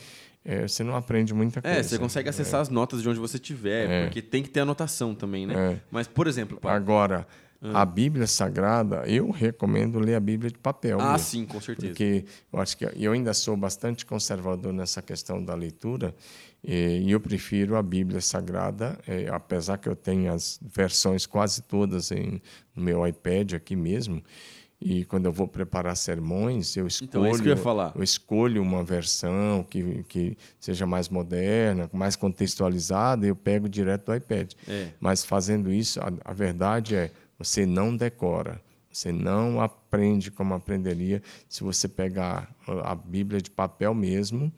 é, 0.43 0.67
você 0.67 0.83
não 0.83 0.95
aprende 0.95 1.35
muita 1.35 1.59
é, 1.59 1.61
coisa. 1.61 1.79
É, 1.79 1.83
você 1.83 1.99
consegue 1.99 2.29
acessar 2.29 2.59
é. 2.59 2.61
as 2.63 2.69
notas 2.69 3.03
de 3.03 3.09
onde 3.09 3.19
você 3.19 3.37
estiver, 3.37 3.89
é. 3.89 4.03
porque 4.05 4.23
tem 4.23 4.41
que 4.41 4.49
ter 4.49 4.61
anotação 4.61 5.13
também, 5.13 5.45
né? 5.45 5.79
Mas, 5.91 6.07
por 6.07 6.25
exemplo... 6.25 6.59
Agora, 6.63 7.27
a 7.61 7.85
Bíblia 7.85 8.25
Sagrada, 8.25 9.03
eu 9.05 9.29
recomendo 9.29 9.99
ler 9.99 10.15
a 10.15 10.19
Bíblia 10.19 10.49
de 10.49 10.57
papel. 10.57 10.99
Ah, 10.99 11.13
mesmo, 11.13 11.27
sim, 11.27 11.45
com 11.45 11.61
certeza. 11.61 11.89
Porque 11.89 12.25
eu 12.51 12.59
acho 12.59 12.75
que 12.75 12.87
eu 12.95 13.11
ainda 13.11 13.33
sou 13.33 13.55
bastante 13.55 14.05
conservador 14.05 14.73
nessa 14.73 15.01
questão 15.01 15.43
da 15.43 15.53
leitura 15.53 16.15
e 16.63 17.11
eu 17.11 17.19
prefiro 17.19 17.75
a 17.75 17.81
Bíblia 17.81 18.21
Sagrada, 18.21 18.97
é, 19.07 19.27
apesar 19.29 19.77
que 19.77 19.89
eu 19.89 19.95
tenho 19.95 20.31
as 20.31 20.59
versões 20.61 21.25
quase 21.25 21.61
todas 21.63 22.11
em, 22.11 22.41
no 22.75 22.83
meu 22.83 23.07
iPad 23.07 23.53
aqui 23.53 23.75
mesmo. 23.75 24.23
E 24.79 25.05
quando 25.05 25.27
eu 25.27 25.31
vou 25.31 25.47
preparar 25.47 25.95
sermões, 25.95 26.75
eu 26.75 26.87
escolho, 26.87 27.07
então, 27.07 27.25
é 27.25 27.31
isso 27.31 27.43
que 27.43 27.49
eu, 27.49 27.55
ia 27.55 27.57
falar. 27.57 27.93
eu 27.95 28.01
escolho 28.01 28.63
uma 28.63 28.83
versão 28.83 29.63
que, 29.63 30.03
que 30.09 30.35
seja 30.59 30.87
mais 30.87 31.07
moderna, 31.07 31.87
mais 31.93 32.15
contextualizada, 32.15 33.25
e 33.25 33.29
eu 33.29 33.35
pego 33.35 33.69
direto 33.69 34.07
do 34.07 34.15
iPad. 34.15 34.53
É. 34.67 34.87
Mas 34.99 35.23
fazendo 35.23 35.71
isso, 35.71 35.99
a, 35.99 36.11
a 36.25 36.33
verdade 36.33 36.95
é 36.95 37.11
você 37.43 37.65
não 37.65 37.95
decora, 37.95 38.61
você 38.91 39.11
não 39.11 39.61
aprende 39.61 40.29
como 40.29 40.53
aprenderia 40.53 41.21
se 41.47 41.63
você 41.63 41.87
pegar 41.87 42.53
a 42.83 42.93
Bíblia 42.93 43.41
de 43.41 43.49
papel 43.49 43.93
mesmo 43.93 44.51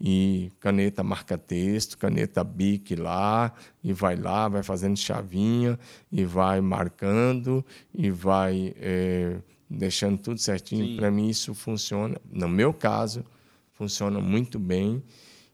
e 0.00 0.50
caneta 0.60 1.02
marca-texto, 1.02 1.96
caneta 1.96 2.42
bic 2.44 2.94
lá, 2.96 3.52
e 3.82 3.92
vai 3.92 4.16
lá, 4.16 4.48
vai 4.48 4.62
fazendo 4.62 4.96
chavinha, 4.96 5.78
e 6.10 6.24
vai 6.24 6.60
marcando, 6.60 7.64
e 7.94 8.10
vai 8.10 8.74
é, 8.76 9.38
deixando 9.70 10.18
tudo 10.18 10.38
certinho. 10.38 10.96
Para 10.96 11.10
mim, 11.10 11.28
isso 11.28 11.54
funciona. 11.54 12.20
No 12.30 12.48
meu 12.48 12.74
caso, 12.74 13.24
funciona 13.72 14.20
muito 14.20 14.58
bem. 14.58 15.02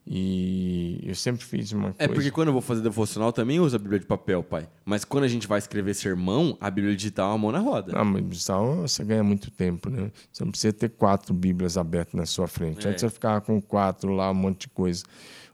E 0.06 1.00
eu 1.04 1.14
sempre 1.14 1.44
fiz 1.44 1.70
uma 1.72 1.90
é, 1.90 1.92
coisa. 1.92 2.04
É 2.04 2.08
porque 2.08 2.30
quando 2.30 2.48
eu 2.48 2.52
vou 2.52 2.62
fazer 2.62 2.82
devocional 2.82 3.32
também 3.32 3.60
uso 3.60 3.76
a 3.76 3.78
Bíblia 3.78 4.00
de 4.00 4.06
papel, 4.06 4.42
pai. 4.42 4.68
Mas 4.84 5.04
quando 5.04 5.24
a 5.24 5.28
gente 5.28 5.46
vai 5.46 5.58
escrever 5.58 5.94
sermão, 5.94 6.56
a 6.60 6.70
Bíblia 6.70 6.96
digital 6.96 7.30
é 7.30 7.34
uma 7.34 7.38
mão 7.38 7.52
na 7.52 7.60
roda. 7.60 7.92
Ah, 7.94 8.04
mas 8.04 8.28
digital 8.28 8.76
você 8.76 9.04
ganha 9.04 9.22
muito 9.22 9.50
tempo, 9.50 9.88
né? 9.88 10.10
Você 10.32 10.44
não 10.44 10.50
precisa 10.50 10.72
ter 10.72 10.88
quatro 10.90 11.32
Bíblias 11.32 11.76
abertas 11.76 12.14
na 12.14 12.26
sua 12.26 12.48
frente. 12.48 12.86
É. 12.86 12.90
Antes 12.90 13.02
você 13.02 13.10
ficar 13.10 13.40
com 13.42 13.60
quatro 13.60 14.12
lá, 14.12 14.30
um 14.30 14.34
monte 14.34 14.62
de 14.62 14.68
coisa. 14.70 15.04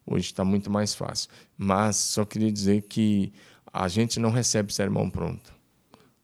Hoje 0.06 0.26
está 0.26 0.44
muito 0.44 0.70
mais 0.70 0.94
fácil. 0.94 1.28
Mas 1.56 1.96
só 1.96 2.24
queria 2.24 2.50
dizer 2.50 2.82
que 2.82 3.32
a 3.70 3.86
gente 3.86 4.18
não 4.18 4.30
recebe 4.30 4.72
sermão 4.72 5.10
pronto. 5.10 5.52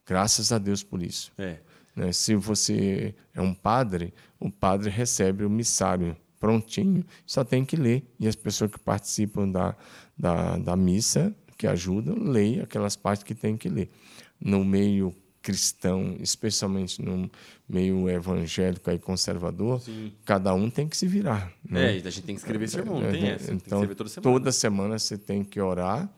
Graças 0.07 0.51
a 0.51 0.57
Deus 0.57 0.83
por 0.83 1.03
isso. 1.03 1.31
É. 1.37 1.59
Né? 1.95 2.11
Se 2.11 2.35
você 2.35 3.15
é 3.35 3.43
um 3.43 3.53
padre, 3.53 4.15
o 4.41 4.51
padre 4.51 4.89
recebe 4.89 5.45
o 5.45 5.51
missário 5.51 6.17
prontinho, 6.45 7.03
só 7.25 7.43
tem 7.43 7.65
que 7.65 7.75
ler. 7.75 8.05
E 8.21 8.29
as 8.29 8.37
pessoas 8.37 8.71
que 8.71 8.79
participam 8.79 9.49
da, 9.49 9.75
da, 10.17 10.59
da 10.59 10.77
missa, 10.77 11.35
que 11.57 11.67
ajudam, 11.67 12.17
leem 12.19 12.61
aquelas 12.61 12.97
partes 12.97 13.23
que 13.23 13.35
tem 13.35 13.57
que 13.57 13.71
ler. 13.71 13.91
No 14.39 14.63
meio 14.63 15.15
cristão, 15.41 16.17
especialmente 16.21 17.01
no 17.01 17.31
meio 17.67 18.09
evangélico 18.11 18.91
e 18.91 18.99
conservador, 18.99 19.81
Sim. 19.81 20.13
cada 20.25 20.53
um 20.55 20.69
tem 20.69 20.87
que 20.87 20.97
se 20.97 21.07
virar. 21.07 21.51
Né? 21.67 21.97
É, 21.97 22.01
a 22.01 22.11
gente 22.11 22.23
tem 22.23 22.35
que 22.35 22.41
escrever 22.43 22.69
sermão, 22.69 23.03
é, 23.03 23.11
tem 23.11 23.29
essa. 23.29 23.53
Então, 23.53 23.81
tem 23.81 23.95
toda 23.95 24.09
semana. 24.11 24.39
toda 24.39 24.53
semana 24.53 24.99
você 24.99 25.17
tem 25.17 25.43
que 25.43 25.61
orar, 25.61 26.11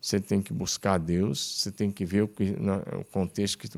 você 0.00 0.18
tem 0.18 0.40
que 0.40 0.52
buscar 0.52 0.98
Deus, 0.98 1.60
você 1.60 1.70
tem 1.70 1.90
que 1.90 2.06
ver 2.06 2.22
o, 2.22 2.28
que, 2.28 2.54
o 2.98 3.04
contexto 3.10 3.58
que 3.58 3.68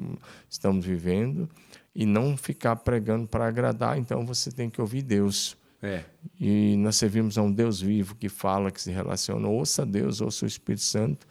estamos 0.48 0.84
vivendo 0.84 1.48
e 1.94 2.06
não 2.06 2.36
ficar 2.36 2.76
pregando 2.76 3.26
para 3.26 3.46
agradar, 3.46 3.98
então 3.98 4.24
você 4.24 4.52
tem 4.52 4.70
que 4.70 4.80
ouvir 4.80 5.02
Deus. 5.02 5.56
É. 5.82 6.04
E 6.40 6.76
nós 6.78 6.96
servimos 6.96 7.36
a 7.38 7.42
um 7.42 7.52
Deus 7.52 7.80
vivo 7.80 8.14
que 8.14 8.28
fala, 8.28 8.70
que 8.70 8.80
se 8.80 8.90
relaciona. 8.90 9.46
Ouça 9.48 9.84
Deus, 9.84 10.20
ouça 10.20 10.44
o 10.44 10.48
Espírito 10.48 10.82
Santo. 10.82 11.26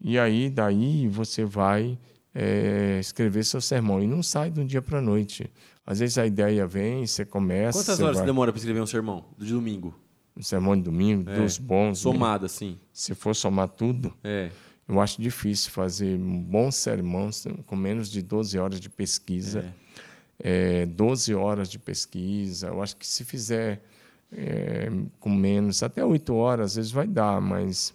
E 0.00 0.18
aí, 0.18 0.50
daí, 0.50 1.08
você 1.08 1.44
vai 1.44 1.98
é, 2.34 2.98
escrever 3.00 3.44
seu 3.44 3.60
sermão. 3.60 4.02
E 4.02 4.06
não 4.06 4.22
sai 4.22 4.50
de 4.50 4.60
um 4.60 4.66
dia 4.66 4.82
para 4.82 4.98
a 4.98 5.02
noite. 5.02 5.50
Às 5.84 6.00
vezes 6.00 6.18
a 6.18 6.26
ideia 6.26 6.66
vem, 6.66 7.06
você 7.06 7.24
começa. 7.24 7.78
Quantas 7.78 8.00
horas 8.00 8.16
vai... 8.16 8.26
demora 8.26 8.52
para 8.52 8.58
escrever 8.58 8.80
um 8.80 8.86
sermão? 8.86 9.24
De 9.38 9.52
domingo? 9.52 9.94
Um 10.36 10.42
sermão 10.42 10.76
de 10.76 10.82
domingo, 10.82 11.30
é. 11.30 11.36
dos 11.36 11.58
bons. 11.58 11.98
Somado, 11.98 12.42
né? 12.42 12.46
assim. 12.46 12.78
Se 12.92 13.14
for 13.14 13.34
somar 13.34 13.68
tudo. 13.68 14.12
É. 14.22 14.50
Eu 14.88 15.00
acho 15.00 15.20
difícil 15.20 15.72
fazer 15.72 16.16
um 16.16 16.40
bom 16.40 16.70
sermão 16.70 17.30
com 17.66 17.74
menos 17.74 18.08
de 18.08 18.22
12 18.22 18.56
horas 18.58 18.78
de 18.78 18.88
pesquisa. 18.88 19.60
É 19.82 19.85
é, 20.38 20.86
12 20.86 21.34
horas 21.34 21.68
de 21.68 21.78
pesquisa. 21.78 22.68
Eu 22.68 22.82
acho 22.82 22.96
que 22.96 23.06
se 23.06 23.24
fizer 23.24 23.82
é, 24.32 24.90
com 25.20 25.30
menos, 25.30 25.82
até 25.82 26.04
8 26.04 26.34
horas, 26.34 26.72
às 26.72 26.76
vezes 26.76 26.90
vai 26.90 27.06
dar, 27.06 27.40
mas 27.40 27.94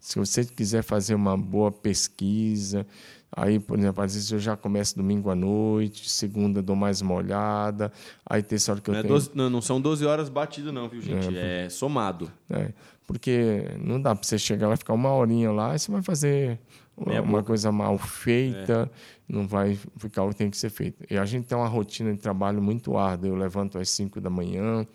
se 0.00 0.18
você 0.18 0.44
quiser 0.44 0.82
fazer 0.82 1.14
uma 1.14 1.36
boa 1.36 1.70
pesquisa, 1.70 2.86
aí, 3.30 3.58
por 3.58 3.78
exemplo, 3.78 4.02
às 4.04 4.14
vezes 4.14 4.30
eu 4.30 4.38
já 4.38 4.56
começo 4.56 4.96
domingo 4.96 5.30
à 5.30 5.34
noite, 5.34 6.08
segunda 6.08 6.62
dou 6.62 6.76
mais 6.76 7.00
uma 7.00 7.14
olhada, 7.14 7.92
aí 8.24 8.42
terça 8.42 8.72
hora 8.72 8.80
que 8.80 8.90
eu 8.90 8.94
não 8.94 9.02
tenho... 9.02 9.12
É 9.12 9.14
12, 9.14 9.30
não, 9.34 9.50
não 9.50 9.60
são 9.60 9.80
12 9.80 10.06
horas 10.06 10.28
batido 10.28 10.72
não, 10.72 10.88
viu, 10.88 11.00
gente? 11.00 11.36
É, 11.36 11.64
é 11.64 11.68
somado. 11.68 12.30
É, 12.48 12.72
porque 13.06 13.64
não 13.80 14.00
dá 14.00 14.14
para 14.14 14.26
você 14.26 14.38
chegar 14.38 14.68
lá 14.68 14.74
e 14.74 14.78
ficar 14.78 14.94
uma 14.94 15.12
horinha 15.12 15.50
lá 15.50 15.74
e 15.74 15.78
você 15.78 15.90
vai 15.90 16.02
fazer 16.02 16.58
uma, 16.96 17.20
uma 17.20 17.42
coisa 17.42 17.70
mal 17.70 17.98
feita, 17.98 18.90
é. 18.90 19.32
não 19.32 19.46
vai 19.46 19.78
ficar 19.98 20.24
o 20.24 20.30
que 20.30 20.36
tem 20.36 20.48
que 20.48 20.56
ser 20.56 20.70
feito. 20.70 21.04
E 21.10 21.18
a 21.18 21.24
gente 21.26 21.46
tem 21.46 21.56
uma 21.56 21.68
rotina 21.68 22.12
de 22.12 22.18
trabalho 22.18 22.62
muito 22.62 22.96
árdua. 22.96 23.28
Eu 23.28 23.36
levanto 23.36 23.78
às 23.78 23.90
5 23.90 24.20
da 24.20 24.30
manhã, 24.30 24.86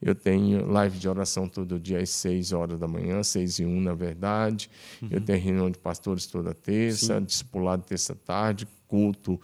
eu 0.00 0.14
tenho 0.14 0.66
live 0.66 0.98
de 0.98 1.08
oração 1.08 1.48
todo 1.48 1.78
dia 1.78 1.98
às 1.98 2.10
6 2.10 2.52
horas 2.52 2.78
da 2.78 2.88
manhã, 2.88 3.22
6 3.22 3.58
e 3.58 3.66
1 3.66 3.80
na 3.80 3.94
verdade. 3.94 4.70
Uhum. 5.02 5.08
Eu 5.10 5.20
tenho 5.20 5.38
reunião 5.38 5.70
de 5.70 5.78
pastores 5.78 6.26
toda 6.26 6.54
terça, 6.54 7.18
Sim. 7.18 7.24
discipulado 7.24 7.82
terça-tarde, 7.82 8.66
culto 8.88 9.38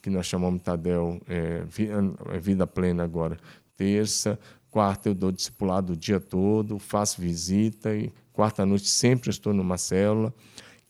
que 0.00 0.10
nós 0.10 0.26
chamamos 0.26 0.62
Tadel 0.62 1.20
é, 1.28 1.62
é, 2.32 2.38
Vida 2.38 2.66
Plena 2.66 3.04
agora, 3.04 3.36
terça. 3.76 4.38
Quarta 4.70 5.08
eu 5.08 5.14
dou 5.14 5.32
discipulado 5.32 5.94
o 5.94 5.96
dia 5.96 6.20
todo, 6.20 6.78
faço 6.78 7.20
visita 7.20 7.94
e 7.94 8.12
quarta 8.32 8.66
noite 8.66 8.88
sempre 8.88 9.30
estou 9.30 9.52
numa 9.52 9.78
célula. 9.78 10.32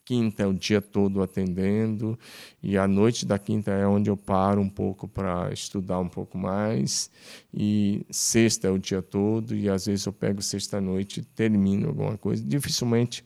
Quinta 0.09 0.41
é 0.41 0.47
o 0.47 0.53
dia 0.55 0.81
todo 0.81 1.21
atendendo 1.21 2.17
e 2.63 2.79
a 2.79 2.87
noite 2.87 3.27
da 3.27 3.37
quinta 3.37 3.69
é 3.69 3.85
onde 3.85 4.09
eu 4.09 4.17
paro 4.17 4.59
um 4.59 4.67
pouco 4.67 5.07
para 5.07 5.53
estudar 5.53 5.99
um 5.99 6.07
pouco 6.07 6.35
mais. 6.35 7.11
E 7.53 8.03
sexta 8.09 8.69
é 8.69 8.71
o 8.71 8.79
dia 8.79 9.03
todo 9.03 9.55
e 9.55 9.69
às 9.69 9.85
vezes 9.85 10.07
eu 10.07 10.11
pego 10.11 10.41
sexta 10.41 10.81
noite 10.81 11.19
e 11.19 11.23
termino 11.23 11.89
alguma 11.89 12.17
coisa. 12.17 12.43
Dificilmente 12.43 13.23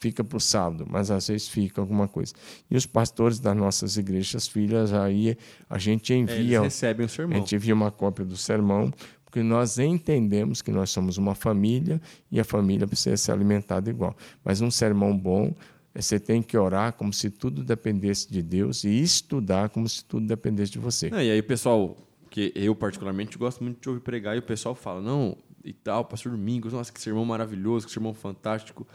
fica 0.00 0.24
para 0.24 0.36
o 0.36 0.40
sábado, 0.40 0.84
mas 0.90 1.12
às 1.12 1.28
vezes 1.28 1.46
fica 1.46 1.80
alguma 1.80 2.08
coisa. 2.08 2.34
E 2.68 2.76
os 2.76 2.86
pastores 2.86 3.38
das 3.38 3.56
nossas 3.56 3.96
igrejas 3.96 4.48
filhas, 4.48 4.92
aí 4.92 5.38
a 5.70 5.78
gente 5.78 6.12
envia. 6.12 6.58
Eles 6.58 6.74
recebem 6.74 7.06
o 7.06 7.08
sermão. 7.08 7.36
A 7.36 7.38
gente 7.38 7.54
envia 7.54 7.72
uma 7.72 7.92
cópia 7.92 8.24
do 8.24 8.36
sermão 8.36 8.92
porque 9.24 9.42
nós 9.42 9.78
entendemos 9.78 10.62
que 10.62 10.72
nós 10.72 10.88
somos 10.88 11.18
uma 11.18 11.34
família 11.34 12.00
e 12.32 12.40
a 12.40 12.44
família 12.44 12.86
precisa 12.86 13.16
ser 13.16 13.32
alimentada 13.32 13.90
igual. 13.90 14.16
Mas 14.42 14.60
um 14.62 14.70
sermão 14.70 15.16
bom, 15.16 15.54
você 16.02 16.20
tem 16.20 16.42
que 16.42 16.56
orar 16.56 16.92
como 16.92 17.12
se 17.12 17.30
tudo 17.30 17.64
dependesse 17.64 18.30
de 18.30 18.42
Deus 18.42 18.84
e 18.84 19.00
estudar 19.00 19.70
como 19.70 19.88
se 19.88 20.04
tudo 20.04 20.26
dependesse 20.26 20.72
de 20.72 20.78
você. 20.78 21.10
Não, 21.10 21.22
e 21.22 21.30
aí, 21.30 21.42
pessoal, 21.42 21.96
que 22.30 22.52
eu 22.54 22.74
particularmente 22.74 23.38
gosto 23.38 23.64
muito 23.64 23.80
de 23.80 23.88
ouvir 23.88 24.02
pregar 24.02 24.36
e 24.36 24.40
o 24.40 24.42
pessoal 24.42 24.74
fala, 24.74 25.00
não, 25.00 25.36
e 25.64 25.72
tal, 25.72 26.04
pastor 26.04 26.32
Domingos, 26.32 26.72
nossa, 26.72 26.92
que 26.92 27.00
sermão 27.00 27.24
maravilhoso, 27.24 27.86
que 27.86 27.92
sermão 27.92 28.14
fantástico. 28.14 28.86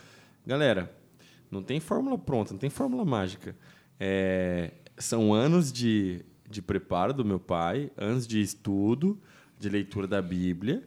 Galera, 0.46 0.96
não 1.50 1.62
tem 1.62 1.80
fórmula 1.80 2.18
pronta, 2.18 2.54
não 2.54 2.60
tem 2.60 2.70
fórmula 2.70 3.04
mágica. 3.04 3.56
É, 4.00 4.72
são 4.98 5.34
anos 5.34 5.72
de, 5.72 6.24
de 6.50 6.62
preparo 6.62 7.14
do 7.14 7.26
meu 7.26 7.40
pai, 7.40 7.92
anos 7.98 8.26
de 8.26 8.42
estudo, 8.42 9.20
de 9.60 9.70
leitura 9.70 10.08
da 10.08 10.22
Bíblia. 10.22 10.84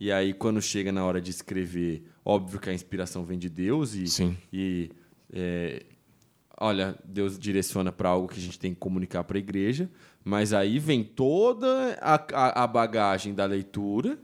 E 0.00 0.12
aí, 0.12 0.32
quando 0.32 0.62
chega 0.62 0.92
na 0.92 1.04
hora 1.04 1.20
de 1.20 1.30
escrever, 1.30 2.04
óbvio 2.24 2.60
que 2.60 2.70
a 2.70 2.72
inspiração 2.72 3.24
vem 3.24 3.38
de 3.38 3.48
Deus 3.48 3.94
e, 3.94 4.06
Sim. 4.06 4.36
e 4.52 4.90
é, 5.32 5.84
olha, 6.58 6.96
Deus 7.04 7.38
direciona 7.38 7.92
para 7.92 8.08
algo 8.08 8.28
que 8.28 8.38
a 8.38 8.42
gente 8.42 8.58
tem 8.58 8.74
que 8.74 8.80
comunicar 8.80 9.24
para 9.24 9.38
a 9.38 9.40
igreja, 9.40 9.90
mas 10.24 10.52
aí 10.52 10.78
vem 10.78 11.02
toda 11.04 11.98
a, 12.00 12.14
a, 12.14 12.64
a 12.64 12.66
bagagem 12.66 13.34
da 13.34 13.44
leitura, 13.44 14.18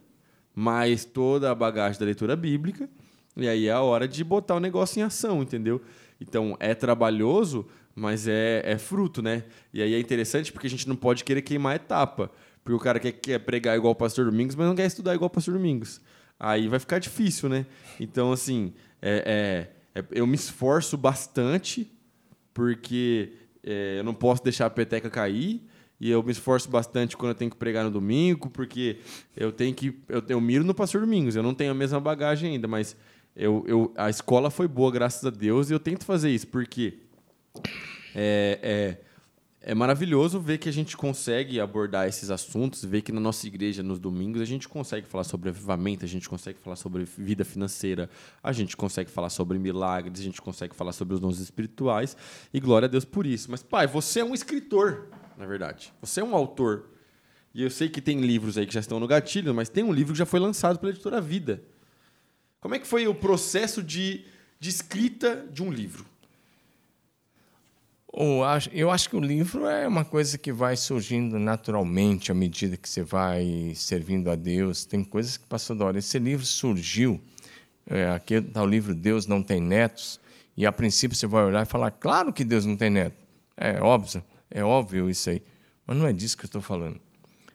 mais 0.55 1.05
toda 1.05 1.51
a 1.51 1.55
bagagem 1.55 1.99
da 1.99 2.07
leitura 2.07 2.37
bíblica, 2.37 2.89
e 3.37 3.49
aí 3.49 3.67
é 3.67 3.73
a 3.73 3.81
hora 3.81 4.07
de 4.07 4.23
botar 4.23 4.55
o 4.55 4.61
negócio 4.61 5.01
em 5.01 5.03
ação, 5.03 5.43
entendeu? 5.43 5.81
Então 6.21 6.57
é 6.61 6.75
trabalhoso, 6.75 7.67
mas 7.95 8.29
é, 8.29 8.63
é 8.65 8.79
fruto, 8.79 9.21
né? 9.21 9.45
E 9.73 9.83
aí 9.83 9.95
é 9.95 9.99
interessante 9.99 10.53
porque 10.53 10.67
a 10.67 10.71
gente 10.71 10.89
não 10.89 10.97
pode 10.97 11.25
querer 11.25 11.43
queimar 11.43 11.77
etapa. 11.77 12.31
Porque 12.65 12.77
o 12.77 12.81
cara 12.81 12.99
quer, 12.99 13.13
quer 13.13 13.39
pregar 13.41 13.77
igual 13.77 13.93
o 13.93 13.97
pastor 13.97 14.25
Domingos, 14.25 14.55
mas 14.55 14.67
não 14.67 14.75
quer 14.75 14.87
estudar 14.87 15.15
igual 15.15 15.27
o 15.27 15.31
pastor 15.31 15.55
Domingos. 15.55 16.01
Aí 16.41 16.67
vai 16.67 16.79
ficar 16.79 16.99
difícil, 16.99 17.49
né? 17.49 17.67
Então, 18.01 18.33
assim, 18.33 18.73
é, 19.03 19.23
é 19.27 19.71
eu 20.11 20.27
me 20.27 20.35
esforço 20.35 20.97
bastante 20.97 21.91
porque 22.53 23.33
é, 23.63 23.99
eu 23.99 24.05
não 24.05 24.15
posso 24.15 24.43
deixar 24.43 24.67
a 24.67 24.71
peteca 24.71 25.11
cair 25.11 25.63
e 26.01 26.11
eu 26.11 26.23
me 26.23 26.33
esforço 26.33 26.69
bastante 26.69 27.17
quando 27.17 27.31
eu 27.31 27.35
tenho 27.35 27.51
que 27.51 27.57
pregar 27.57 27.85
no 27.85 27.91
domingo, 27.91 28.51
porque 28.51 28.99
eu 29.37 29.53
tenho 29.53 29.75
que. 29.75 29.99
Eu, 30.09 30.23
eu 30.29 30.41
miro 30.41 30.65
no 30.65 30.75
Pastor 30.75 31.01
Domingos, 31.01 31.37
eu 31.37 31.43
não 31.43 31.55
tenho 31.55 31.71
a 31.71 31.75
mesma 31.75 32.01
bagagem 32.01 32.53
ainda, 32.53 32.69
mas 32.69 32.97
eu, 33.35 33.65
eu, 33.67 33.93
a 33.97 34.11
escola 34.11 34.51
foi 34.51 34.69
boa, 34.69 34.91
graças 34.91 35.25
a 35.25 35.31
Deus, 35.31 35.71
e 35.71 35.73
eu 35.73 35.81
tento 35.81 36.05
fazer 36.05 36.31
isso, 36.31 36.47
porque 36.49 36.99
é, 38.15 38.59
é, 38.63 39.01
é 39.67 39.75
maravilhoso 39.75 40.39
ver 40.39 40.59
que 40.59 40.69
a 40.69 40.73
gente 40.73 40.95
consegue 40.95 41.59
abordar 41.59 42.07
esses 42.07 42.31
assuntos, 42.31 42.85
ver 42.85 43.01
que 43.01 43.11
na 43.11 43.19
nossa 43.19 43.47
igreja, 43.47 43.83
nos 43.83 43.99
domingos, 43.99 44.43
a 44.43 44.45
gente 44.45 44.69
consegue 44.69 45.07
falar 45.07 45.25
sobre 45.25 45.49
avivamento, 45.49 46.05
a 46.05 46.09
gente 46.09 46.29
consegue 46.29 46.59
falar 46.59 46.77
sobre 46.77 47.05
vida 47.05 47.47
financeira, 47.47 48.11
a 48.43 48.53
gente 48.53 48.77
consegue 48.77 49.11
falar 49.11 49.31
sobre 49.31 49.59
milagres, 49.59 50.21
a 50.21 50.23
gente 50.23 50.43
consegue 50.43 50.77
falar 50.77 50.93
sobre 50.93 51.15
os 51.15 51.21
dons 51.21 51.41
espirituais, 51.41 52.15
e 52.53 52.61
glória 52.61 52.85
a 52.85 52.91
Deus 52.91 53.07
por 53.07 53.25
isso. 53.25 53.51
Mas, 53.51 53.63
pai, 53.63 53.87
você 53.87 54.21
é 54.21 54.25
um 54.25 54.35
escritor, 54.35 55.09
na 55.39 55.47
verdade. 55.47 55.95
Você 56.03 56.21
é 56.21 56.25
um 56.25 56.35
autor. 56.35 56.91
E 57.55 57.63
eu 57.63 57.71
sei 57.71 57.89
que 57.89 58.03
tem 58.03 58.21
livros 58.21 58.59
aí 58.59 58.67
que 58.67 58.75
já 58.75 58.81
estão 58.81 59.01
no 59.01 59.07
gatilho, 59.07 59.55
mas 59.55 59.71
tem 59.71 59.83
um 59.83 59.95
livro 59.95 60.13
que 60.13 60.19
já 60.19 60.27
foi 60.27 60.41
lançado 60.41 60.79
pela 60.79 60.93
editora 60.93 61.23
Vida. 61.23 61.63
Como 62.61 62.75
é 62.75 62.79
que 62.79 62.87
foi 62.87 63.07
o 63.09 63.15
processo 63.15 63.83
de, 63.83 64.27
de 64.61 64.69
escrita 64.69 65.47
de 65.51 65.63
um 65.63 65.73
livro? 65.73 66.05
Eu 68.73 68.93
acho 68.93 69.11
que 69.11 69.17
o 69.17 69.21
livro 69.21 69.67
é 69.67 69.89
uma 69.89 70.05
coisa 70.05 70.39
que 70.39 70.53
vai 70.53 70.77
surgindo 70.77 71.37
naturalmente 71.37 72.31
à 72.31 72.35
medida 72.35 72.77
que 72.77 72.89
você 72.89 73.03
vai 73.03 73.73
servindo 73.75 74.31
a 74.31 74.37
Deus. 74.37 74.85
Tem 74.85 75.03
coisas 75.03 75.37
que 75.37 75.45
passam 75.47 75.77
da 75.77 75.85
hora. 75.85 75.99
Esse 75.99 76.17
livro 76.21 76.47
surgiu, 76.47 77.21
é, 77.85 78.11
aqui 78.11 78.35
está 78.35 78.63
o 78.63 78.67
livro 78.67 78.95
Deus 78.95 79.27
Não 79.27 79.43
Tem 79.43 79.61
Netos, 79.61 80.21
e 80.57 80.65
a 80.65 80.71
princípio 80.71 81.17
você 81.17 81.27
vai 81.27 81.45
olhar 81.45 81.63
e 81.63 81.67
falar, 81.67 81.91
claro 81.91 82.33
que 82.33 82.45
Deus 82.45 82.65
não 82.65 82.77
tem 82.77 82.89
neto. 82.89 83.17
É 83.57 83.81
óbvio, 83.83 84.23
é 84.49 84.63
óbvio 84.63 85.11
isso 85.11 85.31
aí. 85.31 85.43
Mas 85.85 85.97
não 85.97 86.07
é 86.07 86.13
disso 86.13 86.37
que 86.37 86.45
eu 86.45 86.47
estou 86.47 86.63
falando. 86.63 87.01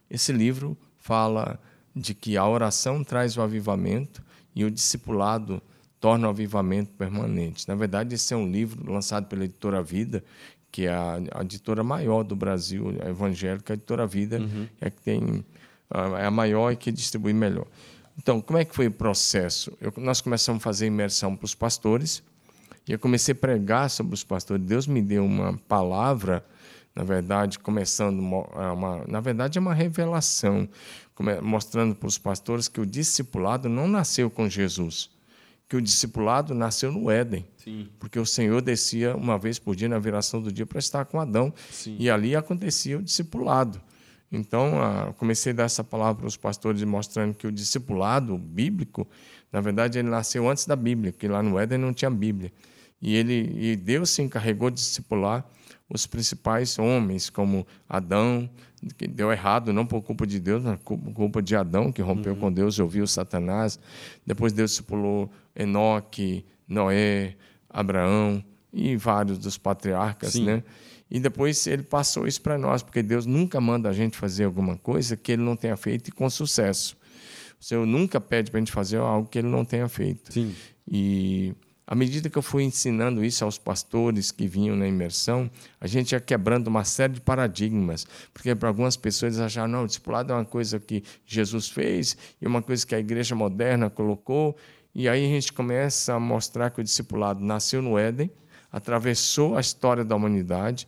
Esse 0.10 0.34
livro 0.34 0.78
fala 0.98 1.58
de 1.96 2.14
que 2.14 2.36
a 2.36 2.46
oração 2.46 3.02
traz 3.02 3.38
o 3.38 3.42
avivamento 3.42 4.22
e 4.54 4.66
o 4.66 4.72
discipulado 4.72 5.62
torna 6.00 6.28
o 6.28 6.30
avivamento 6.30 6.92
permanente. 6.92 7.68
Na 7.68 7.76
verdade, 7.76 8.16
esse 8.16 8.34
é 8.34 8.38
um 8.38 8.50
livro 8.50 8.92
lançado 8.92 9.28
pela 9.28 9.44
editora 9.44 9.84
Vida, 9.84 10.24
que 10.72 10.86
é 10.86 10.94
a, 10.94 11.20
a 11.36 11.42
editora 11.42 11.84
maior 11.84 12.24
do 12.24 12.36
Brasil, 12.36 12.96
a 13.04 13.10
evangélica, 13.10 13.74
a 13.74 13.76
editora 13.76 14.08
Vida, 14.08 14.40
uhum. 14.40 14.68
é 14.80 14.90
que 14.90 15.02
tem 15.02 15.44
é 16.18 16.26
a 16.26 16.32
maior 16.32 16.72
e 16.72 16.76
que 16.76 16.92
distribui 16.92 17.34
melhor. 17.34 17.66
Então, 18.18 18.40
como 18.42 18.60
é 18.60 18.66
que 18.66 18.76
foi 18.76 18.88
o 18.88 18.92
processo? 18.92 19.76
Eu, 19.82 19.92
nós 19.98 20.22
começamos 20.22 20.62
a 20.62 20.64
fazer 20.64 20.86
imersão 20.86 21.36
para 21.36 21.46
os 21.46 21.56
pastores 21.56 22.22
e 22.88 22.92
eu 22.92 23.00
comecei 23.00 23.34
a 23.34 23.36
pregar 23.36 23.90
sobre 23.90 24.14
os 24.14 24.24
pastores. 24.24 24.64
Deus 24.64 24.86
me 24.86 25.02
deu 25.02 25.26
uma 25.26 25.58
palavra, 25.68 26.46
na 26.96 27.04
verdade, 27.04 27.58
começando 27.58 28.20
uma, 28.20 28.72
uma 28.72 29.04
na 29.08 29.20
verdade 29.20 29.58
é 29.58 29.62
uma 29.62 29.74
revelação, 29.74 30.70
mostrando 31.42 31.96
para 31.96 32.08
os 32.08 32.18
pastores 32.18 32.68
que 32.68 32.80
o 32.80 32.86
discipulado 32.86 33.68
não 33.68 33.88
nasceu 33.88 34.30
com 34.30 34.48
Jesus 34.48 35.10
que 35.70 35.78
o 35.78 35.82
discipulado 35.82 36.56
nasceu 36.56 36.92
no 36.92 37.12
Éden. 37.12 37.46
Sim. 37.58 37.88
Porque 38.00 38.20
o 38.20 38.26
Senhor 38.26 38.60
descia 38.60 39.16
uma 39.16 39.38
vez 39.38 39.60
por 39.60 39.76
dia 39.76 39.88
na 39.88 40.00
viração 40.00 40.42
do 40.42 40.52
dia 40.52 40.66
para 40.66 40.80
estar 40.80 41.06
com 41.06 41.20
Adão. 41.20 41.54
Sim. 41.70 41.96
E 42.00 42.10
ali 42.10 42.36
acontecia 42.36 42.98
o 42.98 43.04
discipulado. 43.04 43.80
Então, 44.32 44.82
ah, 44.82 45.14
comecei 45.18 45.54
a 45.54 45.56
dar 45.56 45.64
essa 45.64 45.84
palavra 45.84 46.22
para 46.22 46.28
os 46.28 46.36
pastores, 46.36 46.84
mostrando 46.84 47.36
que 47.36 47.46
o 47.46 47.52
discipulado 47.52 48.36
bíblico, 48.36 49.08
na 49.52 49.62
verdade, 49.62 50.00
ele 50.00 50.10
nasceu 50.10 50.50
antes 50.50 50.66
da 50.66 50.76
Bíblia, 50.76 51.12
porque 51.12 51.28
lá 51.28 51.44
no 51.44 51.58
Éden 51.60 51.78
não 51.78 51.94
tinha 51.94 52.10
Bíblia. 52.10 52.52
E, 53.00 53.16
ele, 53.16 53.54
e 53.56 53.76
Deus 53.76 54.10
se 54.10 54.24
encarregou 54.24 54.72
de 54.72 54.78
discipular 54.78 55.48
os 55.90 56.06
principais 56.06 56.78
homens, 56.78 57.30
como 57.30 57.66
Adão, 57.88 58.50
que 58.98 59.08
deu 59.08 59.32
errado, 59.32 59.74
não 59.74 59.86
por 59.86 60.02
culpa 60.02 60.26
de 60.28 60.40
Deus, 60.40 60.64
mas 60.64 60.80
por 60.80 60.98
culpa 61.14 61.42
de 61.42 61.56
Adão, 61.56 61.92
que 61.92 62.02
rompeu 62.02 62.34
uhum. 62.34 62.40
com 62.40 62.52
Deus 62.52 62.76
e 62.76 62.82
ouviu 62.82 63.08
Satanás. 63.08 63.80
Depois 64.26 64.54
Deus 64.54 64.72
discipulou 64.72 65.32
Enoque, 65.56 66.46
Noé, 66.68 67.36
Abraão 67.70 68.44
e 68.72 68.96
vários 68.96 69.38
dos 69.40 69.58
patriarcas, 69.58 70.34
Sim. 70.34 70.46
né? 70.46 70.64
E 71.10 71.20
depois 71.20 71.66
ele 71.66 71.82
passou 71.82 72.28
isso 72.28 72.40
para 72.42 72.58
nós, 72.58 72.84
porque 72.84 73.02
Deus 73.02 73.26
nunca 73.26 73.60
manda 73.60 73.90
a 73.90 73.94
gente 73.94 74.16
fazer 74.16 74.44
alguma 74.44 74.78
coisa 74.78 75.18
que 75.18 75.32
ele 75.32 75.42
não 75.42 75.56
tenha 75.56 75.76
feito 75.76 76.14
com 76.14 76.30
sucesso. 76.30 76.96
O 77.60 77.64
Senhor 77.64 77.86
nunca 77.86 78.22
pede 78.22 78.52
para 78.52 78.60
a 78.60 78.62
gente 78.62 78.72
fazer 78.72 78.98
algo 78.98 79.28
que 79.28 79.40
ele 79.40 79.48
não 79.48 79.66
tenha 79.66 79.90
feito. 79.90 80.32
Sim. 80.32 80.54
E 80.88 81.56
à 81.90 81.96
medida 81.96 82.30
que 82.30 82.38
eu 82.38 82.44
fui 82.44 82.62
ensinando 82.62 83.26
isso 83.26 83.44
aos 83.44 83.58
pastores 83.58 84.32
que 84.32 84.48
vinham 84.48 84.76
na 84.76 84.88
imersão, 84.88 85.50
a 85.82 85.88
gente 85.88 86.12
ia 86.12 86.20
quebrando 86.20 86.68
uma 86.68 86.84
série 86.84 87.14
de 87.14 87.22
paradigmas, 87.22 88.06
porque 88.32 88.54
para 88.54 88.70
algumas 88.70 88.96
pessoas 88.96 89.40
acharam, 89.40 89.68
não, 89.68 89.84
o 89.86 89.88
discipulado 89.88 90.32
é 90.32 90.36
uma 90.36 90.46
coisa 90.46 90.80
que 90.80 91.04
Jesus 91.26 91.68
fez 91.68 92.16
e 92.40 92.46
uma 92.46 92.62
coisa 92.62 92.86
que 92.86 92.94
a 92.94 93.00
igreja 93.00 93.34
moderna 93.34 93.90
colocou, 93.90 94.56
e 94.94 95.10
aí 95.10 95.26
a 95.26 95.30
gente 95.30 95.52
começa 95.52 96.14
a 96.14 96.20
mostrar 96.20 96.70
que 96.70 96.80
o 96.80 96.84
discipulado 96.84 97.44
nasceu 97.44 97.82
no 97.82 97.98
Éden, 97.98 98.30
atravessou 98.72 99.58
a 99.58 99.60
história 99.60 100.06
da 100.06 100.16
humanidade, 100.16 100.88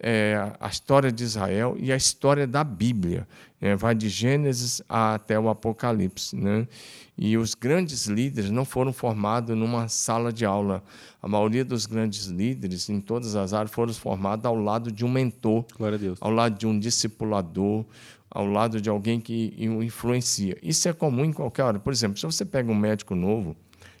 é, 0.00 0.52
a 0.60 0.68
história 0.68 1.10
de 1.10 1.24
Israel 1.24 1.76
e 1.76 1.92
a 1.92 1.96
história 1.96 2.46
da 2.46 2.62
Bíblia. 2.62 3.26
É, 3.60 3.76
vai 3.76 3.94
de 3.94 4.08
Gênesis 4.08 4.80
até 4.88 5.38
o 5.38 5.48
Apocalipse. 5.48 6.34
Né? 6.34 6.66
E 7.22 7.36
os 7.36 7.54
grandes 7.54 8.06
líderes 8.06 8.50
não 8.50 8.64
foram 8.64 8.94
formados 8.94 9.54
numa 9.54 9.88
sala 9.88 10.32
de 10.32 10.46
aula. 10.46 10.82
A 11.20 11.28
maioria 11.28 11.62
dos 11.62 11.84
grandes 11.84 12.24
líderes, 12.24 12.88
em 12.88 12.98
todas 12.98 13.36
as 13.36 13.52
áreas, 13.52 13.70
foram 13.70 13.92
formados 13.92 14.46
ao 14.46 14.56
lado 14.56 14.90
de 14.90 15.04
um 15.04 15.10
mentor, 15.10 15.66
ao 16.18 16.30
lado 16.30 16.58
de 16.58 16.66
um 16.66 16.78
discipulador, 16.78 17.84
ao 18.30 18.46
lado 18.46 18.80
de 18.80 18.88
alguém 18.88 19.20
que 19.20 19.54
o 19.68 19.82
influencia. 19.82 20.56
Isso 20.62 20.88
é 20.88 20.94
comum 20.94 21.26
em 21.26 21.32
qualquer 21.32 21.64
hora. 21.64 21.78
Por 21.78 21.92
exemplo, 21.92 22.16
se 22.16 22.24
você 22.24 22.42
pega 22.42 22.72
um 22.72 22.74
médico 22.74 23.14
novo 23.14 23.54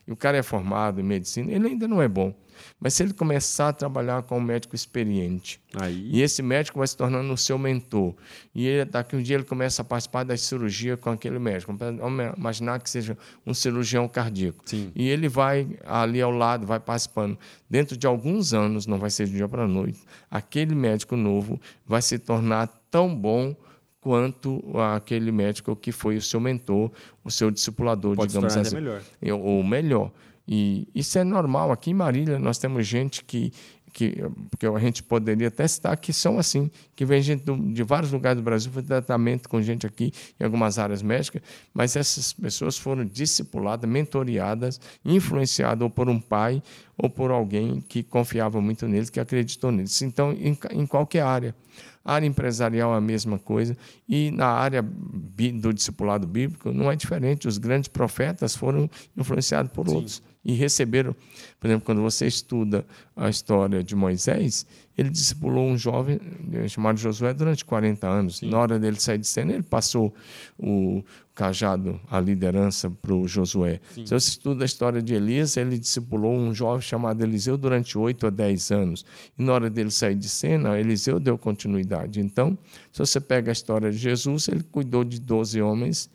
e 0.08 0.12
o 0.12 0.16
cara 0.16 0.38
é 0.38 0.42
formado 0.42 0.98
em 0.98 1.04
medicina, 1.04 1.52
ele 1.52 1.68
ainda 1.68 1.86
não 1.86 2.00
é 2.00 2.08
bom. 2.08 2.34
Mas 2.78 2.94
se 2.94 3.02
ele 3.02 3.12
começar 3.12 3.68
a 3.68 3.72
trabalhar 3.72 4.22
com 4.22 4.38
um 4.38 4.40
médico 4.40 4.74
experiente, 4.74 5.60
Aí. 5.74 6.08
e 6.12 6.22
esse 6.22 6.42
médico 6.42 6.78
vai 6.78 6.86
se 6.88 6.96
tornando 6.96 7.32
o 7.32 7.36
seu 7.36 7.58
mentor, 7.58 8.14
e 8.54 8.66
ele, 8.66 8.84
daqui 8.84 9.16
um 9.16 9.22
dia 9.22 9.36
ele 9.36 9.44
começa 9.44 9.82
a 9.82 9.84
participar 9.84 10.24
da 10.24 10.36
cirurgia 10.36 10.96
com 10.96 11.10
aquele 11.10 11.38
médico, 11.38 11.74
vamos 11.76 12.36
imaginar 12.36 12.80
que 12.80 12.88
seja 12.88 13.16
um 13.46 13.54
cirurgião 13.54 14.08
cardíaco, 14.08 14.62
Sim. 14.64 14.92
e 14.94 15.08
ele 15.08 15.28
vai 15.28 15.68
ali 15.84 16.20
ao 16.20 16.30
lado, 16.30 16.66
vai 16.66 16.80
participando. 16.80 17.38
Dentro 17.68 17.96
de 17.96 18.06
alguns 18.06 18.52
anos, 18.52 18.86
não 18.86 18.98
vai 18.98 19.10
ser 19.10 19.26
de 19.26 19.32
dia 19.32 19.48
para 19.48 19.66
noite, 19.66 20.00
aquele 20.30 20.74
médico 20.74 21.16
novo 21.16 21.60
vai 21.86 22.02
se 22.02 22.18
tornar 22.18 22.66
tão 22.90 23.14
bom 23.14 23.54
quanto 24.00 24.62
aquele 24.94 25.30
médico 25.30 25.76
que 25.76 25.92
foi 25.92 26.16
o 26.16 26.22
seu 26.22 26.40
mentor, 26.40 26.90
o 27.22 27.30
seu 27.30 27.50
discipulador, 27.50 28.16
Pode 28.16 28.32
digamos 28.32 28.56
assim. 28.56 28.74
Melhor. 28.74 29.02
Ou 29.42 29.62
melhor. 29.62 30.10
E 30.52 30.88
isso 30.92 31.16
é 31.16 31.22
normal. 31.22 31.70
Aqui 31.70 31.92
em 31.92 31.94
Marília 31.94 32.36
nós 32.36 32.58
temos 32.58 32.84
gente 32.84 33.22
que 33.24 33.52
que, 33.92 34.16
que 34.58 34.66
a 34.66 34.78
gente 34.78 35.02
poderia 35.02 35.48
até 35.48 35.66
citar 35.66 35.96
que 35.96 36.12
são 36.12 36.38
assim, 36.38 36.70
que 36.94 37.04
vem 37.04 37.20
gente 37.20 37.44
do, 37.44 37.56
de 37.56 37.82
vários 37.82 38.12
lugares 38.12 38.40
do 38.40 38.44
Brasil 38.44 38.70
fazer 38.70 38.86
tratamento 38.86 39.48
com 39.48 39.60
gente 39.60 39.86
aqui 39.86 40.12
em 40.38 40.44
algumas 40.44 40.78
áreas 40.78 41.02
médicas, 41.02 41.42
mas 41.74 41.96
essas 41.96 42.32
pessoas 42.32 42.78
foram 42.78 43.04
discipuladas, 43.04 43.88
mentoriadas, 43.88 44.80
influenciadas 45.04 45.82
ou 45.82 45.90
por 45.90 46.08
um 46.08 46.20
pai 46.20 46.62
ou 46.96 47.10
por 47.10 47.30
alguém 47.30 47.80
que 47.80 48.02
confiava 48.02 48.60
muito 48.60 48.86
neles, 48.86 49.10
que 49.10 49.20
acreditou 49.20 49.72
neles. 49.72 50.00
Então, 50.02 50.32
em, 50.32 50.56
em 50.70 50.86
qualquer 50.86 51.22
área. 51.22 51.54
A 52.02 52.14
área 52.14 52.26
empresarial 52.26 52.94
é 52.94 52.96
a 52.96 53.00
mesma 53.00 53.38
coisa, 53.38 53.76
e 54.08 54.30
na 54.30 54.46
área 54.46 54.82
do 54.82 55.72
discipulado 55.72 56.26
bíblico 56.26 56.72
não 56.72 56.90
é 56.90 56.96
diferente. 56.96 57.46
Os 57.46 57.58
grandes 57.58 57.88
profetas 57.88 58.56
foram 58.56 58.88
influenciados 59.16 59.70
por 59.70 59.86
Sim. 59.86 59.96
outros 59.96 60.22
e 60.44 60.54
receberam. 60.54 61.14
Por 61.58 61.66
exemplo, 61.66 61.84
quando 61.84 62.00
você 62.00 62.26
estuda 62.26 62.86
a 63.14 63.28
história 63.28 63.84
de 63.84 63.94
Moisés, 63.94 64.66
ele 64.96 65.10
discipulou 65.10 65.68
um 65.68 65.76
jovem 65.76 66.18
eh, 66.52 66.68
chamado 66.68 66.98
Josué 66.98 67.32
durante 67.34 67.64
40 67.64 68.06
anos. 68.08 68.38
Sim. 68.38 68.50
Na 68.50 68.58
hora 68.58 68.78
dele 68.78 68.98
sair 68.98 69.18
de 69.18 69.26
cena, 69.26 69.52
ele 69.52 69.62
passou 69.62 70.14
o 70.58 71.02
cajado, 71.34 72.00
a 72.10 72.20
liderança 72.20 72.90
para 72.90 73.14
o 73.14 73.26
Josué. 73.28 73.80
Sim. 73.94 74.06
Se 74.06 74.12
você 74.12 74.28
estuda 74.30 74.64
a 74.64 74.66
história 74.66 75.02
de 75.02 75.14
Elias, 75.14 75.56
ele 75.56 75.78
discipulou 75.78 76.34
um 76.34 76.54
jovem 76.54 76.82
chamado 76.82 77.22
Eliseu 77.22 77.56
durante 77.56 77.96
8 77.96 78.26
a 78.26 78.30
10 78.30 78.70
anos. 78.70 79.04
E 79.38 79.42
na 79.42 79.52
hora 79.52 79.70
dele 79.70 79.90
sair 79.90 80.14
de 80.14 80.28
cena, 80.28 80.78
Eliseu 80.78 81.20
deu 81.20 81.36
continuidade. 81.38 82.20
Então, 82.20 82.58
se 82.92 82.98
você 82.98 83.20
pega 83.20 83.50
a 83.50 83.52
história 83.52 83.90
de 83.90 83.98
Jesus, 83.98 84.48
ele 84.48 84.62
cuidou 84.62 85.04
de 85.04 85.20
12 85.20 85.60
homens 85.60 86.10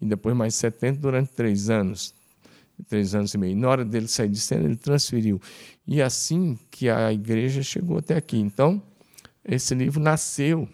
e 0.00 0.06
depois 0.06 0.34
mais 0.36 0.54
70 0.54 0.98
durante 0.98 1.32
três 1.32 1.68
anos 1.68 2.14
três 2.88 3.14
anos 3.14 3.34
e 3.34 3.38
meio. 3.38 3.56
Na 3.56 3.68
hora 3.68 3.84
dele 3.84 4.08
sair 4.08 4.28
de 4.28 4.40
cena, 4.40 4.64
ele 4.64 4.76
transferiu. 4.76 5.40
E 5.86 6.00
assim 6.00 6.58
que 6.70 6.88
a 6.88 7.12
igreja 7.12 7.62
chegou 7.62 7.98
até 7.98 8.16
aqui. 8.16 8.38
Então, 8.38 8.82
esse 9.44 9.74
livro 9.74 10.00
nasceu 10.00 10.68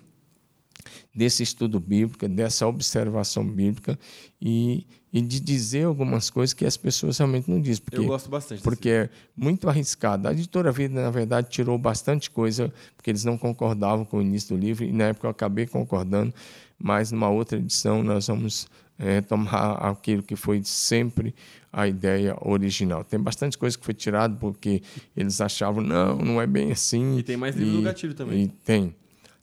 desse 1.14 1.42
estudo 1.42 1.80
bíblico, 1.80 2.28
dessa 2.28 2.66
observação 2.66 3.44
bíblica 3.44 3.98
e, 4.40 4.86
e, 5.12 5.22
de 5.22 5.40
dizer 5.40 5.84
algumas 5.84 6.28
coisas 6.28 6.52
que 6.52 6.64
as 6.64 6.76
pessoas 6.76 7.16
realmente 7.16 7.50
não 7.50 7.60
dizem. 7.60 7.82
Porque, 7.82 7.98
Eu 7.98 8.06
gosto 8.06 8.28
bastante. 8.28 8.62
Porque 8.62 8.90
é 8.90 9.10
muito 9.34 9.68
arriscado. 9.68 10.28
A 10.28 10.32
editora 10.32 10.70
Vida, 10.70 11.02
na 11.02 11.10
verdade, 11.10 11.48
tirou 11.48 11.78
bastante 11.78 12.30
coisa, 12.30 12.72
porque 12.96 13.10
eles 13.10 13.24
não 13.24 13.38
concordavam 13.38 14.04
com 14.04 14.18
o 14.18 14.22
início 14.22 14.54
do 14.54 14.60
livro, 14.60 14.84
e 14.84 14.92
na 14.92 15.04
época 15.04 15.26
eu 15.26 15.30
acabei 15.30 15.66
concordando, 15.66 16.34
mas 16.78 17.10
numa 17.10 17.30
outra 17.30 17.58
edição 17.58 18.02
nós 18.02 18.26
vamos 18.26 18.68
é, 18.98 19.20
tomar 19.20 19.72
aquilo 19.74 20.22
que 20.22 20.36
foi 20.36 20.62
sempre 20.64 21.34
a 21.72 21.86
ideia 21.86 22.36
original. 22.40 23.04
Tem 23.04 23.20
bastante 23.20 23.58
coisa 23.58 23.76
que 23.76 23.84
foi 23.84 23.94
tirado 23.94 24.36
porque 24.38 24.82
eles 25.16 25.40
achavam, 25.40 25.82
não, 25.82 26.16
não 26.16 26.40
é 26.40 26.46
bem 26.46 26.72
assim. 26.72 27.18
E 27.18 27.22
tem 27.22 27.36
mais 27.36 27.54
livro 27.54 27.74
e, 27.74 27.76
do 27.76 27.82
gatilho 27.82 28.14
também. 28.14 28.44
E 28.44 28.48
tem. 28.48 28.94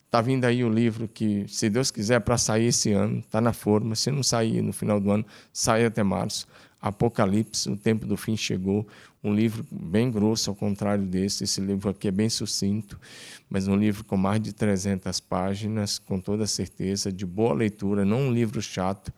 Está 0.06 0.20
vindo 0.20 0.44
aí 0.44 0.62
o 0.62 0.68
livro 0.68 1.08
que, 1.08 1.44
se 1.48 1.68
Deus 1.68 1.90
quiser, 1.90 2.20
para 2.20 2.38
sair 2.38 2.66
esse 2.66 2.92
ano, 2.92 3.18
está 3.18 3.40
na 3.40 3.52
forma. 3.52 3.96
Se 3.96 4.10
não 4.10 4.22
sair 4.22 4.62
no 4.62 4.72
final 4.72 5.00
do 5.00 5.10
ano, 5.10 5.26
sai 5.52 5.84
até 5.84 6.02
março. 6.02 6.46
Apocalipse, 6.84 7.70
o 7.70 7.78
tempo 7.78 8.06
do 8.06 8.14
fim 8.14 8.36
chegou. 8.36 8.86
Um 9.22 9.34
livro 9.34 9.64
bem 9.72 10.10
grosso, 10.10 10.50
ao 10.50 10.54
contrário 10.54 11.06
desse. 11.06 11.44
Esse 11.44 11.58
livro 11.58 11.88
aqui 11.88 12.08
é 12.08 12.10
bem 12.10 12.28
sucinto, 12.28 13.00
mas 13.48 13.66
um 13.66 13.74
livro 13.74 14.04
com 14.04 14.18
mais 14.18 14.38
de 14.42 14.52
300 14.52 15.18
páginas, 15.20 15.98
com 15.98 16.20
toda 16.20 16.46
certeza, 16.46 17.10
de 17.10 17.24
boa 17.24 17.54
leitura, 17.54 18.04
não 18.04 18.28
um 18.28 18.30
livro 18.30 18.60
chato. 18.60 19.10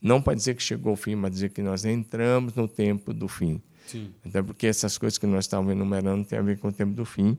Não 0.00 0.20
para 0.20 0.34
dizer 0.34 0.56
que 0.56 0.62
chegou 0.64 0.90
ao 0.90 0.96
fim, 0.96 1.14
mas 1.14 1.30
dizer 1.30 1.50
que 1.50 1.62
nós 1.62 1.84
entramos 1.84 2.54
no 2.54 2.66
tempo 2.66 3.14
do 3.14 3.28
fim. 3.28 3.62
Sim. 3.86 4.10
Até 4.26 4.42
porque 4.42 4.66
essas 4.66 4.98
coisas 4.98 5.16
que 5.16 5.26
nós 5.26 5.44
estávamos 5.44 5.70
enumerando 5.70 6.24
têm 6.24 6.40
a 6.40 6.42
ver 6.42 6.58
com 6.58 6.68
o 6.68 6.72
tempo 6.72 6.92
do 6.92 7.04
fim. 7.04 7.38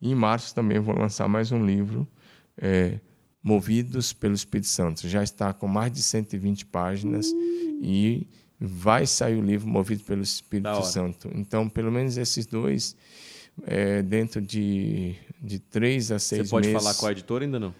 E 0.00 0.10
em 0.10 0.14
março 0.14 0.54
também 0.54 0.78
vou 0.78 0.96
lançar 0.96 1.28
mais 1.28 1.52
um 1.52 1.62
livro, 1.62 2.08
é, 2.56 2.98
Movidos 3.42 4.14
pelo 4.14 4.32
Espírito 4.32 4.68
Santo. 4.68 5.06
Já 5.06 5.22
está 5.22 5.52
com 5.52 5.68
mais 5.68 5.92
de 5.92 6.02
120 6.02 6.64
páginas 6.64 7.26
e 7.82 8.26
vai 8.60 9.06
sair 9.06 9.36
o 9.36 9.42
livro 9.42 9.66
movido 9.66 10.04
pelo 10.04 10.22
Espírito 10.22 10.82
Santo. 10.84 11.30
Então, 11.34 11.68
pelo 11.68 11.90
menos 11.90 12.18
esses 12.18 12.44
dois, 12.44 12.94
é, 13.66 14.02
dentro 14.02 14.40
de, 14.40 15.16
de 15.40 15.58
três 15.58 16.12
a 16.12 16.18
seis 16.18 16.40
meses. 16.40 16.50
Você 16.50 16.56
pode 16.56 16.68
meses, 16.68 16.82
falar 16.82 16.94
com 16.96 17.06
a 17.06 17.12
editora 17.12 17.44
ainda 17.44 17.58
não? 17.58 17.74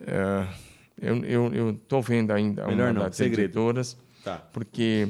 É, 0.00 0.46
eu 1.00 1.70
estou 1.70 2.02
vendo 2.02 2.30
ainda 2.32 2.66
Melhor 2.66 2.88
uma 2.88 2.92
não, 2.92 3.02
das 3.02 3.16
segredo. 3.16 3.44
editoras, 3.44 3.96
tá. 4.22 4.36
porque 4.52 5.08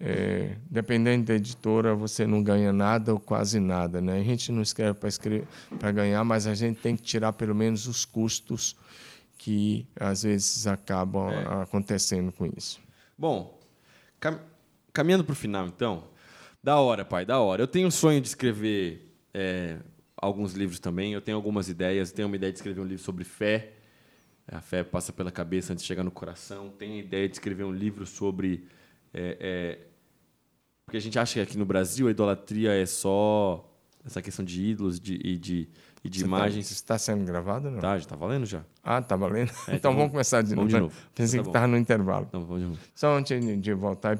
é, 0.00 0.56
dependendo 0.70 1.26
da 1.26 1.34
editora, 1.34 1.94
você 1.94 2.26
não 2.26 2.42
ganha 2.42 2.72
nada 2.72 3.12
ou 3.12 3.20
quase 3.20 3.60
nada. 3.60 4.00
Né? 4.00 4.20
A 4.20 4.24
gente 4.24 4.50
não 4.50 4.62
escreve 4.62 4.98
para 5.78 5.92
ganhar, 5.92 6.24
mas 6.24 6.46
a 6.46 6.54
gente 6.54 6.80
tem 6.80 6.96
que 6.96 7.02
tirar 7.02 7.34
pelo 7.34 7.54
menos 7.54 7.86
os 7.86 8.06
custos 8.06 8.74
que 9.36 9.86
às 9.98 10.22
vezes 10.22 10.66
acabam 10.66 11.30
é. 11.30 11.62
acontecendo 11.62 12.32
com 12.32 12.46
isso. 12.56 12.80
Bom, 13.16 13.59
Cam... 14.20 14.38
Caminhando 14.92 15.24
para 15.24 15.32
o 15.32 15.36
final, 15.36 15.66
então. 15.66 16.04
Da 16.62 16.78
hora, 16.78 17.04
pai, 17.04 17.24
da 17.24 17.40
hora. 17.40 17.62
Eu 17.62 17.66
tenho 17.66 17.88
um 17.88 17.90
sonho 17.90 18.20
de 18.20 18.28
escrever 18.28 19.16
é, 19.32 19.78
alguns 20.16 20.52
livros 20.52 20.78
também. 20.78 21.14
Eu 21.14 21.20
tenho 21.20 21.36
algumas 21.36 21.68
ideias. 21.68 22.12
Tenho 22.12 22.28
uma 22.28 22.36
ideia 22.36 22.52
de 22.52 22.58
escrever 22.58 22.80
um 22.80 22.84
livro 22.84 23.02
sobre 23.02 23.24
fé. 23.24 23.72
A 24.46 24.60
fé 24.60 24.82
passa 24.82 25.12
pela 25.12 25.30
cabeça 25.30 25.72
antes 25.72 25.82
de 25.82 25.88
chegar 25.88 26.04
no 26.04 26.10
coração. 26.10 26.70
Tenho 26.70 26.94
a 26.94 26.98
ideia 26.98 27.28
de 27.28 27.36
escrever 27.36 27.64
um 27.64 27.72
livro 27.72 28.04
sobre. 28.04 28.66
É, 29.14 29.36
é, 29.40 29.78
porque 30.84 30.96
a 30.96 31.00
gente 31.00 31.18
acha 31.18 31.34
que 31.34 31.40
aqui 31.40 31.56
no 31.56 31.64
Brasil 31.64 32.08
a 32.08 32.10
idolatria 32.10 32.72
é 32.72 32.84
só 32.84 33.66
essa 34.04 34.20
questão 34.20 34.44
de 34.44 34.62
ídolos 34.62 34.98
de, 34.98 35.20
e 35.22 35.38
de 35.38 35.68
e 36.02 36.08
de 36.08 36.18
Você 36.18 36.24
tá- 36.24 36.28
imagens. 36.28 36.68
Tá, 36.68 36.74
está 36.74 36.98
sendo 36.98 37.24
gravado 37.24 37.70
não? 37.70 37.78
Tá, 37.78 37.92
já 37.92 38.04
está 38.04 38.16
valendo 38.16 38.46
já. 38.46 38.64
Ah, 38.82 38.98
está 38.98 39.16
valendo? 39.16 39.50
É, 39.50 39.52
então, 39.62 39.74
então 39.74 39.94
vamos 39.94 40.10
começar 40.10 40.42
de 40.42 40.54
vamos 40.54 40.72
novo. 40.72 40.88
De 40.88 40.94
novo. 40.94 41.08
Pensei 41.14 41.38
tá 41.38 41.42
que 41.42 41.48
estava 41.50 41.66
no 41.66 41.76
intervalo. 41.76 42.28
Não, 42.32 42.44
vamos 42.44 42.62
de 42.62 42.68
novo. 42.68 42.80
Só 42.94 43.16
antes 43.16 43.60
de 43.60 43.74
voltar, 43.74 44.18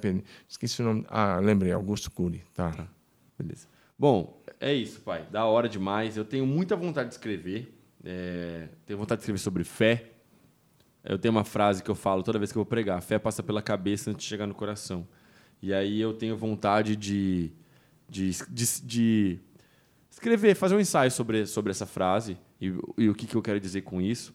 esqueci 0.49 0.83
o 0.83 0.85
nome. 0.85 1.07
Ah, 1.09 1.39
lembrei, 1.39 1.73
Augusto 1.73 2.11
Cury. 2.11 2.43
Tá. 2.55 2.71
tá. 2.71 2.87
Beleza. 3.39 3.67
Bom, 3.99 4.43
é 4.59 4.73
isso, 4.75 5.01
pai. 5.01 5.27
Da 5.31 5.47
hora 5.47 5.69
demais. 5.69 6.17
Eu 6.17 6.25
tenho 6.25 6.47
muita 6.47 6.77
vontade 6.77 7.09
de 7.09 7.15
escrever. 7.15 7.75
É... 8.05 8.69
Tenho 8.87 8.99
vontade 8.99 9.19
de 9.19 9.23
escrever 9.23 9.39
sobre 9.39 9.65
fé. 9.65 10.11
Eu 11.03 11.19
tenho 11.19 11.33
uma 11.33 11.45
frase 11.45 11.83
que 11.83 11.91
eu 11.91 11.95
falo 11.95 12.23
toda 12.23 12.39
vez 12.39 12.53
que 12.53 12.59
eu 12.59 12.61
vou 12.61 12.69
pregar: 12.69 13.01
fé 13.01 13.19
passa 13.19 13.43
pela 13.43 13.63
cabeça 13.63 14.11
antes 14.11 14.23
de 14.23 14.29
chegar 14.29 14.47
no 14.47 14.55
coração. 14.55 15.09
E 15.63 15.73
aí 15.73 16.01
eu 16.01 16.13
tenho 16.13 16.37
vontade 16.37 16.97
de, 16.97 17.53
de, 18.09 18.31
de, 18.49 18.81
de 18.83 19.41
escrever, 20.11 20.55
fazer 20.55 20.75
um 20.75 20.81
ensaio 20.81 21.11
sobre, 21.11 21.47
sobre 21.47 21.71
essa 21.71 21.87
frase 21.87 22.37
e, 22.61 22.67
e 22.99 23.09
o 23.09 23.15
que, 23.15 23.27
que 23.27 23.35
eu 23.35 23.43
quero 23.43 23.61
dizer 23.61 23.83
com 23.83 24.01
isso. 24.01 24.35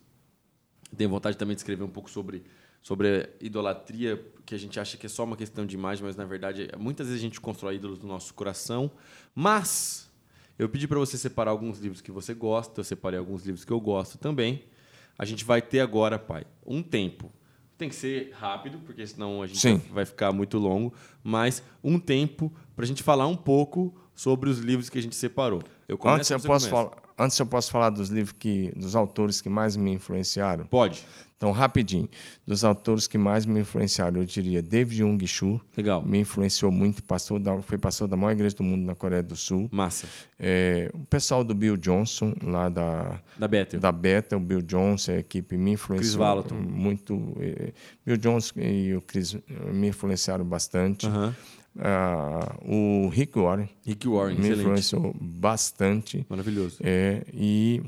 Tenho 0.95 1.09
vontade 1.09 1.37
também 1.37 1.55
de 1.55 1.59
escrever 1.59 1.83
um 1.83 1.89
pouco 1.89 2.09
sobre, 2.09 2.43
sobre 2.81 3.29
idolatria, 3.41 4.23
que 4.45 4.55
a 4.55 4.57
gente 4.57 4.79
acha 4.79 4.97
que 4.97 5.05
é 5.05 5.09
só 5.09 5.23
uma 5.23 5.35
questão 5.35 5.65
de 5.65 5.75
imagem, 5.75 6.05
mas 6.05 6.15
na 6.15 6.25
verdade 6.25 6.69
muitas 6.79 7.07
vezes 7.07 7.21
a 7.21 7.23
gente 7.23 7.41
constrói 7.41 7.75
ídolos 7.75 7.99
no 7.99 8.07
nosso 8.07 8.33
coração. 8.33 8.89
Mas 9.33 10.09
eu 10.57 10.69
pedi 10.69 10.87
para 10.87 10.97
você 10.97 11.17
separar 11.17 11.51
alguns 11.51 11.79
livros 11.79 12.01
que 12.01 12.11
você 12.11 12.33
gosta, 12.33 12.79
eu 12.79 12.83
separei 12.83 13.19
alguns 13.19 13.45
livros 13.45 13.65
que 13.65 13.71
eu 13.71 13.79
gosto 13.79 14.17
também. 14.17 14.63
A 15.17 15.25
gente 15.25 15.43
vai 15.43 15.61
ter 15.61 15.79
agora, 15.79 16.17
pai, 16.17 16.45
um 16.65 16.81
tempo. 16.81 17.31
Tem 17.77 17.89
que 17.89 17.95
ser 17.95 18.31
rápido, 18.31 18.79
porque 18.85 19.05
senão 19.05 19.41
a 19.41 19.47
gente 19.47 19.59
Sim. 19.59 19.81
vai 19.91 20.05
ficar 20.05 20.31
muito 20.31 20.57
longo, 20.57 20.93
mas 21.21 21.61
um 21.83 21.99
tempo 21.99 22.53
para 22.73 22.85
a 22.85 22.87
gente 22.87 23.03
falar 23.03 23.27
um 23.27 23.35
pouco 23.35 23.93
sobre 24.15 24.49
os 24.49 24.59
livros 24.59 24.89
que 24.89 24.97
a 24.97 25.01
gente 25.01 25.15
separou. 25.15 25.61
Eu 25.87 25.99
antes, 26.05 26.29
eu 26.31 26.39
posso 26.39 26.69
falar, 26.69 26.91
antes 27.17 27.37
eu 27.37 27.45
posso 27.45 27.69
falar 27.69 27.89
dos 27.89 28.09
livros 28.09 28.35
que 28.39 28.71
dos 28.75 28.95
autores 28.95 29.41
que 29.41 29.49
mais 29.49 29.75
me 29.75 29.91
influenciaram? 29.91 30.65
Pode. 30.65 31.05
Então, 31.37 31.51
rapidinho. 31.51 32.07
Dos 32.47 32.63
autores 32.63 33.07
que 33.07 33.17
mais 33.17 33.45
me 33.45 33.59
influenciaram, 33.59 34.21
eu 34.21 34.25
diria 34.25 34.61
David 34.61 34.99
Jung 34.99 35.27
Chu. 35.27 35.59
Legal. 35.75 36.01
Me 36.01 36.19
influenciou 36.19 36.71
muito, 36.71 37.03
pastor 37.03 37.39
da, 37.39 37.61
foi 37.61 37.77
pastor 37.77 38.07
da 38.07 38.15
maior 38.15 38.31
igreja 38.31 38.55
do 38.55 38.63
mundo 38.63 38.85
na 38.85 38.95
Coreia 38.95 39.21
do 39.21 39.35
Sul. 39.35 39.67
Massa. 39.69 40.07
É, 40.39 40.89
o 40.93 41.05
pessoal 41.05 41.43
do 41.43 41.53
Bill 41.53 41.75
Johnson, 41.75 42.33
lá 42.41 42.69
da... 42.69 43.19
Da 43.37 43.47
Bethel. 43.49 43.79
Da 43.81 43.91
Bethel, 43.91 44.37
o 44.37 44.41
Bill 44.41 44.61
Johnson, 44.61 45.11
a 45.11 45.17
equipe 45.17 45.57
me 45.57 45.71
influenciou 45.73 46.45
muito. 46.53 47.35
É, 47.41 47.73
Bill 48.05 48.17
Johnson 48.17 48.61
e 48.61 48.95
o 48.95 49.01
Chris 49.01 49.37
me 49.73 49.89
influenciaram 49.89 50.45
bastante. 50.45 51.05
Uhum. 51.05 51.33
Uh, 51.75 53.05
o 53.05 53.09
Rick 53.09 53.37
Warren. 53.37 53.69
Rick 53.85 54.07
Warren, 54.07 54.35
me 54.35 54.41
excelente. 54.41 54.61
influenciou 54.61 55.15
bastante. 55.19 56.25
Maravilhoso. 56.29 56.77
É, 56.81 57.25
e 57.33 57.81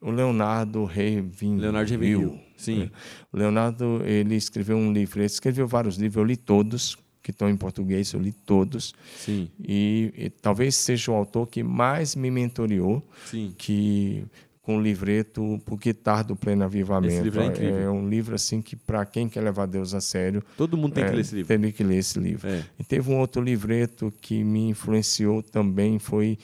o 0.00 0.10
Leonardo 0.10 0.84
Ravenhill. 0.84 1.60
Leonardo 1.60 1.90
Ravenhill, 1.90 2.40
sim. 2.56 2.82
É. 2.82 2.90
O 3.32 3.38
Leonardo, 3.38 4.02
ele 4.04 4.34
escreveu 4.34 4.76
um 4.76 4.92
livro, 4.92 5.20
ele 5.20 5.26
escreveu 5.26 5.66
vários 5.66 5.96
livros, 5.96 6.16
eu 6.16 6.24
li 6.24 6.36
todos, 6.36 6.96
que 7.22 7.30
estão 7.30 7.48
em 7.48 7.56
português, 7.56 8.12
eu 8.12 8.20
li 8.20 8.32
todos. 8.32 8.94
Sim. 9.16 9.48
E, 9.58 10.12
e 10.16 10.30
talvez 10.30 10.74
seja 10.74 11.10
o 11.10 11.14
autor 11.14 11.46
que 11.46 11.62
mais 11.62 12.14
me 12.14 12.30
mentoreou, 12.30 13.02
sim. 13.26 13.54
que 13.56 14.24
com 14.70 14.76
o 14.76 14.80
livreto 14.80 15.60
Porque 15.64 15.92
Tardo 15.92 16.36
Pleno 16.36 16.62
Avivamento. 16.64 17.12
Esse 17.12 17.22
livro 17.22 17.42
é 17.42 17.46
incrível. 17.46 17.78
É 17.80 17.90
um 17.90 18.08
livro 18.08 18.34
assim 18.36 18.62
que 18.62 18.76
para 18.76 19.04
quem 19.04 19.28
quer 19.28 19.40
levar 19.40 19.66
Deus 19.66 19.92
a 19.94 20.00
sério, 20.00 20.44
todo 20.56 20.76
mundo 20.76 20.92
tem 20.94 21.02
é, 21.02 21.08
que 21.08 21.14
ler 21.14 21.20
esse 21.22 21.34
livro. 21.34 21.58
Tem 21.58 21.72
que 21.72 21.82
ler 21.82 21.96
esse 21.96 22.18
livro. 22.20 22.48
É. 22.48 22.64
E 22.78 22.84
teve 22.84 23.10
um 23.10 23.18
outro 23.18 23.42
livreto 23.42 24.12
que 24.20 24.44
me 24.44 24.68
influenciou 24.68 25.42
também 25.42 25.98
foi 25.98 26.38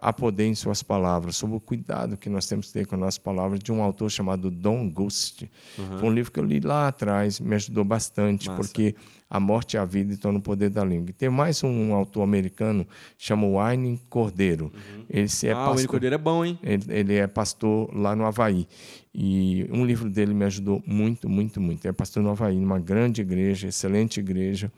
A 0.00 0.12
Poder 0.12 0.46
em 0.46 0.54
Suas 0.54 0.82
Palavras, 0.82 1.36
sobre 1.36 1.56
o 1.56 1.60
cuidado 1.60 2.16
que 2.16 2.28
nós 2.28 2.46
temos 2.46 2.66
que 2.66 2.72
ter 2.74 2.86
com 2.86 2.96
as 2.96 3.00
nossas 3.00 3.18
palavras, 3.18 3.60
de 3.60 3.72
um 3.72 3.82
autor 3.82 4.10
chamado 4.10 4.50
Don 4.50 4.90
Gust. 4.90 5.44
Uhum. 5.78 5.98
Foi 5.98 6.08
um 6.08 6.12
livro 6.12 6.30
que 6.30 6.38
eu 6.38 6.44
li 6.44 6.60
lá 6.60 6.88
atrás, 6.88 7.40
me 7.40 7.54
ajudou 7.54 7.84
bastante, 7.84 8.48
Massa. 8.48 8.60
porque 8.60 8.94
a 9.28 9.40
morte 9.40 9.74
e 9.74 9.78
a 9.78 9.84
vida 9.84 10.12
estão 10.12 10.30
no 10.32 10.40
poder 10.40 10.68
da 10.68 10.84
língua. 10.84 11.10
E 11.10 11.12
tem 11.12 11.30
mais 11.30 11.64
um 11.64 11.94
autor 11.94 12.22
americano, 12.22 12.86
chama 13.16 13.50
Wayne 13.50 14.00
Cordeiro. 14.08 14.66
Uhum. 14.66 15.04
Esse 15.08 15.48
é 15.48 15.52
ah, 15.52 15.56
pastor, 15.56 15.72
o 15.72 15.74
Wayne 15.76 15.88
Cordeiro 15.88 16.14
é 16.14 16.18
bom, 16.18 16.44
hein? 16.44 16.58
Ele, 16.62 16.84
ele 16.88 17.14
é 17.14 17.26
pastor 17.26 17.90
lá 17.96 18.14
no 18.14 18.26
Havaí. 18.26 18.68
E 19.14 19.68
um 19.70 19.84
livro 19.86 20.10
dele 20.10 20.34
me 20.34 20.44
ajudou 20.44 20.82
muito, 20.84 21.28
muito, 21.28 21.60
muito. 21.60 21.86
É 21.86 21.92
pastor 21.92 22.22
no 22.22 22.34
numa 22.34 22.80
grande 22.80 23.20
igreja, 23.20 23.68
excelente 23.68 24.18
igreja. 24.18 24.72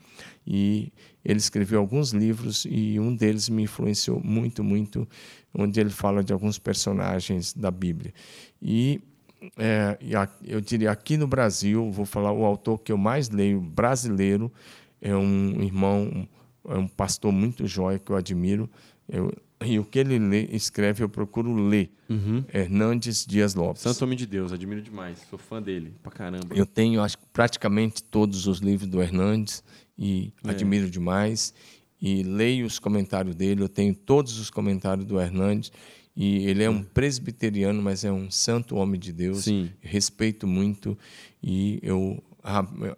E 0.45 0.91
ele 1.25 1.39
escreveu 1.39 1.79
alguns 1.79 2.11
livros 2.11 2.67
e 2.69 2.99
um 2.99 3.15
deles 3.15 3.49
me 3.49 3.63
influenciou 3.63 4.21
muito, 4.23 4.63
muito, 4.63 5.07
onde 5.53 5.79
ele 5.79 5.89
fala 5.89 6.23
de 6.23 6.31
alguns 6.31 6.59
personagens 6.59 7.51
da 7.53 7.71
Bíblia. 7.71 8.13
E 8.61 9.01
é, 9.57 9.97
eu 10.43 10.61
diria 10.61 10.91
aqui 10.91 11.17
no 11.17 11.27
Brasil, 11.27 11.91
vou 11.91 12.05
falar 12.05 12.31
o 12.31 12.45
autor 12.45 12.79
que 12.79 12.91
eu 12.91 12.97
mais 12.97 13.29
leio 13.29 13.59
brasileiro 13.59 14.51
é 15.01 15.15
um 15.15 15.61
irmão, 15.61 16.27
é 16.67 16.77
um 16.77 16.87
pastor 16.87 17.31
muito 17.31 17.65
jóia 17.67 17.99
que 17.99 18.11
eu 18.11 18.15
admiro. 18.15 18.69
Eu, 19.07 19.31
e 19.65 19.79
o 19.79 19.83
que 19.83 19.99
ele 19.99 20.19
lê, 20.19 20.45
escreve, 20.51 21.03
eu 21.03 21.09
procuro 21.09 21.53
ler. 21.53 21.91
Uhum. 22.09 22.43
Hernandes 22.53 23.25
Dias 23.25 23.55
Lopes. 23.55 23.81
Santo 23.81 24.03
Homem 24.03 24.17
de 24.17 24.25
Deus, 24.25 24.53
admiro 24.53 24.81
demais. 24.81 25.19
Sou 25.29 25.39
fã 25.39 25.61
dele, 25.61 25.93
pra 26.03 26.11
caramba. 26.11 26.55
Eu 26.55 26.65
tenho, 26.65 27.01
acho 27.01 27.17
praticamente 27.33 28.03
todos 28.03 28.45
os 28.45 28.59
livros 28.59 28.87
do 28.87 29.01
Hernandes 29.01 29.63
e 29.97 30.31
é. 30.43 30.51
admiro 30.51 30.89
demais. 30.89 31.53
E 31.99 32.21
leio 32.21 32.67
os 32.67 32.77
comentários 32.77 33.35
dele, 33.35 33.63
eu 33.63 33.69
tenho 33.69 33.95
todos 33.95 34.37
os 34.37 34.51
comentários 34.51 35.05
do 35.05 35.19
Hernandes. 35.19 35.71
E 36.15 36.47
ele 36.47 36.63
é 36.63 36.69
um 36.69 36.81
presbiteriano, 36.81 37.81
mas 37.81 38.03
é 38.03 38.11
um 38.11 38.29
santo 38.29 38.75
homem 38.75 38.99
de 38.99 39.11
Deus. 39.11 39.43
Sim. 39.43 39.71
Respeito 39.81 40.47
muito 40.47 40.97
e 41.41 41.79
eu 41.81 42.23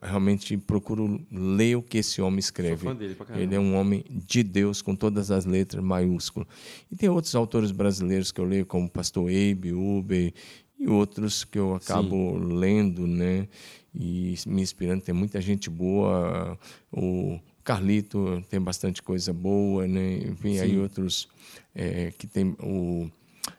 realmente 0.02 0.56
procuro 0.58 1.20
ler 1.32 1.76
o 1.76 1.82
que 1.82 1.98
esse 1.98 2.22
homem 2.22 2.40
escreve. 2.40 2.88
Ele 3.36 3.56
é 3.56 3.60
um 3.60 3.76
homem 3.76 4.04
de 4.10 4.44
Deus 4.44 4.82
com 4.82 4.96
todas 4.96 5.32
as 5.32 5.46
letras 5.46 5.84
maiúsculas. 5.84 6.48
E 6.92 6.96
tem 6.96 7.10
outros 7.10 7.36
autores 7.36 7.72
brasileiros 7.72 8.32
que 8.32 8.40
eu 8.40 8.46
leio, 8.46 8.66
como 8.66 8.90
Pastor 8.90 9.30
Abe, 9.30 9.74
Uber 9.74 10.34
e 10.80 10.88
outros 10.88 11.44
que 11.44 11.58
eu 11.58 11.76
acabo 11.76 12.40
Sim. 12.40 12.54
lendo, 12.54 13.08
né? 13.08 13.48
E 13.94 14.36
me 14.46 14.62
inspirando. 14.62 15.02
Tem 15.02 15.16
muita 15.16 15.42
gente 15.42 15.70
boa. 15.70 16.58
O 16.92 17.40
Carlito 17.64 18.44
tem 18.50 18.62
bastante 18.62 19.02
coisa 19.02 19.34
boa, 19.34 19.88
né? 19.88 20.20
Vem 20.40 20.56
Sim. 20.56 20.62
aí 20.62 20.80
outros 20.80 21.28
é, 21.74 22.12
que 22.18 22.28
tem 22.28 22.56
o 22.62 23.10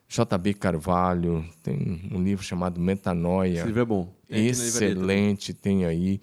JB 0.09 0.55
Carvalho, 0.55 1.45
tem 1.63 2.01
um 2.13 2.23
livro 2.23 2.45
chamado 2.45 2.81
Metanoia. 2.81 3.59
Esse 3.59 3.67
livro 3.67 3.81
é 3.81 3.85
bom. 3.85 4.20
Tem 4.31 4.47
Excelente, 4.47 5.53
tem 5.53 5.85
aí. 5.85 6.21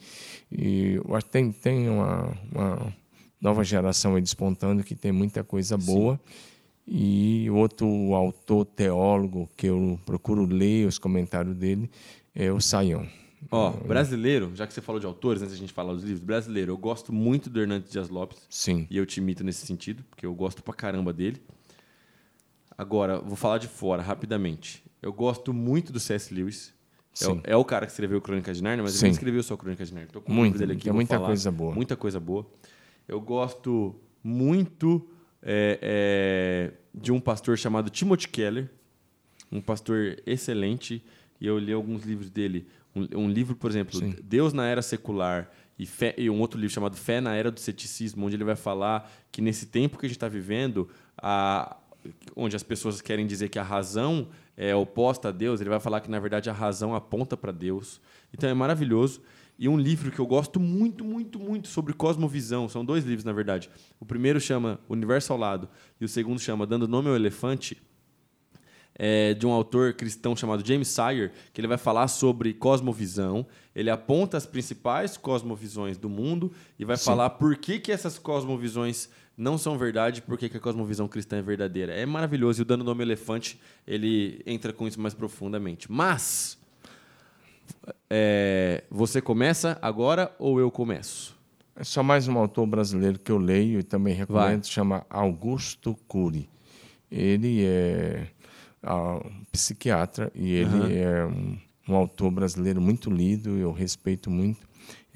E 0.49 0.97
tem, 1.29 1.51
tem 1.51 1.89
uma, 1.89 2.37
uma 2.51 2.95
nova 3.39 3.63
geração 3.63 4.15
aí 4.15 4.21
despontando 4.21 4.83
que 4.83 4.95
tem 4.95 5.11
muita 5.11 5.43
coisa 5.43 5.77
boa. 5.77 6.15
Sim. 6.15 6.47
E 6.89 7.49
outro 7.49 7.85
autor 8.13 8.63
teólogo 8.65 9.49
que 9.57 9.67
eu 9.67 9.99
procuro 10.05 10.45
ler 10.45 10.87
os 10.87 10.97
comentários 10.97 11.53
dele 11.53 11.91
é 12.33 12.49
o 12.49 12.61
Saião. 12.61 13.05
Ó, 13.51 13.69
oh, 13.69 13.87
brasileiro, 13.87 14.51
já 14.55 14.65
que 14.65 14.73
você 14.73 14.81
falou 14.81 14.99
de 14.99 15.05
autores, 15.05 15.41
antes 15.41 15.53
da 15.53 15.59
gente 15.59 15.73
falar 15.73 15.93
dos 15.93 16.03
livros, 16.03 16.23
brasileiro, 16.23 16.71
eu 16.71 16.77
gosto 16.77 17.11
muito 17.13 17.49
do 17.49 17.59
Hernandes 17.59 17.91
Dias 17.91 18.09
Lopes. 18.09 18.39
Sim. 18.49 18.87
E 18.89 18.97
eu 18.97 19.05
te 19.05 19.17
imito 19.19 19.43
nesse 19.43 19.65
sentido, 19.65 20.03
porque 20.09 20.25
eu 20.25 20.33
gosto 20.33 20.63
pra 20.63 20.73
caramba 20.73 21.11
dele. 21.11 21.41
Agora, 22.77 23.19
vou 23.19 23.35
falar 23.35 23.57
de 23.57 23.67
fora, 23.67 24.01
rapidamente. 24.01 24.83
Eu 25.01 25.11
gosto 25.11 25.53
muito 25.53 25.91
do 25.91 25.99
C.S. 25.99 26.33
Lewis. 26.33 26.73
É 27.21 27.27
o, 27.27 27.41
é 27.43 27.55
o, 27.55 27.65
cara 27.65 27.85
que 27.85 27.91
escreveu 27.91 28.21
Crônica 28.21 28.53
de 28.53 28.61
Narnia, 28.61 28.83
mas 28.83 28.93
Sim. 28.93 28.99
ele 28.99 29.07
não 29.07 29.13
escreveu 29.13 29.43
só 29.43 29.57
Crônica 29.57 29.83
de 29.83 29.93
Narnia. 29.93 30.11
Tô 30.11 30.21
com 30.21 30.31
muito, 30.31 30.57
dele 30.57 30.73
aqui, 30.73 30.83
tem 30.83 30.93
muita 30.93 31.15
falar. 31.15 31.27
coisa 31.27 31.51
boa. 31.51 31.73
Muita 31.73 31.95
coisa 31.95 32.19
boa. 32.19 32.45
Eu 33.07 33.19
gosto 33.21 33.95
muito 34.23 35.07
é, 35.41 35.79
é, 35.81 36.73
de 36.93 37.11
um 37.11 37.19
pastor 37.19 37.57
chamado 37.57 37.89
Timothy 37.89 38.27
Keller, 38.27 38.69
um 39.51 39.61
pastor 39.61 40.17
excelente, 40.25 41.03
e 41.39 41.47
eu 41.47 41.57
li 41.57 41.71
alguns 41.71 42.03
livros 42.03 42.29
dele. 42.29 42.67
Um, 42.95 43.25
um 43.25 43.29
livro, 43.29 43.55
por 43.55 43.69
exemplo, 43.69 43.97
Sim. 43.97 44.15
Deus 44.23 44.53
na 44.53 44.65
Era 44.65 44.81
Secular, 44.81 45.49
e, 45.79 45.85
fé, 45.85 46.15
e, 46.17 46.29
um 46.29 46.39
outro 46.39 46.59
livro 46.59 46.73
chamado 46.73 46.97
Fé 46.97 47.21
na 47.21 47.35
Era 47.35 47.51
do 47.51 47.59
Ceticismo, 47.59 48.25
onde 48.25 48.35
ele 48.35 48.43
vai 48.43 48.55
falar 48.55 49.11
que 49.31 49.41
nesse 49.41 49.67
tempo 49.67 49.97
que 49.97 50.05
a 50.05 50.09
gente 50.09 50.17
está 50.17 50.27
vivendo, 50.27 50.89
a, 51.15 51.76
onde 52.35 52.55
as 52.55 52.63
pessoas 52.63 53.01
querem 53.01 53.25
dizer 53.25 53.49
que 53.49 53.59
a 53.59 53.63
razão 53.63 54.27
é 54.55 54.75
oposta 54.75 55.29
a 55.29 55.31
Deus, 55.31 55.61
ele 55.61 55.69
vai 55.69 55.79
falar 55.79 56.01
que 56.01 56.09
na 56.09 56.19
verdade 56.19 56.49
a 56.49 56.53
razão 56.53 56.95
aponta 56.95 57.37
para 57.37 57.51
Deus. 57.51 58.01
Então 58.33 58.49
é 58.49 58.53
maravilhoso. 58.53 59.21
E 59.59 59.67
um 59.67 59.77
livro 59.77 60.11
que 60.11 60.19
eu 60.19 60.27
gosto 60.27 60.59
muito, 60.59 61.03
muito, 61.03 61.39
muito 61.39 61.67
sobre 61.67 61.91
cosmovisão. 61.91 62.69
São 62.69 62.85
dois 62.85 63.03
livros, 63.03 63.23
na 63.23 63.33
verdade. 63.33 63.69
O 63.99 64.05
primeiro 64.05 64.39
chama 64.39 64.79
Universo 64.87 65.33
ao 65.33 65.39
Lado 65.39 65.67
e 65.99 66.05
o 66.05 66.07
segundo 66.07 66.39
chama 66.39 66.67
Dando 66.67 66.87
Nome 66.87 67.09
ao 67.09 67.15
Elefante. 67.15 67.81
É 68.99 69.33
de 69.33 69.45
um 69.45 69.51
autor 69.51 69.93
cristão 69.93 70.35
chamado 70.35 70.65
James 70.65 70.87
Sire, 70.87 71.31
que 71.53 71.61
ele 71.61 71.67
vai 71.67 71.77
falar 71.77 72.07
sobre 72.07 72.53
cosmovisão. 72.53 73.45
Ele 73.75 73.89
aponta 73.89 74.37
as 74.37 74.45
principais 74.45 75.17
cosmovisões 75.17 75.97
do 75.97 76.09
mundo 76.09 76.51
e 76.79 76.85
vai 76.85 76.97
Sim. 76.97 77.05
falar 77.05 77.31
por 77.31 77.55
que, 77.57 77.79
que 77.79 77.91
essas 77.91 78.17
cosmovisões 78.17 79.09
não 79.37 79.57
são 79.57 79.77
verdade, 79.77 80.21
porque 80.23 80.49
que 80.49 80.57
a 80.57 80.59
cosmovisão 80.59 81.07
cristã 81.07 81.37
é 81.37 81.41
verdadeira. 81.41 81.93
É 81.93 82.05
maravilhoso 82.05 82.61
e 82.61 82.63
o 82.63 82.65
Dando 82.65 82.83
Nome 82.83 83.03
Elefante 83.03 83.59
ele 83.85 84.41
entra 84.47 84.73
com 84.73 84.87
isso 84.87 84.99
mais 84.99 85.13
profundamente. 85.13 85.91
Mas 85.91 86.57
é, 88.09 88.83
você 88.89 89.21
começa 89.21 89.77
agora 89.79 90.33
ou 90.39 90.59
eu 90.59 90.71
começo? 90.71 91.37
É 91.75 91.83
só 91.83 92.01
mais 92.01 92.27
um 92.27 92.35
autor 92.39 92.65
brasileiro 92.65 93.19
que 93.19 93.31
eu 93.31 93.37
leio 93.37 93.79
e 93.79 93.83
também 93.83 94.15
recomendo, 94.15 94.63
Vai. 94.63 94.71
chama 94.71 95.05
Augusto 95.07 95.95
Cury. 96.07 96.49
Ele 97.11 97.63
é 97.63 98.27
um 98.83 99.43
psiquiatra 99.51 100.31
e 100.33 100.51
ele 100.53 100.75
uhum. 100.75 100.89
é 100.89 101.25
um, 101.27 101.57
um 101.89 101.95
autor 101.95 102.31
brasileiro 102.31 102.81
muito 102.81 103.11
lido, 103.11 103.51
eu 103.57 103.71
respeito 103.71 104.31
muito. 104.31 104.66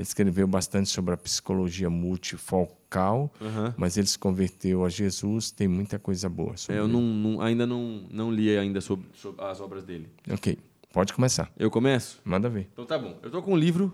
Ele 0.01 0.07
escreveu 0.07 0.47
bastante 0.47 0.89
sobre 0.89 1.13
a 1.13 1.17
psicologia 1.17 1.87
multifocal, 1.87 3.31
uhum. 3.39 3.71
mas 3.77 3.97
ele 3.97 4.07
se 4.07 4.17
converteu 4.17 4.83
a 4.83 4.89
Jesus, 4.89 5.51
tem 5.51 5.67
muita 5.67 5.99
coisa 5.99 6.27
boa. 6.27 6.55
É, 6.69 6.79
eu 6.79 6.87
não, 6.87 7.01
não, 7.01 7.39
ainda 7.39 7.67
não, 7.67 8.07
não 8.09 8.31
li 8.31 8.57
ainda 8.57 8.81
sobre, 8.81 9.07
sobre, 9.13 9.45
as 9.45 9.61
obras 9.61 9.83
dele. 9.83 10.09
Ok, 10.27 10.57
pode 10.91 11.13
começar. 11.13 11.51
Eu 11.55 11.69
começo? 11.69 12.19
Manda 12.25 12.49
ver. 12.49 12.67
Então 12.73 12.83
tá 12.83 12.97
bom. 12.97 13.15
Eu 13.21 13.27
estou 13.27 13.43
com 13.43 13.53
um 13.53 13.55
livro. 13.55 13.93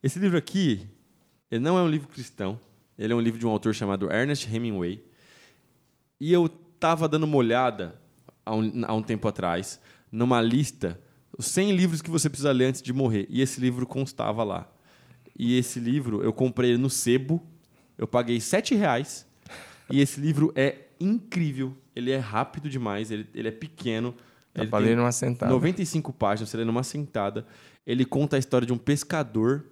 Esse 0.00 0.20
livro 0.20 0.38
aqui, 0.38 0.86
ele 1.50 1.60
não 1.60 1.76
é 1.76 1.82
um 1.82 1.88
livro 1.88 2.06
cristão. 2.06 2.60
Ele 2.96 3.12
é 3.12 3.16
um 3.16 3.20
livro 3.20 3.40
de 3.40 3.44
um 3.44 3.50
autor 3.50 3.74
chamado 3.74 4.12
Ernest 4.12 4.48
Hemingway. 4.48 5.04
E 6.20 6.32
eu 6.32 6.46
estava 6.46 7.08
dando 7.08 7.24
uma 7.24 7.36
olhada 7.36 8.00
há 8.46 8.54
um, 8.54 8.84
há 8.86 8.94
um 8.94 9.02
tempo 9.02 9.26
atrás 9.26 9.80
numa 10.12 10.40
lista 10.40 11.00
os 11.36 11.46
100 11.46 11.72
livros 11.72 12.00
que 12.00 12.10
você 12.10 12.28
precisa 12.28 12.52
ler 12.52 12.66
antes 12.66 12.80
de 12.80 12.92
morrer. 12.92 13.26
E 13.28 13.40
esse 13.40 13.60
livro 13.60 13.84
constava 13.86 14.44
lá. 14.44 14.70
E 15.42 15.56
esse 15.56 15.80
livro 15.80 16.22
eu 16.22 16.34
comprei 16.34 16.76
no 16.76 16.90
sebo, 16.90 17.42
eu 17.96 18.06
paguei 18.06 18.38
sete 18.42 18.74
reais. 18.74 19.26
E 19.88 19.98
esse 19.98 20.20
livro 20.20 20.52
é 20.54 20.88
incrível. 21.00 21.74
Ele 21.96 22.10
é 22.10 22.18
rápido 22.18 22.68
demais, 22.68 23.10
ele, 23.10 23.26
ele 23.34 23.48
é 23.48 23.50
pequeno. 23.50 24.14
Dá 24.52 24.64
ele 24.64 24.88
ler 24.88 24.96
numa 24.98 25.10
sentada. 25.10 25.50
95 25.50 26.12
páginas, 26.12 26.50
você 26.50 26.58
lê 26.58 26.64
numa 26.66 26.82
sentada. 26.82 27.46
Ele 27.86 28.04
conta 28.04 28.36
a 28.36 28.38
história 28.38 28.66
de 28.66 28.72
um 28.74 28.76
pescador 28.76 29.64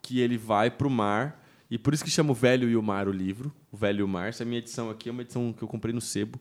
que 0.00 0.20
ele 0.20 0.38
vai 0.38 0.70
para 0.70 0.86
o 0.86 0.90
mar. 0.90 1.44
E 1.68 1.76
por 1.76 1.92
isso 1.92 2.04
que 2.04 2.10
chama 2.10 2.30
o 2.30 2.34
Velho 2.34 2.70
e 2.70 2.76
o 2.76 2.82
Mar 2.82 3.08
o 3.08 3.12
livro. 3.12 3.52
O 3.72 3.76
Velho 3.76 4.02
e 4.02 4.02
o 4.04 4.08
Mar. 4.08 4.28
Essa 4.28 4.44
é 4.44 4.46
minha 4.46 4.60
edição 4.60 4.88
aqui, 4.88 5.08
é 5.08 5.12
uma 5.12 5.22
edição 5.22 5.52
que 5.52 5.64
eu 5.64 5.68
comprei 5.68 5.92
no 5.92 6.00
sebo. 6.00 6.40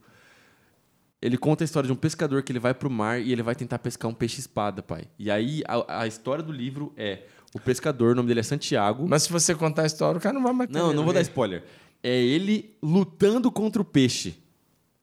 Ele 1.20 1.36
conta 1.36 1.64
a 1.64 1.66
história 1.66 1.88
de 1.88 1.93
um 1.93 1.96
pescador 1.96 2.43
que 2.43 2.52
ele 2.52 2.60
vai 2.60 2.76
para 2.76 2.88
o 2.88 2.91
mar 2.91 3.20
e 3.20 3.32
ele 3.32 3.41
vai 3.41 3.56
tentar 3.56 3.80
pescar 3.80 4.12
um 4.12 4.14
peixe-espada, 4.14 4.84
pai. 4.84 5.08
E 5.18 5.32
aí 5.32 5.64
a, 5.68 6.02
a 6.02 6.08
história 6.08 6.43
do 6.43 6.52
livro 6.52 6.93
é 6.96 7.24
o 7.56 7.60
pescador, 7.60 8.12
o 8.12 8.16
nome 8.16 8.28
dele 8.28 8.41
é 8.41 8.43
Santiago. 8.43 9.08
Mas 9.08 9.24
se 9.24 9.32
você 9.32 9.56
contar 9.56 9.84
a 9.84 9.86
história, 9.86 10.18
o 10.18 10.22
cara 10.22 10.34
não 10.34 10.43
vai 10.43 10.51
matar. 10.51 10.74
Não, 10.74 10.91
não 10.91 11.06
vou 11.06 11.14
dar 11.14 11.22
spoiler. 11.22 11.64
É 12.03 12.14
ele 12.14 12.76
lutando 12.84 13.49
contra 13.49 13.82
o 13.82 13.86
peixe. 13.86 14.36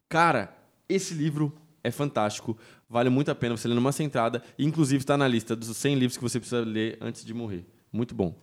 Cara, 0.07 0.55
esse 0.86 1.14
livro 1.14 1.50
é 1.82 1.90
fantástico. 1.90 2.55
Vale 2.90 3.09
muito 3.09 3.30
a 3.30 3.34
pena 3.34 3.57
você 3.57 3.66
ler 3.66 3.74
numa 3.74 3.90
sentada. 3.90 4.42
Inclusive 4.59 5.03
está 5.03 5.16
na 5.16 5.26
lista 5.26 5.57
dos 5.57 5.74
100 5.74 5.94
livros 5.94 6.18
que 6.18 6.22
você 6.22 6.38
precisa 6.38 6.61
ler 6.61 6.98
antes 7.00 7.24
de 7.24 7.32
morrer. 7.32 7.64
Muito 7.90 8.14
bom. 8.14 8.34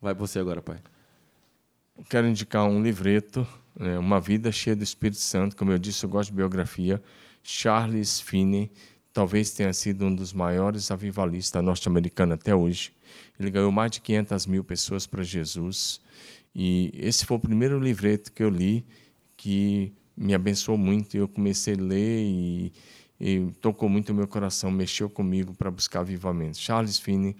Vai 0.00 0.14
você 0.14 0.38
agora, 0.38 0.62
pai. 0.62 0.78
Quero 2.08 2.26
indicar 2.26 2.64
um 2.64 2.82
livreto, 2.82 3.46
né, 3.78 3.98
Uma 3.98 4.20
Vida 4.20 4.50
Cheia 4.50 4.74
do 4.74 4.82
Espírito 4.82 5.20
Santo. 5.20 5.54
Como 5.54 5.70
eu 5.70 5.78
disse, 5.78 6.02
eu 6.02 6.08
gosto 6.08 6.30
de 6.30 6.36
biografia. 6.36 7.00
Charles 7.42 8.20
Finney 8.20 8.72
talvez 9.12 9.50
tenha 9.50 9.72
sido 9.74 10.06
um 10.06 10.14
dos 10.14 10.32
maiores 10.32 10.90
avivalistas 10.90 11.62
norte-americanos 11.62 12.34
até 12.34 12.54
hoje. 12.54 12.90
Ele 13.38 13.50
ganhou 13.50 13.72
mais 13.72 13.90
de 13.90 14.00
500 14.00 14.46
mil 14.46 14.64
pessoas 14.64 15.06
para 15.06 15.22
Jesus. 15.22 16.00
E 16.54 16.92
esse 16.94 17.24
foi 17.26 17.36
o 17.36 17.40
primeiro 17.40 17.78
livreto 17.80 18.32
que 18.32 18.42
eu 18.42 18.48
li 18.48 18.84
que 19.36 19.92
me 20.16 20.34
abençoou 20.34 20.78
muito. 20.78 21.16
Eu 21.16 21.28
comecei 21.28 21.74
a 21.74 21.80
ler 21.80 22.22
e, 22.22 22.72
e 23.20 23.52
tocou 23.60 23.88
muito 23.88 24.10
o 24.10 24.14
meu 24.14 24.28
coração, 24.28 24.70
mexeu 24.70 25.10
comigo 25.10 25.54
para 25.54 25.70
buscar 25.70 26.00
avivamento. 26.00 26.58
Charles 26.58 26.98
Finney 26.98 27.36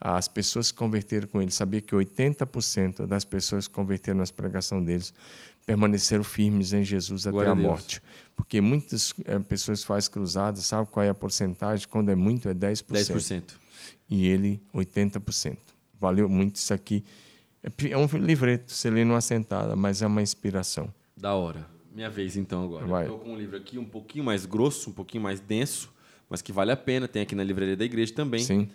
as 0.00 0.28
pessoas 0.28 0.68
se 0.68 0.74
converteram 0.74 1.26
com 1.26 1.42
ele. 1.42 1.50
Sabia 1.50 1.80
que 1.80 1.94
80% 1.94 3.06
das 3.06 3.24
pessoas 3.24 3.66
que 3.66 3.74
converteram 3.74 4.18
nas 4.18 4.30
pregação 4.30 4.82
deles 4.82 5.12
permaneceram 5.66 6.22
firmes 6.22 6.72
em 6.72 6.84
Jesus 6.84 7.26
Glória 7.26 7.52
até 7.52 7.60
a 7.60 7.64
a 7.64 7.68
morte. 7.68 8.02
Porque 8.36 8.60
muitas 8.60 9.12
eh, 9.24 9.38
pessoas 9.40 9.82
fazem 9.82 10.10
cruzadas, 10.10 10.64
sabe 10.64 10.88
qual 10.90 11.04
é 11.04 11.08
a 11.08 11.14
porcentagem? 11.14 11.86
Quando 11.88 12.10
é 12.10 12.14
muito, 12.14 12.48
é 12.48 12.54
10%. 12.54 12.84
10%. 12.86 13.42
E 14.08 14.26
ele, 14.26 14.60
80%. 14.74 15.56
Valeu 16.00 16.28
muito 16.28 16.56
isso 16.56 16.72
aqui. 16.72 17.04
É 17.62 17.90
É 17.90 17.96
um 17.98 18.06
livreto, 18.18 18.72
você 18.72 18.88
lê 18.88 19.04
numa 19.04 19.20
sentada, 19.20 19.74
mas 19.76 20.00
é 20.00 20.06
uma 20.06 20.22
inspiração. 20.22 20.92
Da 21.16 21.34
hora. 21.34 21.66
Minha 21.92 22.08
vez 22.08 22.36
então 22.36 22.62
agora. 22.64 22.86
Vai. 22.86 23.06
Eu 23.06 23.12
tô 23.12 23.18
com 23.18 23.32
um 23.32 23.36
livro 23.36 23.56
aqui 23.56 23.76
um 23.78 23.84
pouquinho 23.84 24.24
mais 24.24 24.46
grosso, 24.46 24.90
um 24.90 24.92
pouquinho 24.92 25.22
mais 25.22 25.40
denso, 25.40 25.92
mas 26.30 26.40
que 26.40 26.52
vale 26.52 26.70
a 26.70 26.76
pena. 26.76 27.08
Tem 27.08 27.22
aqui 27.22 27.34
na 27.34 27.42
livraria 27.42 27.76
da 27.76 27.84
igreja 27.84 28.14
também. 28.14 28.40
Sim. 28.40 28.68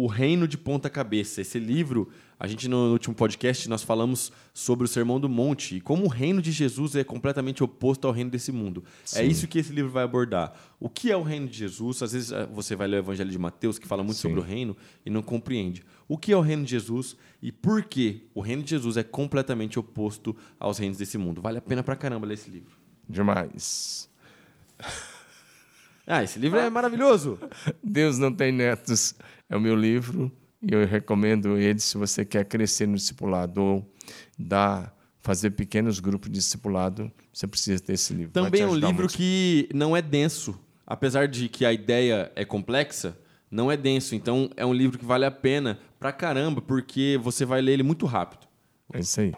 O 0.00 0.06
Reino 0.06 0.46
de 0.46 0.56
Ponta 0.56 0.88
Cabeça. 0.88 1.40
Esse 1.40 1.58
livro, 1.58 2.08
a 2.38 2.46
gente 2.46 2.68
no 2.68 2.92
último 2.92 3.16
podcast 3.16 3.68
nós 3.68 3.82
falamos 3.82 4.30
sobre 4.54 4.84
o 4.84 4.88
Sermão 4.88 5.18
do 5.18 5.28
Monte 5.28 5.74
e 5.74 5.80
como 5.80 6.04
o 6.04 6.08
reino 6.08 6.40
de 6.40 6.52
Jesus 6.52 6.94
é 6.94 7.02
completamente 7.02 7.64
oposto 7.64 8.06
ao 8.06 8.12
reino 8.12 8.30
desse 8.30 8.52
mundo. 8.52 8.84
É 9.06 9.06
Sim. 9.06 9.26
isso 9.26 9.48
que 9.48 9.58
esse 9.58 9.72
livro 9.72 9.90
vai 9.90 10.04
abordar. 10.04 10.52
O 10.78 10.88
que 10.88 11.10
é 11.10 11.16
o 11.16 11.22
reino 11.24 11.48
de 11.48 11.58
Jesus? 11.58 12.00
Às 12.00 12.12
vezes 12.12 12.30
eh, 12.30 12.46
você 12.52 12.76
vai 12.76 12.86
ler 12.86 12.98
o 12.98 13.00
Evangelho 13.00 13.28
de 13.28 13.38
Mateus 13.38 13.76
que 13.76 13.88
fala 13.88 14.04
muito 14.04 14.18
Sim. 14.18 14.28
sobre 14.28 14.38
o 14.38 14.42
reino 14.44 14.76
e 15.04 15.10
não 15.10 15.20
compreende. 15.20 15.84
O 16.06 16.16
que 16.16 16.30
é 16.30 16.36
o 16.36 16.40
reino 16.40 16.62
de 16.62 16.70
Jesus 16.70 17.16
e 17.42 17.50
por 17.50 17.82
que 17.82 18.28
o 18.32 18.40
reino 18.40 18.62
de 18.62 18.70
Jesus 18.70 18.96
é 18.96 19.02
completamente 19.02 19.80
oposto 19.80 20.36
aos 20.60 20.78
reinos 20.78 20.98
desse 20.98 21.18
mundo? 21.18 21.42
Vale 21.42 21.58
a 21.58 21.60
pena 21.60 21.82
pra 21.82 21.96
caramba 21.96 22.24
ler 22.24 22.34
esse 22.34 22.48
livro. 22.48 22.70
Demais. 23.08 24.08
Ah, 26.10 26.24
esse 26.24 26.38
livro 26.38 26.58
é 26.58 26.70
maravilhoso. 26.70 27.38
Deus 27.84 28.18
não 28.18 28.32
tem 28.32 28.50
netos. 28.50 29.14
É 29.48 29.56
o 29.56 29.60
meu 29.60 29.74
livro 29.74 30.30
e 30.62 30.74
eu 30.74 30.84
recomendo 30.86 31.56
ele 31.56 31.78
se 31.78 31.96
você 31.96 32.24
quer 32.24 32.44
crescer 32.44 32.86
no 32.86 32.96
discipulado 32.96 33.62
ou 33.62 33.94
dar, 34.38 34.94
fazer 35.20 35.50
pequenos 35.50 36.00
grupos 36.00 36.30
de 36.30 36.38
discipulado, 36.38 37.10
você 37.32 37.46
precisa 37.46 37.82
ter 37.82 37.94
esse 37.94 38.12
livro. 38.12 38.32
Também 38.32 38.62
é 38.62 38.66
um 38.66 38.74
livro 38.74 38.94
muito. 38.94 39.16
que 39.16 39.68
não 39.72 39.96
é 39.96 40.02
denso. 40.02 40.58
Apesar 40.86 41.28
de 41.28 41.48
que 41.48 41.64
a 41.64 41.72
ideia 41.72 42.32
é 42.34 42.44
complexa, 42.44 43.16
não 43.50 43.70
é 43.70 43.76
denso. 43.76 44.14
Então 44.14 44.50
é 44.56 44.64
um 44.64 44.72
livro 44.72 44.98
que 44.98 45.04
vale 45.04 45.24
a 45.24 45.30
pena 45.30 45.78
pra 45.98 46.12
caramba, 46.12 46.60
porque 46.60 47.18
você 47.22 47.44
vai 47.44 47.60
ler 47.60 47.72
ele 47.74 47.82
muito 47.82 48.06
rápido. 48.06 48.46
É 48.92 49.00
isso 49.00 49.20
aí. 49.20 49.34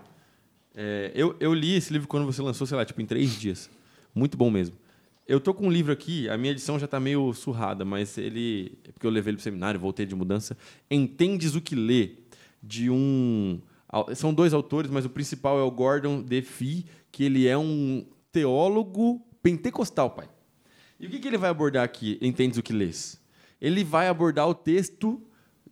É, 0.75 1.11
eu, 1.15 1.37
eu 1.41 1.53
li 1.53 1.75
esse 1.77 1.93
livro 1.93 2.07
quando 2.07 2.25
você 2.25 2.41
lançou, 2.41 2.67
sei 2.67 2.77
lá, 2.77 2.85
tipo, 2.85 3.03
em 3.03 3.07
três 3.07 3.39
dias. 3.39 3.69
Muito 4.15 4.37
bom 4.37 4.51
mesmo. 4.51 4.77
Eu 5.31 5.39
tô 5.39 5.55
com 5.55 5.69
um 5.69 5.71
livro 5.71 5.93
aqui, 5.93 6.29
a 6.29 6.37
minha 6.37 6.51
edição 6.51 6.77
já 6.77 6.89
tá 6.89 6.99
meio 6.99 7.33
surrada, 7.33 7.85
mas 7.85 8.19
ele. 8.19 8.77
É 8.83 8.91
porque 8.91 9.07
eu 9.07 9.11
levei 9.13 9.31
ele 9.31 9.37
pro 9.37 9.45
seminário, 9.45 9.79
voltei 9.79 10.05
de 10.05 10.13
mudança. 10.13 10.57
Entendes 10.91 11.55
o 11.55 11.61
que 11.61 11.77
lê? 11.77 12.17
De 12.61 12.91
um. 12.91 13.61
São 14.17 14.35
dois 14.35 14.53
autores, 14.53 14.91
mas 14.91 15.05
o 15.05 15.09
principal 15.09 15.57
é 15.57 15.63
o 15.63 15.71
Gordon 15.71 16.21
DeFee, 16.21 16.85
que 17.13 17.23
ele 17.23 17.47
é 17.47 17.57
um 17.57 18.05
teólogo 18.33 19.25
pentecostal, 19.41 20.11
pai. 20.11 20.29
E 20.99 21.07
o 21.07 21.11
que, 21.11 21.21
que 21.21 21.29
ele 21.29 21.39
vai 21.39 21.51
abordar 21.51 21.85
aqui? 21.85 22.19
Entendes 22.21 22.59
o 22.59 22.63
que 22.63 22.73
lês? 22.73 23.17
Ele 23.61 23.85
vai 23.85 24.09
abordar 24.09 24.49
o 24.49 24.55
texto 24.55 25.23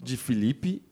de 0.00 0.16
Filipe 0.16 0.84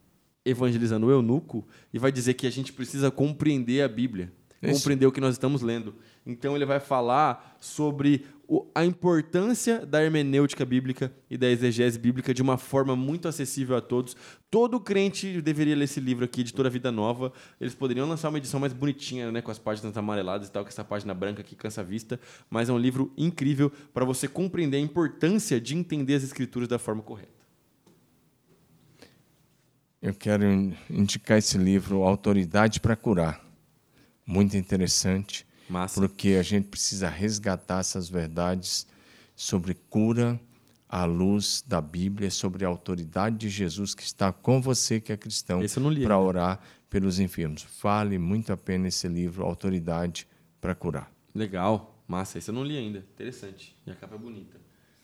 evangelizando 0.44 1.06
o 1.06 1.10
eunuco 1.12 1.64
e 1.94 2.00
vai 2.00 2.10
dizer 2.10 2.34
que 2.34 2.48
a 2.48 2.50
gente 2.50 2.72
precisa 2.72 3.12
compreender 3.12 3.82
a 3.82 3.88
Bíblia, 3.88 4.32
Isso. 4.60 4.74
compreender 4.74 5.06
o 5.06 5.12
que 5.12 5.20
nós 5.20 5.34
estamos 5.34 5.62
lendo. 5.62 5.94
Então 6.26 6.56
ele 6.56 6.66
vai 6.66 6.80
falar 6.80 7.56
sobre 7.60 8.26
o- 8.48 8.66
a 8.74 8.84
importância 8.84 9.86
da 9.86 10.02
hermenêutica 10.02 10.64
bíblica 10.64 11.12
e 11.30 11.36
da 11.36 11.46
exegese 11.48 11.98
bíblica 11.98 12.34
de 12.34 12.42
uma 12.42 12.58
forma 12.58 12.96
muito 12.96 13.28
acessível 13.28 13.76
a 13.76 13.80
todos. 13.80 14.16
Todo 14.50 14.80
crente 14.80 15.40
deveria 15.40 15.76
ler 15.76 15.84
esse 15.84 16.00
livro 16.00 16.24
aqui, 16.24 16.40
Editora 16.40 16.68
Vida 16.68 16.90
Nova. 16.90 17.32
Eles 17.60 17.74
poderiam 17.76 18.08
lançar 18.08 18.28
uma 18.28 18.38
edição 18.38 18.58
mais 18.58 18.72
bonitinha, 18.72 19.30
né, 19.30 19.40
com 19.40 19.50
as 19.52 19.58
páginas 19.58 19.96
amareladas 19.96 20.48
e 20.48 20.50
tal, 20.50 20.64
com 20.64 20.68
essa 20.68 20.84
página 20.84 21.14
branca 21.14 21.44
que 21.44 21.54
cansa 21.54 21.80
a 21.80 21.84
vista, 21.84 22.18
mas 22.50 22.68
é 22.68 22.72
um 22.72 22.78
livro 22.78 23.12
incrível 23.16 23.70
para 23.94 24.04
você 24.04 24.26
compreender 24.26 24.78
a 24.78 24.80
importância 24.80 25.60
de 25.60 25.76
entender 25.76 26.14
as 26.14 26.24
escrituras 26.24 26.68
da 26.68 26.78
forma 26.78 27.02
correta. 27.02 27.36
Eu 30.02 30.14
quero 30.14 30.44
in- 30.44 30.74
indicar 30.90 31.38
esse 31.38 31.56
livro, 31.56 32.02
Autoridade 32.02 32.80
para 32.80 32.96
Curar. 32.96 33.40
Muito 34.24 34.56
interessante, 34.56 35.45
Massa. 35.68 36.00
porque 36.00 36.30
a 36.30 36.42
gente 36.42 36.68
precisa 36.68 37.08
resgatar 37.08 37.80
essas 37.80 38.08
verdades 38.08 38.86
sobre 39.34 39.74
cura 39.74 40.40
à 40.88 41.04
luz 41.04 41.62
da 41.66 41.80
Bíblia, 41.80 42.30
sobre 42.30 42.64
a 42.64 42.68
autoridade 42.68 43.36
de 43.36 43.48
Jesus 43.48 43.94
que 43.94 44.02
está 44.02 44.32
com 44.32 44.60
você 44.60 45.00
que 45.00 45.12
é 45.12 45.16
cristão 45.16 45.60
para 46.02 46.18
orar 46.18 46.60
pelos 46.88 47.18
enfermos. 47.18 47.66
Vale 47.82 48.18
muito 48.18 48.52
a 48.52 48.56
pena 48.56 48.88
esse 48.88 49.08
livro, 49.08 49.44
Autoridade 49.44 50.26
para 50.60 50.74
Curar. 50.74 51.10
Legal, 51.34 52.00
massa. 52.06 52.38
Esse 52.38 52.50
eu 52.50 52.54
não 52.54 52.64
li 52.64 52.78
ainda. 52.78 53.00
Interessante. 53.14 53.76
E 53.86 53.90
a 53.90 53.94
capa 53.94 54.14
é 54.14 54.18
bonita. 54.18 54.56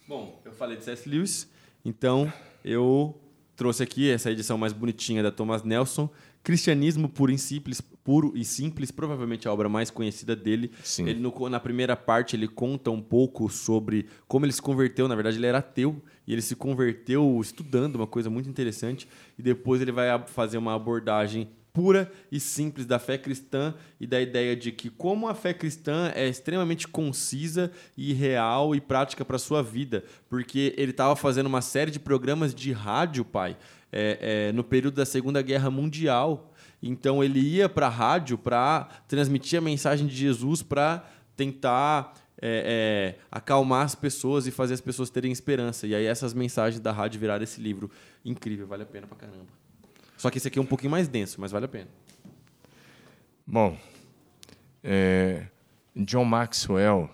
Bom, 0.09 0.41
eu 0.45 0.53
falei 0.53 0.77
de 0.77 0.85
C.S. 0.85 1.09
Lewis, 1.09 1.49
então 1.85 2.33
eu 2.65 3.21
trouxe 3.57 3.83
aqui 3.83 4.11
essa 4.11 4.31
edição 4.31 4.57
mais 4.57 4.73
bonitinha 4.73 5.23
da 5.23 5.31
Thomas 5.31 5.63
Nelson, 5.63 6.09
Cristianismo 6.43 7.09
puro 7.09 7.31
e 7.31 7.39
simples, 7.39 7.81
puro 8.05 8.33
e 8.35 8.45
simples, 8.45 8.91
provavelmente 8.91 9.47
a 9.47 9.53
obra 9.53 9.69
mais 9.69 9.91
conhecida 9.91 10.35
dele. 10.35 10.71
Sim. 10.83 11.09
Ele 11.09 11.21
no- 11.21 11.49
na 11.49 11.61
primeira 11.61 11.97
parte 11.97 12.35
ele 12.37 12.49
conta 12.49 12.91
um 12.91 13.01
pouco 13.01 13.49
sobre 13.49 14.07
como 14.27 14.45
ele 14.45 14.53
se 14.53 14.63
converteu. 14.63 15.07
Na 15.09 15.15
verdade, 15.15 15.37
ele 15.37 15.47
era 15.47 15.59
ateu 15.59 16.03
e 16.27 16.33
ele 16.33 16.43
se 16.43 16.57
converteu 16.57 17.39
estudando, 17.41 17.97
uma 17.97 18.07
coisa 18.07 18.29
muito 18.31 18.49
interessante. 18.49 19.09
E 19.39 19.43
depois 19.43 19.81
ele 19.81 19.93
vai 19.93 20.09
fazer 20.27 20.59
uma 20.59 20.75
abordagem 20.75 21.49
pura 21.73 22.13
e 22.31 22.39
simples 22.39 22.85
da 22.85 22.99
fé 22.99 23.17
cristã 23.17 23.75
e 23.99 24.07
da 24.07 24.21
ideia 24.21 24.55
de 24.55 24.71
que 24.71 24.91
como 24.91 25.27
a 25.27 25.35
fé 25.35 25.55
cristã 25.55 26.13
é 26.15 26.29
extremamente 26.29 26.87
concisa 26.87 27.73
e 27.97 28.13
real 28.13 28.75
e 28.75 28.81
prática 28.81 29.25
para 29.25 29.39
sua 29.39 29.63
vida, 29.63 30.05
porque 30.29 30.75
ele 30.77 30.91
estava 30.91 31.17
fazendo 31.17 31.47
uma 31.47 31.63
série 31.63 31.91
de 31.91 31.99
programas 31.99 32.55
de 32.55 32.73
rádio, 32.73 33.25
pai, 33.25 33.57
é, 33.91 34.49
é, 34.49 34.53
no 34.53 34.63
período 34.63 34.97
da 34.97 35.07
Segunda 35.07 35.41
Guerra 35.41 35.71
Mundial. 35.71 36.52
Então 36.83 37.23
ele 37.23 37.39
ia 37.41 37.69
para 37.69 37.87
a 37.87 37.91
rádio 37.91 38.37
para 38.37 38.89
transmitir 39.07 39.59
a 39.59 39.63
mensagem 39.63 40.07
de 40.07 40.15
Jesus 40.17 40.63
para 40.63 41.09
tentar 41.37 42.13
é, 42.41 43.15
é, 43.19 43.23
acalmar 43.31 43.85
as 43.85 43.95
pessoas 43.95 44.47
e 44.47 44.51
fazer 44.51 44.75
as 44.75 44.81
pessoas 44.81 45.09
terem 45.09 45.31
esperança. 45.31 45.87
E 45.87 45.95
aí 45.95 46.05
essas 46.05 46.35
mensagens 46.35 46.81
da 46.81 46.91
rádio 46.91 47.21
viraram 47.21 47.45
esse 47.45 47.61
livro 47.61 47.89
incrível, 48.25 48.67
vale 48.67 48.83
a 48.83 48.87
pena 48.87 49.07
pra 49.07 49.17
caramba. 49.17 49.47
Só 50.17 50.29
que 50.29 50.39
esse 50.39 50.49
aqui 50.49 50.59
é 50.59 50.63
um 50.63 50.67
pouquinho 50.67 50.91
mais 50.91 51.07
denso, 51.09 51.41
mas 51.41 51.53
vale 51.53 51.67
a 51.67 51.69
pena. 51.69 51.89
Bom, 53.47 53.77
é, 54.83 55.47
John 55.97 56.25
Maxwell 56.25 57.09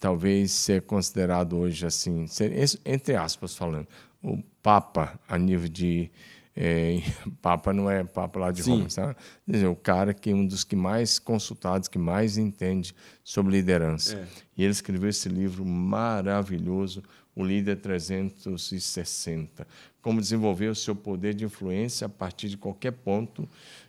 talvez 0.00 0.50
seja 0.52 0.80
considerado 0.80 1.56
hoje 1.56 1.84
assim, 1.86 2.26
ser- 2.26 2.52
entre 2.84 3.14
aspas 3.14 3.54
falando, 3.56 3.86
o 4.22 4.42
Papa 4.62 5.18
a 5.28 5.36
nível 5.36 5.68
de 5.68 6.10
é, 6.54 7.00
Papa 7.40 7.72
não 7.72 7.90
é 7.90 8.04
Papa 8.04 8.38
lá 8.38 8.50
de 8.50 8.62
Sim. 8.62 8.72
Roma, 8.72 8.90
sabe? 8.90 9.16
Dizer, 9.46 9.66
o 9.66 9.76
cara 9.76 10.12
que 10.12 10.30
é 10.30 10.34
um 10.34 10.46
dos 10.46 10.64
que 10.64 10.76
mais 10.76 11.18
consultados, 11.18 11.88
que 11.88 11.98
mais 11.98 12.36
entende 12.36 12.94
sobre 13.24 13.52
liderança. 13.52 14.16
É. 14.16 14.26
E 14.56 14.62
ele 14.62 14.72
escreveu 14.72 15.08
esse 15.08 15.28
livro 15.28 15.64
maravilhoso, 15.64 17.02
O 17.34 17.44
Líder 17.44 17.76
360. 17.76 19.66
Como 20.02 20.20
desenvolver 20.20 20.68
o 20.68 20.74
seu 20.74 20.94
poder 20.94 21.34
de 21.34 21.44
influência 21.44 22.06
a 22.06 22.10
partir 22.10 22.48
de 22.48 22.56
qualquer 22.56 22.92
ponto 22.92 23.48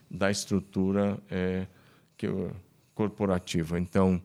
da 0.09 0.31
estrutura 0.31 1.17
é, 1.29 1.67
que, 2.15 2.27
corporativa. 2.95 3.79
Então, 3.79 4.21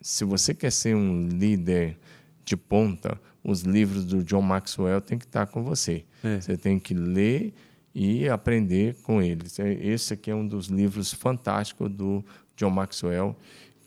se 0.00 0.24
você 0.24 0.54
quer 0.54 0.70
ser 0.70 0.94
um 0.94 1.28
líder 1.28 1.98
de 2.44 2.56
ponta, 2.56 3.20
os 3.42 3.62
livros 3.62 4.04
do 4.04 4.22
John 4.22 4.42
Maxwell 4.42 5.00
têm 5.00 5.18
que 5.18 5.24
estar 5.24 5.46
com 5.46 5.62
você. 5.62 6.04
É. 6.22 6.40
Você 6.40 6.56
tem 6.56 6.78
que 6.78 6.94
ler 6.94 7.52
e 7.94 8.28
aprender 8.28 8.96
com 9.02 9.22
eles. 9.22 9.58
É, 9.58 9.72
Esse 9.72 10.14
aqui 10.14 10.30
é 10.30 10.34
um 10.34 10.46
dos 10.46 10.66
livros 10.66 11.12
fantásticos 11.14 11.90
do 11.90 12.24
John 12.56 12.70
Maxwell, 12.70 13.36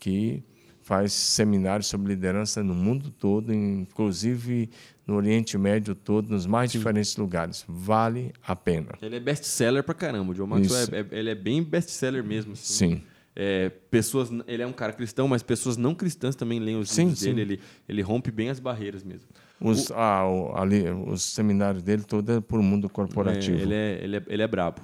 que 0.00 0.42
faz 0.80 1.12
seminários 1.12 1.86
sobre 1.86 2.14
liderança 2.14 2.62
no 2.62 2.74
mundo 2.74 3.10
todo, 3.10 3.52
inclusive 3.52 4.70
no 5.06 5.16
Oriente 5.16 5.58
Médio 5.58 5.94
todo, 5.94 6.30
nos 6.30 6.46
mais 6.46 6.72
diferentes 6.72 7.16
lugares. 7.16 7.64
Vale 7.68 8.32
a 8.46 8.56
pena. 8.56 8.92
Ele 9.02 9.16
é 9.16 9.20
best-seller 9.20 9.82
pra 9.82 9.94
caramba. 9.94 10.32
O 10.32 10.34
John 10.34 10.46
Maxwell 10.46 10.88
é, 10.92 11.00
é- 11.00 11.18
ele 11.18 11.30
é 11.30 11.34
bem 11.34 11.62
best-seller 11.62 12.24
mesmo. 12.24 12.52
assim. 12.52 12.96
Sim. 12.96 13.02
É, 13.36 13.68
pessoas, 13.68 14.30
ele 14.46 14.62
é 14.62 14.66
um 14.66 14.72
cara 14.72 14.92
cristão, 14.92 15.28
mas 15.28 15.42
pessoas 15.42 15.76
não 15.76 15.94
cristãs 15.94 16.34
também 16.34 16.58
leem 16.58 16.76
os 16.78 16.90
Sim, 16.90 17.02
livros 17.02 17.20
sim. 17.20 17.34
dele. 17.34 17.40
Ele, 17.54 17.60
ele 17.88 18.02
rompe 18.02 18.30
bem 18.30 18.48
as 18.48 18.58
barreiras 18.58 19.04
mesmo. 19.04 19.28
Os, 19.60 19.90
ah, 19.90 20.24
o- 20.26 20.56
ali, 20.56 20.84
os 20.90 21.22
seminários 21.22 21.82
dele 21.82 22.04
todo 22.04 22.30
é 22.32 22.42
o 22.56 22.62
mundo 22.62 22.88
corporativo. 22.88 23.58
É, 23.58 23.62
ele, 23.62 23.74
é, 23.74 24.00
ele, 24.02 24.16
é, 24.16 24.22
ele 24.28 24.42
é 24.42 24.46
brabo. 24.46 24.82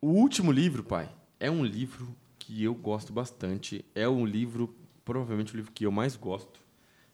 O 0.00 0.08
último 0.08 0.50
livro, 0.52 0.82
pai, 0.84 1.08
é 1.40 1.50
um 1.50 1.64
livro 1.64 2.08
que 2.38 2.62
eu 2.62 2.74
gosto 2.74 3.12
bastante. 3.12 3.84
É 3.94 4.08
um 4.08 4.24
livro, 4.24 4.74
provavelmente 5.04 5.54
o 5.54 5.56
livro 5.56 5.72
que 5.72 5.84
eu 5.86 5.92
mais 5.92 6.16
gosto. 6.16 6.60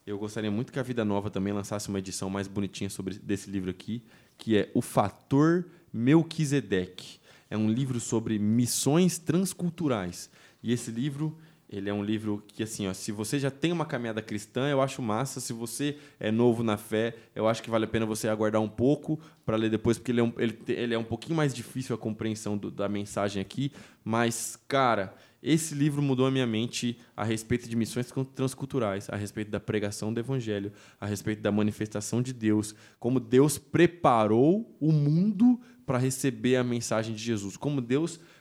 Eu 0.07 0.19
gostaria 0.19 0.51
muito 0.51 0.73
que 0.73 0.79
a 0.79 0.83
Vida 0.83 1.05
Nova 1.05 1.29
também 1.31 1.53
lançasse 1.53 1.89
uma 1.89 1.99
edição 1.99 2.31
mais 2.31 2.49
bonitinha 2.49 2.89
sobre 2.89 3.19
desse 3.19 3.51
livro 3.51 3.69
aqui, 3.71 4.03
que 4.39 4.57
é 4.57 4.71
O 4.75 4.81
Fator 4.81 5.67
Melquisedeque. 5.93 7.19
É 7.51 7.57
um 7.57 7.71
livro 7.71 7.99
sobre 8.01 8.39
missões 8.39 9.19
transculturais. 9.19 10.31
E 10.63 10.73
esse 10.73 10.91
livro 10.91 11.37
ele 11.69 11.91
é 11.91 11.93
um 11.93 12.03
livro 12.03 12.43
que, 12.49 12.63
assim, 12.63 12.89
ó, 12.89 12.95
se 12.95 13.13
você 13.13 13.39
já 13.39 13.51
tem 13.51 13.73
uma 13.73 13.85
caminhada 13.85 14.23
cristã, 14.23 14.69
eu 14.69 14.81
acho 14.81 15.03
massa. 15.03 15.39
Se 15.39 15.53
você 15.53 15.99
é 16.19 16.31
novo 16.31 16.63
na 16.63 16.79
fé, 16.79 17.15
eu 17.35 17.47
acho 17.47 17.63
que 17.63 17.69
vale 17.69 17.85
a 17.85 17.89
pena 17.89 18.07
você 18.07 18.27
aguardar 18.27 18.63
um 18.63 18.69
pouco 18.69 19.21
para 19.45 19.57
ler 19.57 19.69
depois, 19.69 19.99
porque 19.99 20.11
ele 20.11 20.21
é 20.21 20.25
um, 20.25 20.33
ele, 20.39 20.59
ele 20.67 20.95
é 20.95 20.99
um 20.99 21.05
pouquinho 21.05 21.37
mais 21.37 21.53
difícil 21.53 21.95
a 21.95 21.99
compreensão 21.99 22.57
do, 22.57 22.71
da 22.71 22.89
mensagem 22.89 23.43
aqui. 23.43 23.71
Mas, 24.03 24.59
cara, 24.67 25.15
esse 25.43 25.75
livro 25.75 26.01
mudou 26.01 26.27
a 26.27 26.31
minha 26.31 26.47
mente 26.47 26.99
a 27.15 27.23
respeito 27.23 27.69
de 27.69 27.77
missões 27.77 28.11
transculturais, 28.35 29.11
a 29.11 29.17
respeito 29.17 29.51
da 29.51 29.61
pregação 29.61 30.13
do 30.13 30.19
evangelho, 30.19 30.73
a 30.99 31.05
respeito 31.05 31.43
da 31.43 31.53
manifestação 31.53 32.23
de 32.23 32.33
Deus, 32.33 32.75
como 32.99 33.21
Deus 33.21 33.59
preparou 33.59 34.75
o 34.81 34.91
mundo 34.91 35.61
para 35.85 35.99
receber 35.99 36.57
a 36.57 36.65
mensagem 36.65 37.15
de 37.15 37.23
Jesus, 37.23 37.57
como 37.57 37.81
Deus 37.81 38.17
preparou 38.17 38.38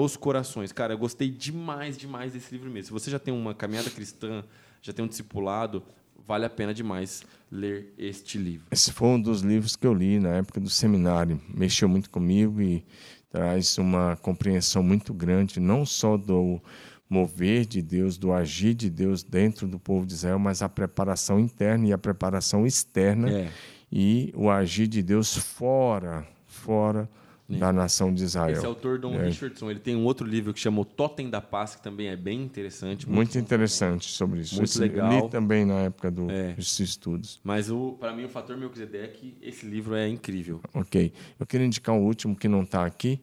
os 0.00 0.16
corações. 0.16 0.72
Cara, 0.72 0.94
eu 0.94 0.98
gostei 0.98 1.30
demais, 1.30 1.96
demais 1.96 2.32
desse 2.32 2.52
livro 2.52 2.70
mesmo. 2.70 2.86
Se 2.86 2.92
você 2.92 3.10
já 3.10 3.18
tem 3.18 3.32
uma 3.32 3.54
caminhada 3.54 3.90
cristã, 3.90 4.44
já 4.80 4.92
tem 4.92 5.04
um 5.04 5.08
discipulado, 5.08 5.82
vale 6.26 6.44
a 6.44 6.50
pena 6.50 6.74
demais 6.74 7.22
ler 7.50 7.92
este 7.98 8.38
livro. 8.38 8.66
Esse 8.70 8.92
foi 8.92 9.08
um 9.08 9.20
dos 9.20 9.42
livros 9.42 9.76
que 9.76 9.86
eu 9.86 9.94
li 9.94 10.18
na 10.18 10.30
época 10.30 10.60
do 10.60 10.70
seminário. 10.70 11.40
Mexeu 11.48 11.88
muito 11.88 12.10
comigo 12.10 12.60
e 12.60 12.84
traz 13.30 13.78
uma 13.78 14.16
compreensão 14.16 14.82
muito 14.82 15.14
grande, 15.14 15.60
não 15.60 15.86
só 15.86 16.16
do 16.16 16.60
mover 17.08 17.66
de 17.66 17.82
Deus, 17.82 18.16
do 18.16 18.32
agir 18.32 18.74
de 18.74 18.88
Deus 18.88 19.22
dentro 19.22 19.66
do 19.68 19.78
povo 19.78 20.06
de 20.06 20.14
Israel, 20.14 20.38
mas 20.38 20.62
a 20.62 20.68
preparação 20.68 21.38
interna 21.38 21.86
e 21.86 21.92
a 21.92 21.98
preparação 21.98 22.66
externa 22.66 23.30
é. 23.30 23.50
e 23.90 24.32
o 24.34 24.50
agir 24.50 24.86
de 24.86 25.02
Deus 25.02 25.36
fora, 25.36 26.26
fora 26.46 27.08
da 27.48 27.72
nação 27.72 28.12
de 28.12 28.22
Israel. 28.24 28.56
Esse 28.56 28.64
autor, 28.64 28.98
Don 28.98 29.14
é. 29.14 29.26
Richardson, 29.26 29.70
ele 29.70 29.80
tem 29.80 29.94
um 29.96 30.04
outro 30.04 30.26
livro 30.26 30.54
que 30.54 30.60
chama 30.60 30.80
O 30.80 30.84
Totem 30.84 31.28
da 31.28 31.40
Paz, 31.40 31.74
que 31.76 31.82
também 31.82 32.08
é 32.08 32.16
bem 32.16 32.42
interessante. 32.42 33.06
Muito, 33.06 33.16
muito 33.16 33.38
interessante 33.38 34.10
sobre 34.10 34.40
isso. 34.40 34.56
Muito 34.56 34.78
legal. 34.78 35.24
Li 35.24 35.28
também 35.28 35.64
na 35.64 35.80
época 35.80 36.10
dos 36.10 36.30
é. 36.30 36.54
estudos. 36.82 37.40
Mas, 37.44 37.68
para 37.98 38.14
mim, 38.14 38.24
o 38.24 38.28
Fator 38.28 38.56
Melquisedeque, 38.56 39.36
esse 39.42 39.66
livro 39.66 39.94
é 39.94 40.08
incrível. 40.08 40.60
Ok. 40.72 41.12
Eu 41.38 41.46
queria 41.46 41.66
indicar 41.66 41.94
um 41.94 42.04
último 42.04 42.34
que 42.34 42.48
não 42.48 42.62
está 42.62 42.86
aqui, 42.86 43.20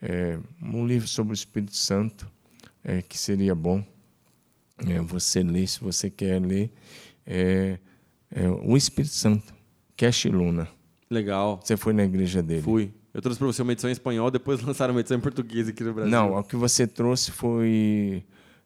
é, 0.00 0.38
um 0.62 0.86
livro 0.86 1.08
sobre 1.08 1.32
o 1.32 1.34
Espírito 1.34 1.76
Santo, 1.76 2.30
é, 2.84 3.02
que 3.02 3.18
seria 3.18 3.54
bom 3.54 3.84
é, 4.78 5.00
você 5.00 5.42
ler, 5.42 5.66
se 5.66 5.80
você 5.80 6.10
quer 6.10 6.40
ler, 6.40 6.70
é, 7.26 7.78
é 8.30 8.48
O 8.48 8.76
Espírito 8.76 9.14
Santo, 9.14 9.54
Cash 9.96 10.24
Luna. 10.26 10.68
Legal. 11.10 11.60
Você 11.62 11.76
foi 11.76 11.92
na 11.92 12.04
igreja 12.04 12.42
dele? 12.42 12.62
Fui. 12.62 12.92
Eu 13.14 13.20
trouxe 13.20 13.38
para 13.38 13.46
você 13.46 13.62
uma 13.62 13.72
edição 13.72 13.90
em 13.90 13.92
espanhol, 13.92 14.30
depois 14.30 14.60
lançaram 14.64 14.94
uma 14.94 15.00
edição 15.00 15.16
em 15.16 15.20
português 15.20 15.68
aqui 15.68 15.84
no 15.84 15.92
Brasil. 15.92 16.10
Não, 16.10 16.38
o 16.38 16.42
que 16.42 16.56
você 16.56 16.86
trouxe 16.86 17.30
foi. 17.30 18.24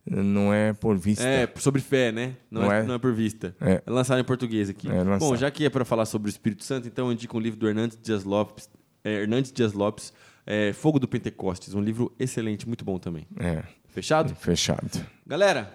Não 0.08 0.54
é 0.54 0.72
por 0.72 0.96
vista. 0.96 1.24
É, 1.24 1.48
sobre 1.56 1.80
fé, 1.80 2.12
né? 2.12 2.36
Não, 2.48 2.62
não 2.62 2.72
é, 2.72 2.80
é, 2.80 2.82
não 2.84 2.94
é 2.94 2.98
por 2.98 3.12
vista. 3.12 3.56
É. 3.60 3.82
é 3.84 3.90
lançado 3.90 4.20
em 4.20 4.24
português 4.24 4.70
aqui. 4.70 4.88
É 4.88 5.04
Bom, 5.18 5.34
já 5.34 5.50
que 5.50 5.64
é 5.64 5.68
para 5.68 5.84
falar 5.84 6.06
sobre 6.06 6.28
o 6.28 6.30
Espírito 6.30 6.62
Santo, 6.62 6.86
então 6.86 7.06
eu 7.06 7.12
indico 7.12 7.36
um 7.36 7.40
livro 7.40 7.58
do 7.58 7.68
Hernandes 7.68 7.98
Dias 8.00 8.22
Lopes, 8.22 8.70
é, 9.02 9.22
Hernandes 9.22 9.50
Dias 9.50 9.72
Lopes 9.72 10.12
é, 10.46 10.72
Fogo 10.72 11.00
do 11.00 11.08
Pentecostes. 11.08 11.74
Um 11.74 11.80
livro 11.80 12.14
excelente, 12.18 12.66
muito 12.68 12.84
bom 12.84 12.98
também. 12.98 13.26
É. 13.38 13.64
Fechado? 13.88 14.34
Fechado. 14.36 15.04
Galera, 15.26 15.72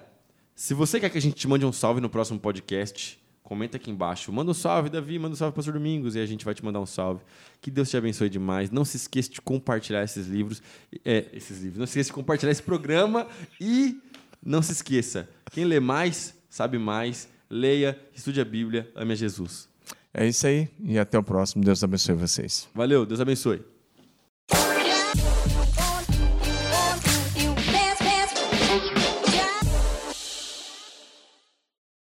se 0.55 0.73
você 0.73 0.99
quer 0.99 1.09
que 1.09 1.17
a 1.17 1.21
gente 1.21 1.35
te 1.35 1.47
mande 1.47 1.65
um 1.65 1.73
salve 1.73 1.99
no 1.99 2.09
próximo 2.09 2.39
podcast, 2.39 3.20
Comenta 3.51 3.75
aqui 3.75 3.91
embaixo. 3.91 4.31
Manda 4.31 4.49
um 4.49 4.53
salve, 4.53 4.89
Davi. 4.89 5.19
Manda 5.19 5.33
um 5.33 5.35
salve, 5.35 5.53
Pastor 5.53 5.73
Domingos. 5.73 6.15
E 6.15 6.19
a 6.19 6.25
gente 6.25 6.45
vai 6.45 6.53
te 6.53 6.63
mandar 6.63 6.79
um 6.79 6.85
salve. 6.85 7.19
Que 7.59 7.69
Deus 7.69 7.89
te 7.89 7.97
abençoe 7.97 8.29
demais. 8.29 8.71
Não 8.71 8.85
se 8.85 8.95
esqueça 8.95 9.29
de 9.29 9.41
compartilhar 9.41 10.05
esses 10.05 10.25
livros. 10.25 10.63
É, 11.03 11.25
esses 11.33 11.59
livros. 11.61 11.77
Não 11.77 11.85
se 11.85 11.91
esqueça 11.99 12.07
de 12.11 12.13
compartilhar 12.13 12.53
esse 12.53 12.63
programa. 12.63 13.27
E 13.59 13.99
não 14.41 14.61
se 14.61 14.71
esqueça: 14.71 15.27
quem 15.51 15.65
lê 15.65 15.81
mais, 15.81 16.33
sabe 16.49 16.77
mais. 16.77 17.27
Leia, 17.49 17.99
estude 18.15 18.39
a 18.39 18.45
Bíblia, 18.45 18.89
ame 18.95 19.11
a 19.11 19.15
Jesus. 19.17 19.67
É 20.13 20.25
isso 20.25 20.47
aí. 20.47 20.69
E 20.81 20.97
até 20.97 21.19
o 21.19 21.23
próximo. 21.23 21.61
Deus 21.61 21.83
abençoe 21.83 22.15
vocês. 22.15 22.69
Valeu. 22.73 23.05
Deus 23.05 23.19
abençoe. 23.19 23.61